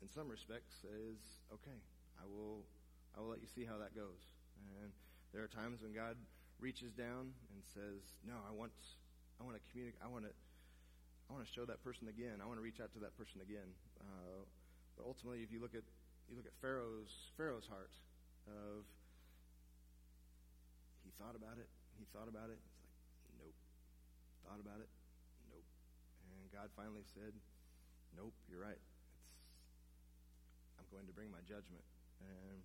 in 0.01 0.09
some 0.13 0.29
respects, 0.29 0.77
says, 0.77 1.17
"Okay, 1.49 1.81
I 2.21 2.25
will. 2.29 2.69
I 3.17 3.21
will 3.21 3.33
let 3.33 3.41
you 3.41 3.49
see 3.49 3.65
how 3.65 3.81
that 3.81 3.97
goes." 3.97 4.29
And 4.77 4.93
there 5.33 5.41
are 5.41 5.49
times 5.49 5.81
when 5.81 5.93
God 5.93 6.13
reaches 6.61 6.93
down 6.93 7.33
and 7.33 7.59
says, 7.65 8.13
"No, 8.21 8.37
I 8.45 8.53
want. 8.53 8.77
I 9.41 9.43
want 9.43 9.57
to 9.57 9.63
communicate. 9.73 9.97
I 10.05 10.07
want 10.07 10.29
to. 10.29 10.33
I 11.29 11.33
want 11.33 11.45
to 11.45 11.51
show 11.51 11.65
that 11.65 11.81
person 11.81 12.13
again. 12.13 12.41
I 12.41 12.45
want 12.45 12.61
to 12.61 12.65
reach 12.65 12.77
out 12.77 12.93
to 12.93 13.01
that 13.01 13.17
person 13.17 13.41
again." 13.41 13.73
Uh, 13.97 14.45
but 14.93 15.09
ultimately, 15.09 15.41
if 15.41 15.49
you 15.49 15.57
look 15.57 15.73
at 15.73 15.83
you 16.29 16.37
look 16.37 16.45
at 16.45 16.53
Pharaoh's 16.61 17.33
Pharaoh's 17.33 17.65
heart 17.65 17.89
of 18.49 18.85
he 21.05 21.11
thought 21.17 21.37
about 21.37 21.57
it. 21.57 21.69
He 21.97 22.05
thought 22.13 22.27
about 22.27 22.49
it. 22.49 22.59
It's 22.59 23.25
like, 23.25 23.37
nope. 23.37 23.57
Thought 24.45 24.61
about 24.61 24.81
it. 24.81 24.89
Nope. 25.49 25.65
And 26.29 26.49
God 26.49 26.69
finally 26.73 27.05
said, 27.13 27.33
nope, 28.15 28.33
you're 28.49 28.61
right. 28.61 28.77
It's, 28.77 29.05
I'm 30.79 30.87
going 30.91 31.07
to 31.07 31.13
bring 31.13 31.29
my 31.29 31.41
judgment. 31.45 31.83
And 32.21 32.61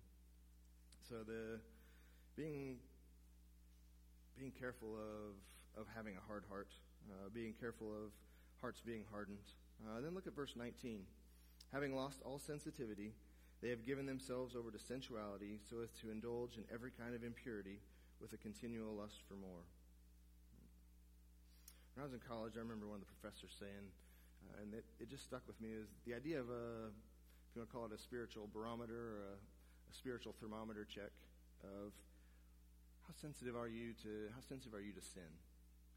so 1.07 1.23
the 1.23 1.61
being 2.35 2.77
being 4.37 4.51
careful 4.51 4.95
of 4.95 5.39
of 5.79 5.87
having 5.95 6.15
a 6.15 6.23
hard 6.27 6.43
heart, 6.49 6.71
uh, 7.11 7.29
being 7.33 7.53
careful 7.53 7.91
of 7.91 8.11
hearts 8.61 8.81
being 8.81 9.03
hardened. 9.11 9.43
Uh, 9.83 10.01
then 10.01 10.13
look 10.13 10.27
at 10.27 10.35
verse 10.35 10.55
19. 10.55 11.01
Having 11.73 11.95
lost 11.95 12.21
all 12.23 12.39
sensitivity, 12.39 13.11
they 13.61 13.69
have 13.69 13.85
given 13.85 14.05
themselves 14.05 14.55
over 14.55 14.71
to 14.71 14.79
sensuality 14.79 15.59
so 15.69 15.81
as 15.81 15.89
to 16.01 16.11
indulge 16.11 16.57
in 16.57 16.63
every 16.73 16.91
kind 16.91 17.15
of 17.15 17.23
impurity 17.23 17.79
with 18.19 18.33
a 18.33 18.37
continual 18.37 18.95
lust 18.95 19.21
for 19.27 19.35
more. 19.35 19.63
When 21.95 22.03
I 22.03 22.05
was 22.05 22.13
in 22.13 22.19
college, 22.19 22.53
I 22.57 22.59
remember 22.59 22.87
one 22.87 22.99
of 22.99 23.07
the 23.07 23.13
professors 23.15 23.55
saying, 23.55 23.87
uh, 24.51 24.61
and 24.61 24.73
it, 24.73 24.83
it, 24.99 25.09
just 25.09 25.23
stuck 25.23 25.47
with 25.47 25.59
me, 25.63 25.71
is 25.71 25.87
the 26.03 26.13
idea 26.13 26.39
of 26.39 26.51
a, 26.51 26.91
if 26.91 27.55
you 27.55 27.63
want 27.63 27.71
to 27.71 27.73
call 27.73 27.85
it 27.87 27.95
a 27.95 27.97
spiritual 27.97 28.51
barometer 28.51 29.15
or 29.15 29.19
a, 29.31 29.35
a 29.39 29.93
spiritual 29.95 30.35
thermometer 30.39 30.83
check 30.83 31.15
of 31.63 31.95
how 33.07 33.13
sensitive 33.15 33.55
are 33.55 33.69
you 33.69 33.93
to 34.03 34.27
how 34.33 34.41
sensitive 34.41 34.73
are 34.73 34.81
you 34.81 34.91
to 34.91 35.01
sin, 35.01 35.29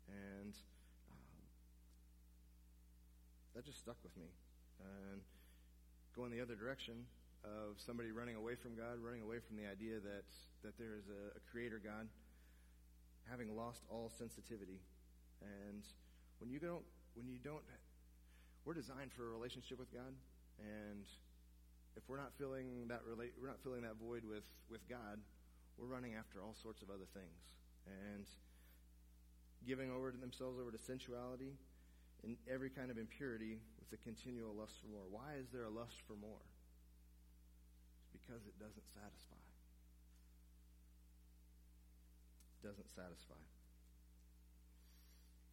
and 0.07 0.55
um, 1.11 1.43
that 3.57 3.65
just 3.65 3.81
stuck 3.81 3.97
with 4.05 4.15
me. 4.17 4.31
And 4.79 5.21
going 6.15 6.31
the 6.31 6.41
other 6.41 6.55
direction 6.55 7.11
of 7.45 7.81
somebody 7.81 8.11
running 8.11 8.37
away 8.37 8.55
from 8.55 8.75
God, 8.75 8.99
running 9.01 9.23
away 9.23 9.39
from 9.39 9.57
the 9.57 9.67
idea 9.67 10.01
that 10.01 10.27
that 10.63 10.77
there 10.79 10.95
is 10.99 11.07
a, 11.09 11.39
a 11.39 11.43
creator 11.51 11.81
God, 11.83 12.09
having 13.31 13.55
lost 13.55 13.85
all 13.89 14.11
sensitivity. 14.11 14.81
And 15.41 15.87
when 16.41 16.51
you 16.51 16.59
don't, 16.59 16.83
when 17.15 17.29
you 17.29 17.39
don't, 17.39 17.63
we're 18.65 18.75
designed 18.75 19.13
for 19.13 19.27
a 19.27 19.31
relationship 19.31 19.79
with 19.79 19.93
God, 19.93 20.13
and 20.59 21.07
if 21.97 22.03
we're 22.09 22.19
not 22.19 22.33
filling 22.39 22.89
that 22.89 23.03
relate, 23.07 23.33
we're 23.41 23.49
not 23.49 23.63
filling 23.63 23.83
that 23.83 23.97
void 24.03 24.25
with 24.25 24.47
with 24.71 24.89
God, 24.89 25.19
we're 25.79 25.87
running 25.87 26.15
after 26.15 26.43
all 26.43 26.55
sorts 26.61 26.83
of 26.83 26.91
other 26.91 27.07
things 27.15 27.55
and 27.87 28.27
giving 29.67 29.91
over 29.91 30.11
to 30.11 30.19
themselves 30.19 30.59
over 30.61 30.71
to 30.71 30.79
sensuality 30.79 31.55
and 32.23 32.37
every 32.51 32.71
kind 32.71 32.91
of 32.91 32.99
impurity 32.99 33.59
with 33.79 33.99
a 33.99 34.03
continual 34.03 34.55
lust 34.55 34.75
for 34.81 34.89
more. 34.89 35.07
Why 35.11 35.35
is 35.41 35.49
there 35.53 35.65
a 35.65 35.71
lust 35.71 36.03
for 36.07 36.15
more? 36.15 36.43
Because 38.29 38.45
it 38.45 38.61
doesn't 38.61 38.85
satisfy. 38.93 39.41
It 42.61 42.67
doesn't 42.67 42.91
satisfy. 42.93 43.41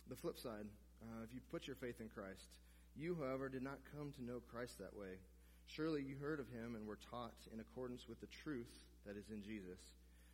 The 0.10 0.16
flip 0.20 0.38
side, 0.38 0.68
uh, 1.02 1.24
if 1.24 1.34
you 1.34 1.40
put 1.50 1.68
your 1.68 1.78
faith 1.78 2.02
in 2.02 2.10
Christ, 2.10 2.60
you, 2.98 3.16
however, 3.16 3.48
did 3.48 3.64
not 3.64 3.80
come 3.96 4.12
to 4.12 4.24
know 4.24 4.44
Christ 4.52 4.78
that 4.80 4.92
way. 4.92 5.24
Surely 5.68 6.04
you 6.04 6.18
heard 6.20 6.42
of 6.42 6.50
him 6.50 6.76
and 6.76 6.86
were 6.86 7.00
taught 7.10 7.48
in 7.54 7.62
accordance 7.62 8.10
with 8.10 8.20
the 8.20 8.28
truth 8.44 8.84
that 9.08 9.16
is 9.16 9.32
in 9.32 9.42
Jesus. 9.42 9.80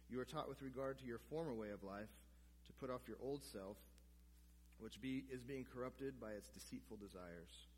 You 0.09 0.17
were 0.17 0.25
taught 0.25 0.49
with 0.49 0.63
regard 0.63 0.97
to 0.97 1.05
your 1.05 1.21
former 1.29 1.53
way 1.53 1.69
of 1.69 1.83
life 1.83 2.09
to 2.65 2.73
put 2.73 2.89
off 2.89 3.07
your 3.07 3.17
old 3.21 3.43
self, 3.43 3.77
which 4.79 4.99
be, 4.99 5.25
is 5.31 5.43
being 5.43 5.65
corrupted 5.65 6.19
by 6.19 6.31
its 6.31 6.49
deceitful 6.49 6.97
desires. 6.97 7.69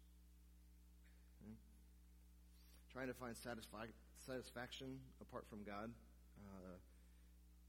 Trying 2.94 3.08
to 3.08 3.14
find 3.16 3.36
satisfi- 3.36 3.92
satisfaction 4.24 5.00
apart 5.20 5.46
from 5.50 5.64
God 5.64 5.90
uh, 6.38 6.78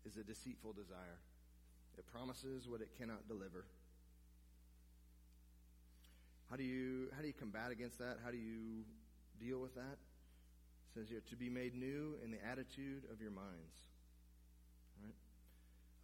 is 0.05 0.19
a 0.19 0.23
deceitful 0.23 0.75
desire. 0.75 1.19
It 1.97 2.05
promises 2.13 2.69
what 2.69 2.83
it 2.83 2.91
cannot 2.99 3.27
deliver. 3.27 3.65
How 6.51 6.57
do 6.57 6.63
you 6.63 7.09
how 7.17 7.23
do 7.23 7.27
you 7.27 7.33
combat 7.33 7.71
against 7.73 7.99
that? 8.01 8.19
How 8.23 8.31
do 8.31 8.37
you 8.37 8.85
deal 9.41 9.61
with 9.61 9.75
that? 9.77 9.97
It 9.97 10.93
says 10.93 11.09
here 11.09 11.23
to 11.31 11.37
be 11.37 11.49
made 11.49 11.75
new 11.75 12.17
in 12.23 12.31
the 12.31 12.45
attitude 12.45 13.05
of 13.11 13.23
your 13.23 13.31
minds. 13.31 13.89
Right 15.03 15.15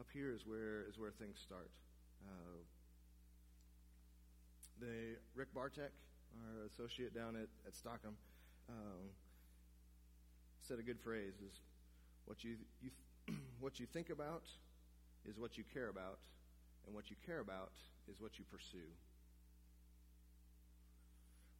up 0.00 0.06
here 0.14 0.32
is 0.32 0.46
where 0.46 0.88
is 0.88 0.98
where 0.98 1.10
things 1.10 1.38
start. 1.38 1.70
Uh, 2.24 2.64
the 4.80 5.16
Rick 5.34 5.52
Bartek, 5.54 5.92
our 6.40 6.64
associate 6.64 7.14
down 7.14 7.36
at, 7.36 7.48
at 7.66 7.74
Stockham, 7.74 8.16
um, 8.70 9.10
said 10.60 10.78
a 10.78 10.82
good 10.82 11.00
phrase: 11.00 11.34
"Is 11.42 11.58
what 12.24 12.44
you 12.44 12.56
you 12.80 12.90
what 13.60 13.80
you 13.80 13.86
think 13.86 14.10
about 14.10 14.44
is 15.26 15.38
what 15.38 15.58
you 15.58 15.64
care 15.74 15.88
about, 15.88 16.18
and 16.86 16.94
what 16.94 17.10
you 17.10 17.16
care 17.26 17.40
about 17.40 17.72
is 18.08 18.20
what 18.20 18.38
you 18.38 18.44
pursue." 18.50 18.90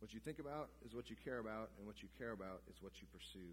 What 0.01 0.15
you 0.15 0.21
think 0.21 0.39
about 0.39 0.71
is 0.81 0.95
what 0.95 1.11
you 1.11 1.17
care 1.23 1.39
about, 1.39 1.69
and 1.77 1.87
what 1.87 2.01
you 2.01 2.09
care 2.17 2.33
about 2.33 2.63
is 2.73 2.81
what 2.81 2.93
you 3.03 3.07
pursue. 3.13 3.53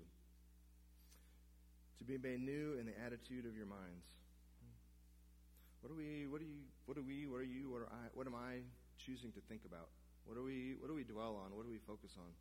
To 1.99 2.05
be 2.05 2.17
made 2.17 2.39
new 2.39 2.79
in 2.79 2.85
the 2.85 2.95
attitude 3.03 3.43
of 3.45 3.57
your 3.57 3.65
minds. 3.65 4.07
What 5.81 5.91
do 5.91 5.95
we? 5.95 6.25
What 6.25 6.39
are 6.39 6.47
you? 6.47 6.63
What 6.85 6.95
do 6.95 7.03
we? 7.03 7.27
What 7.27 7.43
are 7.43 7.51
you? 7.51 7.69
What 7.69 7.83
are 7.83 7.91
I? 7.91 8.07
What 8.13 8.27
am 8.27 8.35
I 8.35 8.63
choosing 8.95 9.31
to 9.33 9.41
think 9.51 9.67
about? 9.67 9.89
What 10.23 10.35
do 10.35 10.43
we? 10.43 10.75
What 10.79 10.87
do 10.87 10.95
we 10.95 11.03
dwell 11.03 11.35
on? 11.35 11.51
What 11.51 11.65
do 11.65 11.69
we 11.69 11.83
focus 11.83 12.15
on? 12.15 12.31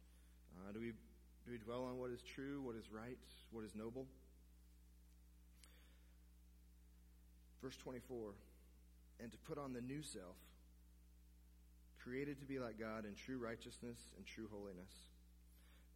Uh, 0.56 0.72
do 0.72 0.80
we? 0.80 0.92
Do 1.44 1.52
we 1.52 1.58
dwell 1.58 1.84
on 1.84 1.98
what 1.98 2.10
is 2.10 2.22
true? 2.22 2.60
What 2.62 2.74
is 2.74 2.90
right? 2.90 3.18
What 3.52 3.64
is 3.64 3.74
noble? 3.74 4.06
Verse 7.62 7.76
twenty-four, 7.76 8.34
and 9.20 9.30
to 9.32 9.38
put 9.38 9.58
on 9.58 9.72
the 9.72 9.80
new 9.80 10.02
self 10.02 10.36
created 12.02 12.38
to 12.38 12.46
be 12.46 12.60
like 12.60 12.78
God 12.78 13.04
in 13.04 13.14
true 13.14 13.38
righteousness 13.38 13.98
and 14.16 14.24
true 14.24 14.46
holiness. 14.46 15.10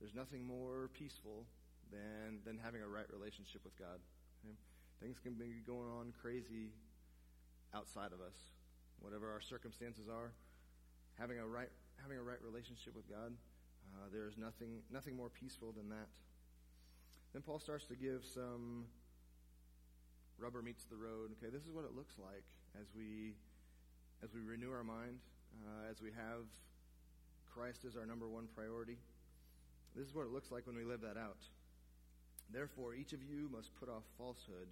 There's 0.01 0.15
nothing 0.15 0.43
more 0.43 0.91
peaceful 0.99 1.47
than, 1.93 2.43
than 2.45 2.59
having 2.59 2.83
a 2.83 2.89
right 2.89 3.07
relationship 3.13 3.63
with 3.63 3.79
God. 3.79 4.03
Okay? 4.43 4.57
Things 4.99 5.21
can 5.23 5.35
be 5.35 5.63
going 5.65 5.87
on 5.87 6.13
crazy 6.21 6.75
outside 7.75 8.11
of 8.11 8.19
us, 8.19 8.35
whatever 8.99 9.31
our 9.31 9.41
circumstances 9.41 10.09
are. 10.11 10.33
Having 11.15 11.39
a 11.39 11.47
right, 11.47 11.71
having 12.03 12.19
a 12.19 12.23
right 12.23 12.43
relationship 12.43 12.97
with 12.97 13.07
God, 13.09 13.31
uh, 13.95 14.09
there 14.13 14.27
is 14.27 14.37
nothing, 14.37 14.83
nothing 14.91 15.17
more 15.17 15.29
peaceful 15.29 15.73
than 15.73 15.89
that. 15.89 16.09
Then 17.33 17.43
Paul 17.43 17.59
starts 17.59 17.85
to 17.87 17.97
give 17.97 18.25
some 18.25 18.87
rubber 20.39 20.63
meets 20.63 20.85
the 20.85 20.97
road. 20.97 21.31
Okay, 21.39 21.51
this 21.53 21.63
is 21.63 21.73
what 21.73 21.85
it 21.85 21.95
looks 21.95 22.15
like 22.19 22.45
as 22.81 22.89
we, 22.97 23.35
as 24.25 24.35
we 24.35 24.41
renew 24.41 24.71
our 24.73 24.85
mind, 24.85 25.19
uh, 25.67 25.91
as 25.91 26.01
we 26.01 26.11
have 26.11 26.47
Christ 27.53 27.85
as 27.85 27.97
our 27.97 28.07
number 28.07 28.29
one 28.29 28.47
priority. 28.55 28.99
This 29.95 30.07
is 30.07 30.15
what 30.15 30.25
it 30.25 30.33
looks 30.33 30.51
like 30.51 30.67
when 30.67 30.77
we 30.77 30.85
live 30.85 31.01
that 31.03 31.17
out. 31.17 31.45
Therefore, 32.53 32.95
each 32.95 33.13
of 33.13 33.23
you 33.23 33.49
must 33.53 33.75
put 33.79 33.89
off 33.89 34.03
falsehood 34.19 34.69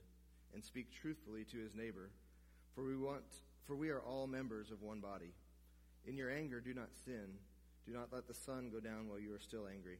and 0.55 0.65
speak 0.65 0.91
truthfully 0.91 1.45
to 1.45 1.59
his 1.59 1.75
neighbor, 1.75 2.11
for 2.75 2.85
we 2.85 2.97
want 2.97 3.23
for 3.67 3.77
we 3.77 3.91
are 3.91 4.01
all 4.01 4.27
members 4.27 4.71
of 4.71 4.81
one 4.81 5.01
body. 5.01 5.35
In 6.07 6.17
your 6.17 6.31
anger 6.31 6.61
do 6.61 6.73
not 6.73 6.89
sin, 7.05 7.37
do 7.89 7.95
not 7.95 8.13
let 8.13 8.29
the 8.29 8.35
sun 8.35 8.69
go 8.71 8.81
down 8.81 9.09
while 9.09 9.19
you 9.19 9.33
are 9.33 9.41
still 9.41 9.67
angry, 9.67 9.97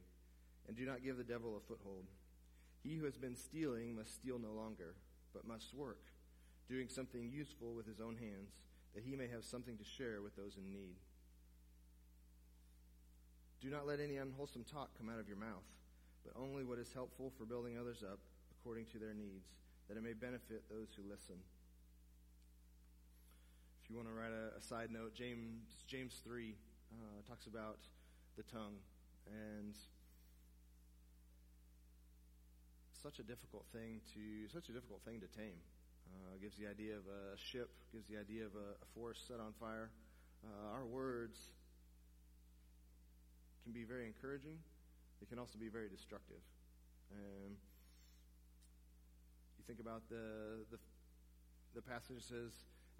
and 0.67 0.77
do 0.77 0.85
not 0.85 1.03
give 1.03 1.17
the 1.17 1.23
devil 1.23 1.57
a 1.57 1.67
foothold. 1.67 2.05
He 2.83 2.95
who 2.95 3.05
has 3.05 3.17
been 3.17 3.35
stealing 3.35 3.95
must 3.95 4.13
steal 4.13 4.37
no 4.37 4.51
longer, 4.51 4.93
but 5.33 5.47
must 5.47 5.73
work, 5.73 6.05
doing 6.69 6.87
something 6.87 7.31
useful 7.33 7.73
with 7.73 7.87
his 7.87 7.99
own 7.99 8.15
hands 8.15 8.61
that 8.93 9.03
he 9.03 9.15
may 9.15 9.27
have 9.27 9.43
something 9.43 9.75
to 9.77 9.83
share 9.83 10.21
with 10.21 10.35
those 10.35 10.55
in 10.57 10.71
need. 10.71 10.97
Do 13.59 13.69
not 13.69 13.87
let 13.87 13.99
any 13.99 14.17
unwholesome 14.17 14.65
talk 14.65 14.95
come 14.97 15.09
out 15.09 15.19
of 15.19 15.27
your 15.27 15.37
mouth, 15.37 15.65
but 16.23 16.39
only 16.39 16.63
what 16.63 16.79
is 16.79 16.93
helpful 16.93 17.33
for 17.37 17.45
building 17.45 17.77
others 17.77 18.03
up 18.03 18.19
according 18.59 18.85
to 18.85 18.99
their 18.99 19.13
needs, 19.15 19.49
that 19.87 19.97
it 19.97 20.03
may 20.03 20.13
benefit 20.13 20.63
those 20.69 20.89
who 20.95 21.09
listen. 21.09 21.41
If 23.83 23.89
you 23.89 23.95
want 23.95 24.07
to 24.07 24.13
write 24.13 24.31
a, 24.31 24.57
a 24.57 24.61
side 24.61 24.91
note, 24.91 25.15
James 25.15 25.83
James 25.87 26.21
three 26.23 26.55
uh, 26.91 27.21
talks 27.27 27.45
about 27.47 27.79
the 28.37 28.43
tongue 28.43 28.77
and 29.27 29.75
such 33.01 33.19
a 33.19 33.23
difficult 33.23 33.65
thing 33.71 34.01
to 34.13 34.47
such 34.51 34.69
a 34.69 34.73
difficult 34.73 35.01
thing 35.05 35.19
to 35.19 35.27
tame. 35.27 35.59
Uh, 36.09 36.41
gives 36.41 36.57
the 36.57 36.67
idea 36.67 36.97
of 36.97 37.05
a 37.05 37.37
ship, 37.37 37.69
gives 37.93 38.07
the 38.07 38.17
idea 38.17 38.43
of 38.43 38.51
a, 38.55 38.73
a 38.81 38.87
forest 38.95 39.27
set 39.27 39.39
on 39.39 39.53
fire. 39.59 39.91
Uh, 40.43 40.73
our 40.73 40.85
words 40.85 41.37
can 43.63 43.71
be 43.71 43.83
very 43.83 44.07
encouraging. 44.07 44.57
They 45.19 45.27
can 45.27 45.37
also 45.37 45.59
be 45.59 45.69
very 45.69 45.87
destructive. 45.87 46.41
Um, 47.13 47.53
you 49.57 49.63
think 49.67 49.79
about 49.79 50.07
the, 50.09 50.65
the 50.71 50.79
the 51.75 51.81
passage 51.81 52.23
says, 52.23 52.51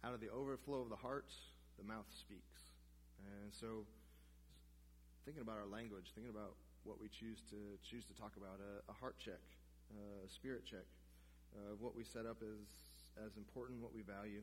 "Out 0.03 0.13
of 0.13 0.21
the 0.21 0.29
overflow 0.29 0.81
of 0.81 0.89
the 0.89 0.95
heart, 0.95 1.31
the 1.77 1.83
mouth 1.83 2.07
speaks." 2.13 2.68
And 3.25 3.53
so, 3.53 3.83
thinking 5.25 5.41
about 5.41 5.57
our 5.57 5.67
language, 5.67 6.11
thinking 6.15 6.31
about 6.31 6.55
what 6.83 6.99
we 7.01 7.09
choose 7.09 7.41
to 7.49 7.57
choose 7.83 8.05
to 8.05 8.15
talk 8.15 8.37
about, 8.37 8.59
a, 8.63 8.91
a 8.91 8.95
heart 8.95 9.17
check, 9.19 9.41
a 9.91 10.29
spirit 10.29 10.63
check, 10.65 10.87
uh, 11.55 11.75
what 11.79 11.95
we 11.95 12.03
set 12.03 12.25
up 12.25 12.41
as 12.41 12.79
as 13.25 13.37
important, 13.37 13.81
what 13.81 13.93
we 13.93 14.01
value. 14.01 14.41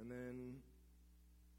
And 0.00 0.10
then, 0.10 0.56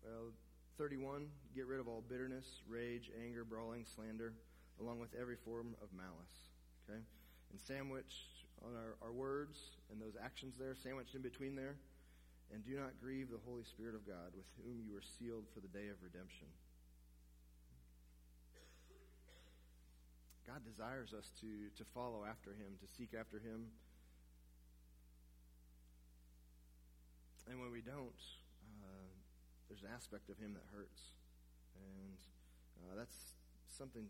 well, 0.04 0.32
31, 0.78 1.28
get 1.56 1.68
rid 1.68 1.80
of 1.80 1.88
all 1.88 2.04
bitterness, 2.08 2.62
rage, 2.68 3.12
anger, 3.24 3.44
brawling, 3.44 3.86
slander, 3.86 4.34
along 4.82 5.00
with 5.00 5.10
every 5.20 5.36
form 5.36 5.76
of 5.82 5.90
malice. 5.96 6.52
Okay? 6.84 7.00
And 7.52 7.60
sandwiched 7.60 8.46
on 8.66 8.72
our, 8.76 8.96
our 9.08 9.14
words 9.14 9.58
and 9.92 10.02
those 10.02 10.16
actions 10.22 10.56
there, 10.60 10.76
sandwiched 10.76 11.16
in 11.16 11.22
between 11.22 11.56
there. 11.56 11.76
And 12.54 12.64
do 12.64 12.78
not 12.78 12.98
grieve 13.02 13.30
the 13.30 13.42
Holy 13.44 13.64
Spirit 13.64 13.96
of 13.96 14.06
God, 14.06 14.32
with 14.38 14.46
whom 14.62 14.80
you 14.86 14.96
are 14.96 15.04
sealed 15.04 15.46
for 15.54 15.60
the 15.60 15.72
day 15.72 15.90
of 15.90 15.98
redemption. 16.02 16.48
God 20.46 20.62
desires 20.62 21.10
us 21.12 21.34
to, 21.42 21.74
to 21.76 21.84
follow 21.94 22.22
after 22.22 22.52
Him, 22.54 22.78
to 22.80 22.88
seek 22.88 23.18
after 23.18 23.42
Him, 23.42 23.74
And 27.50 27.62
when 27.62 27.70
we 27.72 27.82
don't, 27.82 28.22
uh, 28.82 29.10
there's 29.70 29.82
an 29.82 29.90
aspect 29.94 30.30
of 30.30 30.38
him 30.38 30.54
that 30.54 30.66
hurts, 30.74 31.14
and 31.78 32.18
uh, 32.82 32.98
that's 32.98 33.38
something 33.70 34.06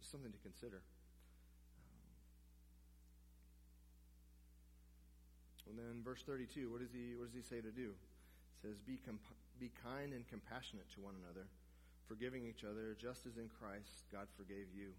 something 0.00 0.30
to 0.30 0.38
consider. 0.38 0.82
And 5.68 5.78
then 5.78 6.02
verse 6.02 6.22
32, 6.24 6.70
what 6.70 6.80
does 6.80 6.92
he 6.92 7.14
what 7.16 7.26
does 7.26 7.36
he 7.36 7.42
say 7.42 7.60
to 7.60 7.70
do? 7.70 7.92
It 7.92 8.58
says, 8.62 8.80
"Be 8.80 8.98
comp- 9.04 9.36
be 9.60 9.70
kind 9.84 10.12
and 10.12 10.26
compassionate 10.26 10.88
to 10.94 11.00
one 11.00 11.14
another, 11.22 11.46
forgiving 12.08 12.46
each 12.46 12.64
other, 12.64 12.96
just 12.98 13.26
as 13.26 13.36
in 13.36 13.48
Christ 13.60 14.08
God 14.10 14.26
forgave 14.36 14.72
you." 14.74 14.94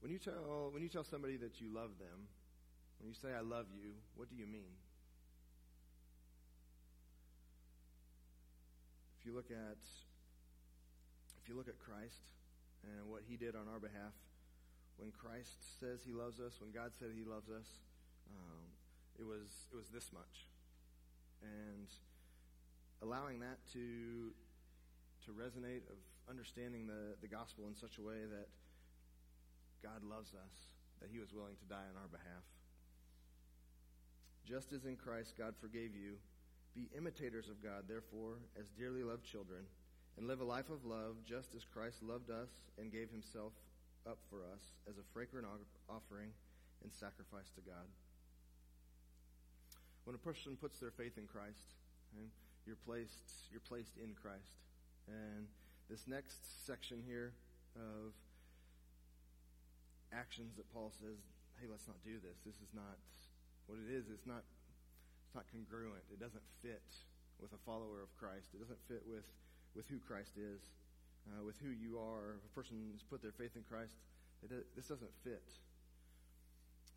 When 0.00 0.10
you 0.10 0.18
tell 0.18 0.70
when 0.72 0.82
you 0.82 0.88
tell 0.88 1.04
somebody 1.04 1.36
that 1.38 1.60
you 1.60 1.72
love 1.72 1.98
them, 1.98 2.28
when 2.98 3.08
you 3.08 3.14
say 3.14 3.32
"I 3.32 3.40
love 3.40 3.66
you," 3.72 3.94
what 4.16 4.28
do 4.28 4.36
you 4.36 4.46
mean? 4.46 4.74
If 9.20 9.26
you 9.26 9.32
look 9.32 9.50
at 9.50 9.78
if 11.42 11.48
you 11.48 11.54
look 11.54 11.68
at 11.68 11.78
Christ 11.78 12.34
and 12.82 13.08
what 13.08 13.22
he 13.22 13.36
did 13.36 13.54
on 13.54 13.68
our 13.68 13.78
behalf, 13.78 14.14
when 14.96 15.12
Christ 15.12 15.78
says 15.78 16.02
he 16.04 16.12
loves 16.12 16.40
us, 16.40 16.60
when 16.60 16.72
God 16.72 16.92
said 16.98 17.08
he 17.14 17.24
loves 17.24 17.48
us, 17.48 17.66
um, 18.30 18.65
it 19.18 19.26
was 19.26 19.68
it 19.72 19.76
was 19.76 19.88
this 19.88 20.12
much, 20.12 20.46
and 21.42 21.88
allowing 23.02 23.40
that 23.40 23.58
to 23.72 24.32
to 25.24 25.30
resonate 25.32 25.82
of 25.90 25.98
understanding 26.28 26.86
the, 26.86 27.14
the 27.20 27.28
gospel 27.28 27.66
in 27.68 27.74
such 27.74 27.98
a 27.98 28.02
way 28.02 28.26
that 28.30 28.48
God 29.82 30.02
loves 30.02 30.34
us, 30.34 30.54
that 31.00 31.10
he 31.10 31.18
was 31.18 31.32
willing 31.32 31.56
to 31.56 31.66
die 31.66 31.86
on 31.90 31.98
our 32.00 32.08
behalf. 32.08 32.46
Just 34.46 34.72
as 34.72 34.84
in 34.84 34.96
Christ 34.96 35.34
God 35.36 35.54
forgave 35.60 35.94
you, 35.94 36.14
be 36.74 36.88
imitators 36.96 37.48
of 37.48 37.62
God, 37.62 37.84
therefore, 37.88 38.38
as 38.58 38.68
dearly 38.70 39.02
loved 39.02 39.24
children, 39.24 39.64
and 40.16 40.28
live 40.28 40.40
a 40.40 40.44
life 40.44 40.70
of 40.70 40.84
love 40.84 41.16
just 41.24 41.54
as 41.54 41.64
Christ 41.64 42.02
loved 42.02 42.30
us 42.30 42.50
and 42.78 42.92
gave 42.92 43.10
himself 43.10 43.52
up 44.06 44.18
for 44.30 44.38
us 44.54 44.62
as 44.88 44.98
a 44.98 45.06
fragrant 45.12 45.46
offering 45.88 46.30
and 46.82 46.92
sacrifice 46.92 47.50
to 47.56 47.60
God. 47.60 47.88
When 50.06 50.14
a 50.14 50.22
person 50.22 50.54
puts 50.54 50.78
their 50.78 50.94
faith 50.94 51.18
in 51.18 51.26
Christ, 51.26 51.74
okay, 52.14 52.30
you're 52.62 52.78
placed 52.86 53.50
you're 53.50 53.66
placed 53.66 53.98
in 53.98 54.14
Christ. 54.14 54.62
And 55.10 55.50
this 55.90 56.06
next 56.06 56.66
section 56.66 57.02
here 57.02 57.34
of 57.74 58.14
actions 60.14 60.54
that 60.56 60.70
Paul 60.70 60.94
says, 60.94 61.18
hey, 61.58 61.66
let's 61.66 61.90
not 61.90 61.98
do 62.06 62.22
this. 62.22 62.38
This 62.46 62.54
is 62.62 62.70
not 62.70 63.02
what 63.66 63.82
it 63.82 63.90
is. 63.90 64.06
It's 64.06 64.26
not 64.26 64.46
it's 65.26 65.34
not 65.34 65.50
congruent. 65.50 66.06
It 66.14 66.22
doesn't 66.22 66.46
fit 66.62 66.86
with 67.42 67.52
a 67.52 67.60
follower 67.66 67.98
of 67.98 68.14
Christ. 68.14 68.54
It 68.54 68.62
doesn't 68.62 68.80
fit 68.88 69.02
with, 69.04 69.26
with 69.74 69.90
who 69.90 69.98
Christ 69.98 70.38
is, 70.38 70.62
uh, 71.28 71.42
with 71.42 71.58
who 71.60 71.74
you 71.74 71.98
are. 71.98 72.38
If 72.38 72.46
a 72.46 72.54
person 72.54 72.94
has 72.94 73.02
put 73.02 73.20
their 73.20 73.34
faith 73.34 73.58
in 73.58 73.66
Christ, 73.68 73.98
does, 74.46 74.64
this 74.76 74.86
doesn't 74.86 75.12
fit. 75.24 75.44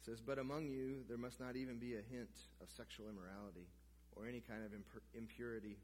Says, 0.09 0.21
But 0.25 0.39
among 0.39 0.65
you 0.65 1.05
there 1.07 1.21
must 1.21 1.39
not 1.39 1.55
even 1.55 1.77
be 1.77 1.93
a 1.93 2.01
hint 2.01 2.33
of 2.63 2.69
sexual 2.71 3.05
immorality 3.09 3.69
or 4.15 4.25
any 4.25 4.41
kind 4.41 4.65
of 4.65 4.71
impur- 4.71 5.05
impurity. 5.13 5.77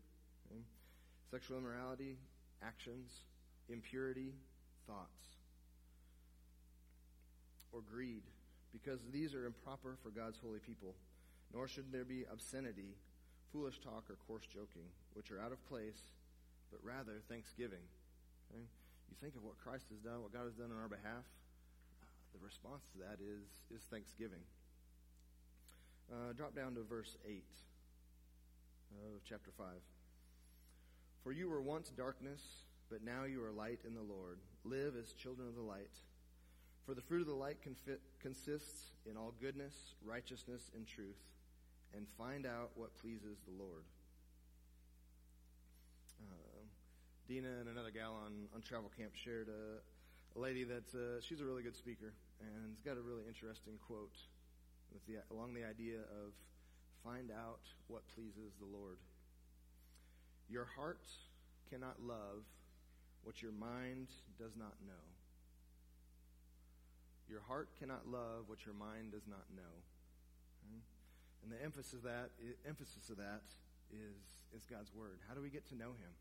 Okay? 0.49 0.61
Sexual 1.29 1.59
immorality, 1.59 2.17
actions, 2.63 3.11
impurity, 3.69 4.33
thoughts, 4.87 5.37
or 7.71 7.81
greed, 7.81 8.23
because 8.73 8.99
these 9.13 9.35
are 9.35 9.45
improper 9.45 9.97
for 10.01 10.09
God's 10.09 10.39
holy 10.39 10.59
people. 10.59 10.95
Nor 11.53 11.67
should 11.67 11.91
there 11.91 12.05
be 12.05 12.25
obscenity, 12.31 12.97
foolish 13.53 13.79
talk, 13.79 14.09
or 14.09 14.17
coarse 14.27 14.47
joking, 14.47 14.89
which 15.13 15.29
are 15.29 15.39
out 15.39 15.51
of 15.51 15.63
place, 15.69 16.01
but 16.71 16.79
rather 16.83 17.21
thanksgiving. 17.29 17.85
Okay? 18.49 18.65
You 19.09 19.15
think 19.21 19.35
of 19.35 19.43
what 19.43 19.59
Christ 19.59 19.85
has 19.91 19.99
done, 19.99 20.23
what 20.23 20.33
God 20.33 20.45
has 20.45 20.55
done 20.55 20.71
on 20.73 20.81
our 20.81 20.89
behalf. 20.89 21.25
The 22.35 22.45
response 22.45 22.83
to 22.91 22.97
that 22.99 23.23
is 23.23 23.47
is 23.73 23.87
thanksgiving. 23.87 24.43
Uh, 26.11 26.33
drop 26.33 26.53
down 26.53 26.75
to 26.75 26.83
verse 26.83 27.15
eight 27.25 27.47
of 28.91 29.21
chapter 29.23 29.51
five. 29.57 29.79
For 31.23 31.31
you 31.31 31.49
were 31.49 31.61
once 31.61 31.89
darkness, 31.89 32.41
but 32.89 33.03
now 33.03 33.23
you 33.23 33.41
are 33.43 33.51
light 33.51 33.79
in 33.87 33.95
the 33.95 34.01
Lord. 34.01 34.39
Live 34.65 34.95
as 35.01 35.13
children 35.13 35.47
of 35.47 35.55
the 35.55 35.61
light. 35.61 35.95
For 36.85 36.93
the 36.93 37.01
fruit 37.01 37.21
of 37.21 37.27
the 37.27 37.33
light 37.33 37.57
confi- 37.65 37.97
consists 38.19 38.91
in 39.09 39.17
all 39.17 39.33
goodness, 39.41 39.95
righteousness, 40.03 40.69
and 40.75 40.85
truth 40.85 41.17
and 41.95 42.05
find 42.17 42.45
out 42.45 42.71
what 42.75 42.95
pleases 42.97 43.39
the 43.47 43.63
Lord. 43.63 43.85
Uh, 46.21 46.65
Dina 47.27 47.47
and 47.61 47.69
another 47.69 47.91
gal 47.91 48.19
on, 48.25 48.47
on 48.53 48.61
travel 48.61 48.91
camp 48.95 49.13
shared 49.15 49.47
a, 49.47 50.37
a 50.37 50.39
lady 50.39 50.65
that 50.65 50.93
uh, 50.93 51.21
she's 51.21 51.39
a 51.39 51.45
really 51.45 51.63
good 51.63 51.75
speaker 51.75 52.13
and 52.41 52.71
it's 52.71 52.81
got 52.81 52.97
a 52.97 53.01
really 53.01 53.23
interesting 53.27 53.75
quote 53.85 54.15
the, 55.07 55.19
along 55.31 55.53
the 55.53 55.63
idea 55.63 55.99
of 56.07 56.33
find 57.03 57.31
out 57.31 57.61
what 57.87 58.03
pleases 58.15 58.53
the 58.59 58.65
Lord. 58.65 58.97
Your 60.49 60.65
heart 60.65 61.05
cannot 61.69 62.01
love 62.01 62.45
what 63.23 63.41
your 63.41 63.51
mind 63.51 64.07
does 64.37 64.55
not 64.55 64.73
know. 64.85 65.05
Your 67.27 67.41
heart 67.41 67.69
cannot 67.79 68.07
love 68.07 68.45
what 68.47 68.65
your 68.65 68.75
mind 68.75 69.11
does 69.11 69.25
not 69.27 69.45
know. 69.55 69.75
Hmm? 70.69 70.81
And 71.43 71.51
the 71.51 71.61
emphasis 71.63 71.93
of 71.93 72.03
that, 72.03 72.29
emphasis 72.67 73.09
of 73.09 73.17
that 73.17 73.45
is, 73.89 74.17
is 74.55 74.65
God's 74.65 74.93
Word. 74.93 75.19
How 75.27 75.33
do 75.33 75.41
we 75.41 75.49
get 75.49 75.67
to 75.69 75.75
know 75.75 75.97
Him? 75.97 76.13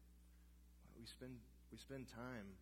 We 0.99 1.05
spend, 1.05 1.37
we 1.71 1.77
spend 1.77 2.09
time 2.09 2.57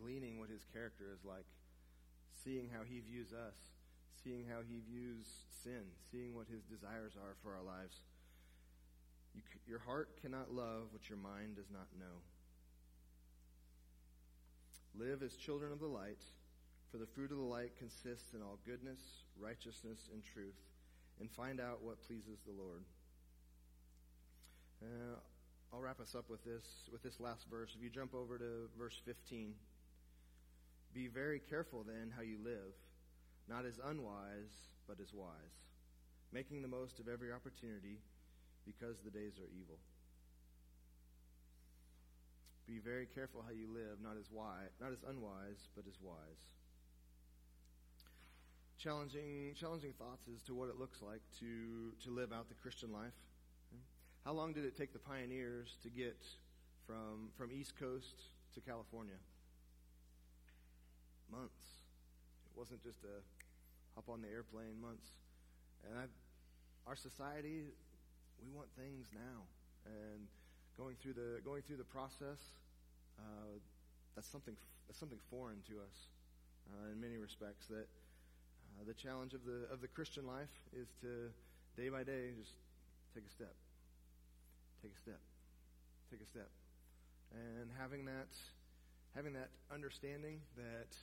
gleaning 0.00 0.38
what 0.38 0.50
His 0.50 0.64
character 0.72 1.10
is 1.12 1.24
like, 1.24 1.46
seeing 2.44 2.68
how 2.72 2.82
He 2.88 3.00
views 3.00 3.32
us, 3.32 3.56
seeing 4.22 4.46
how 4.48 4.60
He 4.66 4.80
views 4.80 5.26
sin, 5.62 5.82
seeing 6.10 6.34
what 6.34 6.46
His 6.46 6.62
desires 6.64 7.12
are 7.16 7.36
for 7.42 7.54
our 7.54 7.62
lives. 7.62 7.96
You, 9.34 9.42
your 9.66 9.80
heart 9.80 10.20
cannot 10.20 10.52
love 10.52 10.88
what 10.90 11.08
your 11.08 11.18
mind 11.18 11.56
does 11.56 11.70
not 11.70 11.88
know. 11.98 12.22
Live 14.98 15.22
as 15.22 15.36
children 15.36 15.72
of 15.72 15.80
the 15.80 15.86
light 15.86 16.22
for 16.90 16.96
the 16.96 17.06
fruit 17.06 17.30
of 17.30 17.36
the 17.36 17.44
light 17.44 17.76
consists 17.76 18.32
in 18.32 18.40
all 18.40 18.58
goodness, 18.64 19.00
righteousness, 19.38 20.08
and 20.12 20.24
truth, 20.24 20.56
and 21.20 21.30
find 21.30 21.60
out 21.60 21.82
what 21.82 22.02
pleases 22.06 22.40
the 22.46 22.52
Lord. 22.52 22.82
Uh, 24.82 25.20
I'll 25.72 25.80
wrap 25.80 26.00
us 26.00 26.14
up 26.14 26.30
with 26.30 26.42
this 26.44 26.88
with 26.90 27.02
this 27.02 27.20
last 27.20 27.46
verse. 27.50 27.74
If 27.76 27.82
you 27.82 27.90
jump 27.90 28.14
over 28.14 28.38
to 28.38 28.70
verse 28.78 28.98
15, 29.04 29.52
be 30.98 31.06
very 31.06 31.38
careful 31.38 31.84
then 31.86 32.10
how 32.16 32.22
you 32.22 32.38
live, 32.42 32.74
not 33.48 33.64
as 33.64 33.78
unwise, 33.86 34.66
but 34.88 34.98
as 35.00 35.14
wise, 35.14 35.62
making 36.32 36.60
the 36.60 36.66
most 36.66 36.98
of 36.98 37.06
every 37.06 37.30
opportunity, 37.30 38.02
because 38.66 38.96
the 39.04 39.10
days 39.10 39.38
are 39.38 39.46
evil. 39.54 39.78
Be 42.66 42.80
very 42.80 43.06
careful 43.06 43.44
how 43.46 43.54
you 43.54 43.68
live, 43.72 44.02
not 44.02 44.16
as 44.18 44.26
wise, 44.32 44.74
not 44.80 44.90
as 44.90 44.98
unwise, 45.08 45.70
but 45.76 45.84
as 45.86 45.94
wise 46.02 46.58
challenging, 48.78 49.54
challenging 49.58 49.92
thoughts 49.98 50.28
as 50.32 50.42
to 50.42 50.54
what 50.54 50.68
it 50.68 50.78
looks 50.78 51.02
like 51.02 51.20
to, 51.40 51.92
to 52.04 52.10
live 52.10 52.32
out 52.32 52.48
the 52.48 52.54
Christian 52.54 52.92
life. 52.92 53.12
How 54.24 54.32
long 54.32 54.52
did 54.52 54.64
it 54.64 54.76
take 54.76 54.92
the 54.92 54.98
pioneers 54.98 55.76
to 55.82 55.90
get 55.90 56.16
from, 56.86 57.30
from 57.36 57.50
East 57.52 57.78
Coast 57.78 58.14
to 58.54 58.60
California? 58.60 59.16
Months. 61.30 61.84
It 62.48 62.58
wasn't 62.58 62.82
just 62.82 63.04
a 63.04 63.20
hop 63.94 64.08
on 64.08 64.22
the 64.22 64.28
airplane, 64.28 64.80
months. 64.80 65.12
And 65.86 65.96
I, 65.98 66.04
our 66.86 66.96
society, 66.96 67.68
we 68.42 68.50
want 68.50 68.68
things 68.76 69.08
now. 69.14 69.46
And 69.86 70.26
going 70.76 70.96
through 71.00 71.14
the, 71.14 71.40
going 71.44 71.62
through 71.62 71.78
the 71.78 71.90
process, 71.90 72.40
uh, 73.18 73.60
that's 74.14 74.28
something, 74.28 74.56
that's 74.86 74.98
something 74.98 75.18
foreign 75.30 75.60
to 75.68 75.80
us 75.80 76.08
uh, 76.72 76.92
in 76.92 77.00
many 77.00 77.16
respects 77.16 77.66
that 77.66 77.88
uh, 78.78 78.84
the 78.86 78.94
challenge 78.94 79.34
of 79.34 79.44
the 79.44 79.66
of 79.72 79.80
the 79.80 79.88
Christian 79.88 80.26
life 80.26 80.52
is 80.72 80.88
to 81.00 81.30
day 81.76 81.88
by 81.88 82.04
day 82.04 82.30
just 82.38 82.54
take 83.14 83.24
a 83.26 83.30
step, 83.30 83.54
take 84.82 84.92
a 84.94 84.98
step, 84.98 85.20
take 86.10 86.20
a 86.20 86.26
step, 86.26 86.48
and 87.32 87.70
having 87.78 88.04
that 88.04 88.30
having 89.14 89.32
that 89.32 89.50
understanding 89.72 90.40
that 90.56 90.94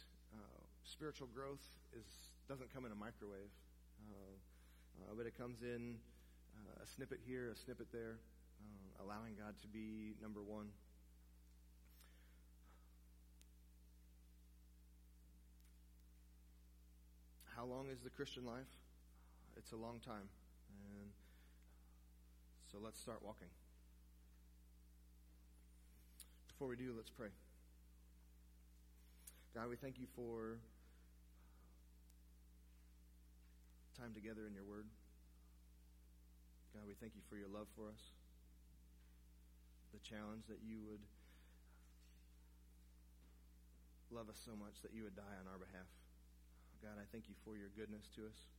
spiritual 0.84 1.28
growth 1.34 1.64
is 1.98 2.06
doesn't 2.48 2.74
come 2.74 2.86
in 2.86 2.92
a 2.92 2.96
microwave, 2.96 3.52
uh, 4.12 4.36
uh 5.02 5.14
but 5.18 5.26
it 5.26 5.38
comes 5.38 5.62
in 5.64 5.98
uh, 6.56 6.84
a 6.84 6.88
snippet 6.88 7.20
here, 7.26 7.50
a 7.50 7.56
snippet 7.56 7.88
there, 7.92 8.20
uh, 8.62 9.04
allowing 9.04 9.36
God 9.36 9.56
to 9.62 9.68
be 9.68 10.16
number 10.22 10.42
one. 10.42 10.68
how 17.56 17.64
long 17.66 17.88
is 17.90 18.00
the 18.02 18.10
Christian 18.10 18.46
life? 18.46 18.70
It's 19.58 19.72
a 19.72 19.76
long 19.76 20.00
time. 20.06 20.30
And 20.70 21.10
so 22.72 22.78
let's 22.84 23.00
start 23.00 23.20
walking. 23.24 23.48
Before 26.48 26.68
we 26.68 26.76
do, 26.76 26.94
let's 26.96 27.10
pray. 27.10 27.30
God, 29.56 29.72
we 29.72 29.80
thank 29.80 29.96
you 29.96 30.08
for 30.20 30.60
time 33.96 34.12
together 34.12 34.44
in 34.44 34.52
your 34.52 34.68
word. 34.68 34.84
God, 36.76 36.84
we 36.84 36.92
thank 37.00 37.16
you 37.16 37.24
for 37.32 37.40
your 37.40 37.48
love 37.48 37.72
for 37.72 37.88
us. 37.88 38.12
The 39.96 40.04
challenge 40.04 40.44
that 40.52 40.60
you 40.60 40.84
would 40.84 41.00
love 44.12 44.28
us 44.28 44.36
so 44.44 44.60
much 44.60 44.84
that 44.84 44.92
you 44.92 45.08
would 45.08 45.16
die 45.16 45.40
on 45.40 45.48
our 45.48 45.56
behalf. 45.56 45.88
God, 46.84 47.00
I 47.00 47.08
thank 47.16 47.32
you 47.32 47.36
for 47.48 47.56
your 47.56 47.72
goodness 47.80 48.12
to 48.20 48.28
us. 48.28 48.52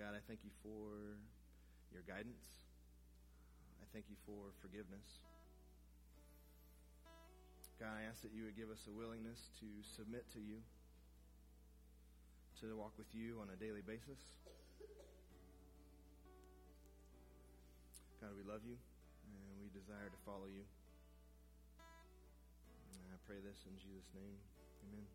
God, 0.00 0.16
I 0.16 0.24
thank 0.24 0.40
you 0.40 0.56
for 0.64 1.20
your 1.92 2.00
guidance. 2.08 2.64
I 3.76 3.84
thank 3.92 4.08
you 4.08 4.16
for 4.24 4.56
forgiveness. 4.64 5.20
God, 7.80 7.94
I 7.98 8.06
ask 8.06 8.22
that 8.22 8.32
you 8.32 8.44
would 8.44 8.56
give 8.56 8.70
us 8.70 8.86
a 8.86 8.94
willingness 8.94 9.50
to 9.60 9.66
submit 9.82 10.30
to 10.32 10.40
you, 10.40 10.62
to 12.62 12.76
walk 12.78 12.94
with 12.96 13.10
you 13.12 13.42
on 13.42 13.50
a 13.50 13.56
daily 13.58 13.82
basis. 13.82 14.38
God, 18.22 18.30
we 18.38 18.46
love 18.46 18.62
you 18.64 18.78
and 19.26 19.58
we 19.60 19.68
desire 19.74 20.06
to 20.06 20.20
follow 20.24 20.46
you. 20.46 20.62
And 22.94 23.10
I 23.10 23.18
pray 23.26 23.42
this 23.42 23.66
in 23.66 23.74
Jesus' 23.76 24.08
name. 24.14 24.38
Amen. 24.88 25.06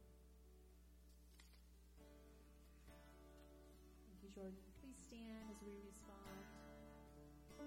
Jordan. 4.39 4.55
Please 4.79 4.95
stand 4.95 5.51
as 5.51 5.59
we 5.65 5.73
respond. 5.83 6.39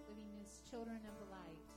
Living 0.08 0.30
as 0.40 0.62
children 0.70 1.00
of 1.04 1.18
the 1.20 1.28
light. 1.28 1.71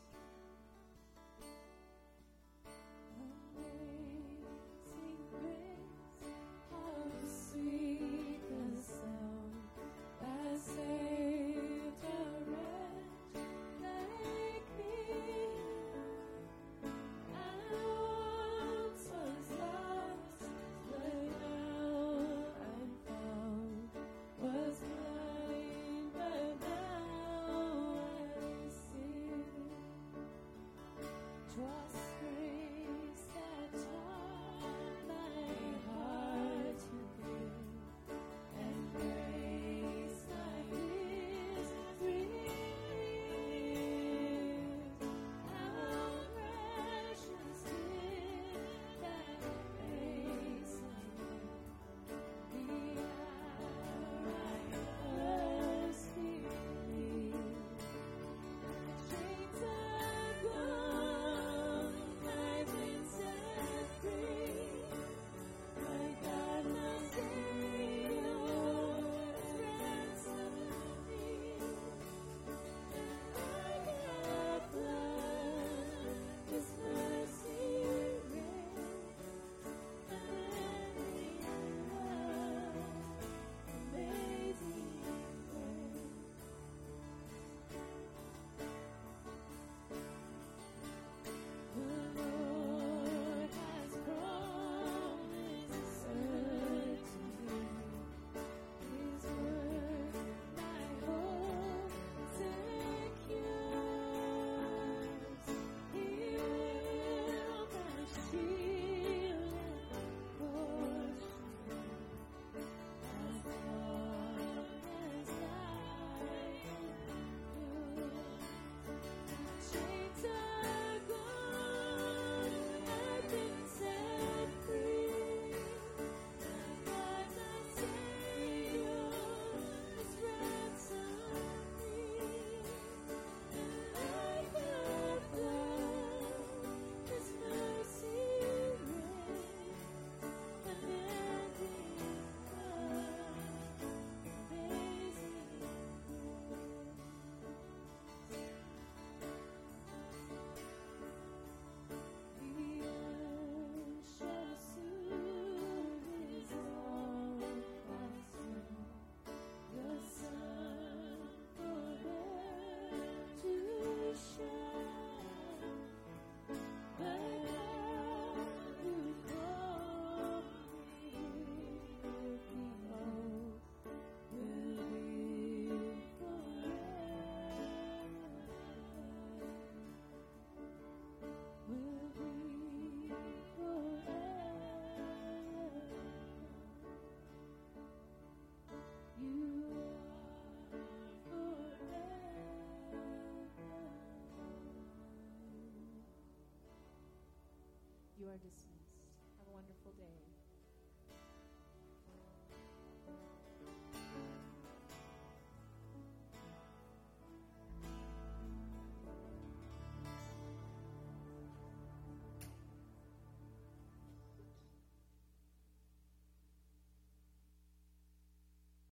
melhor 198.26 198.40
de. 198.40 198.65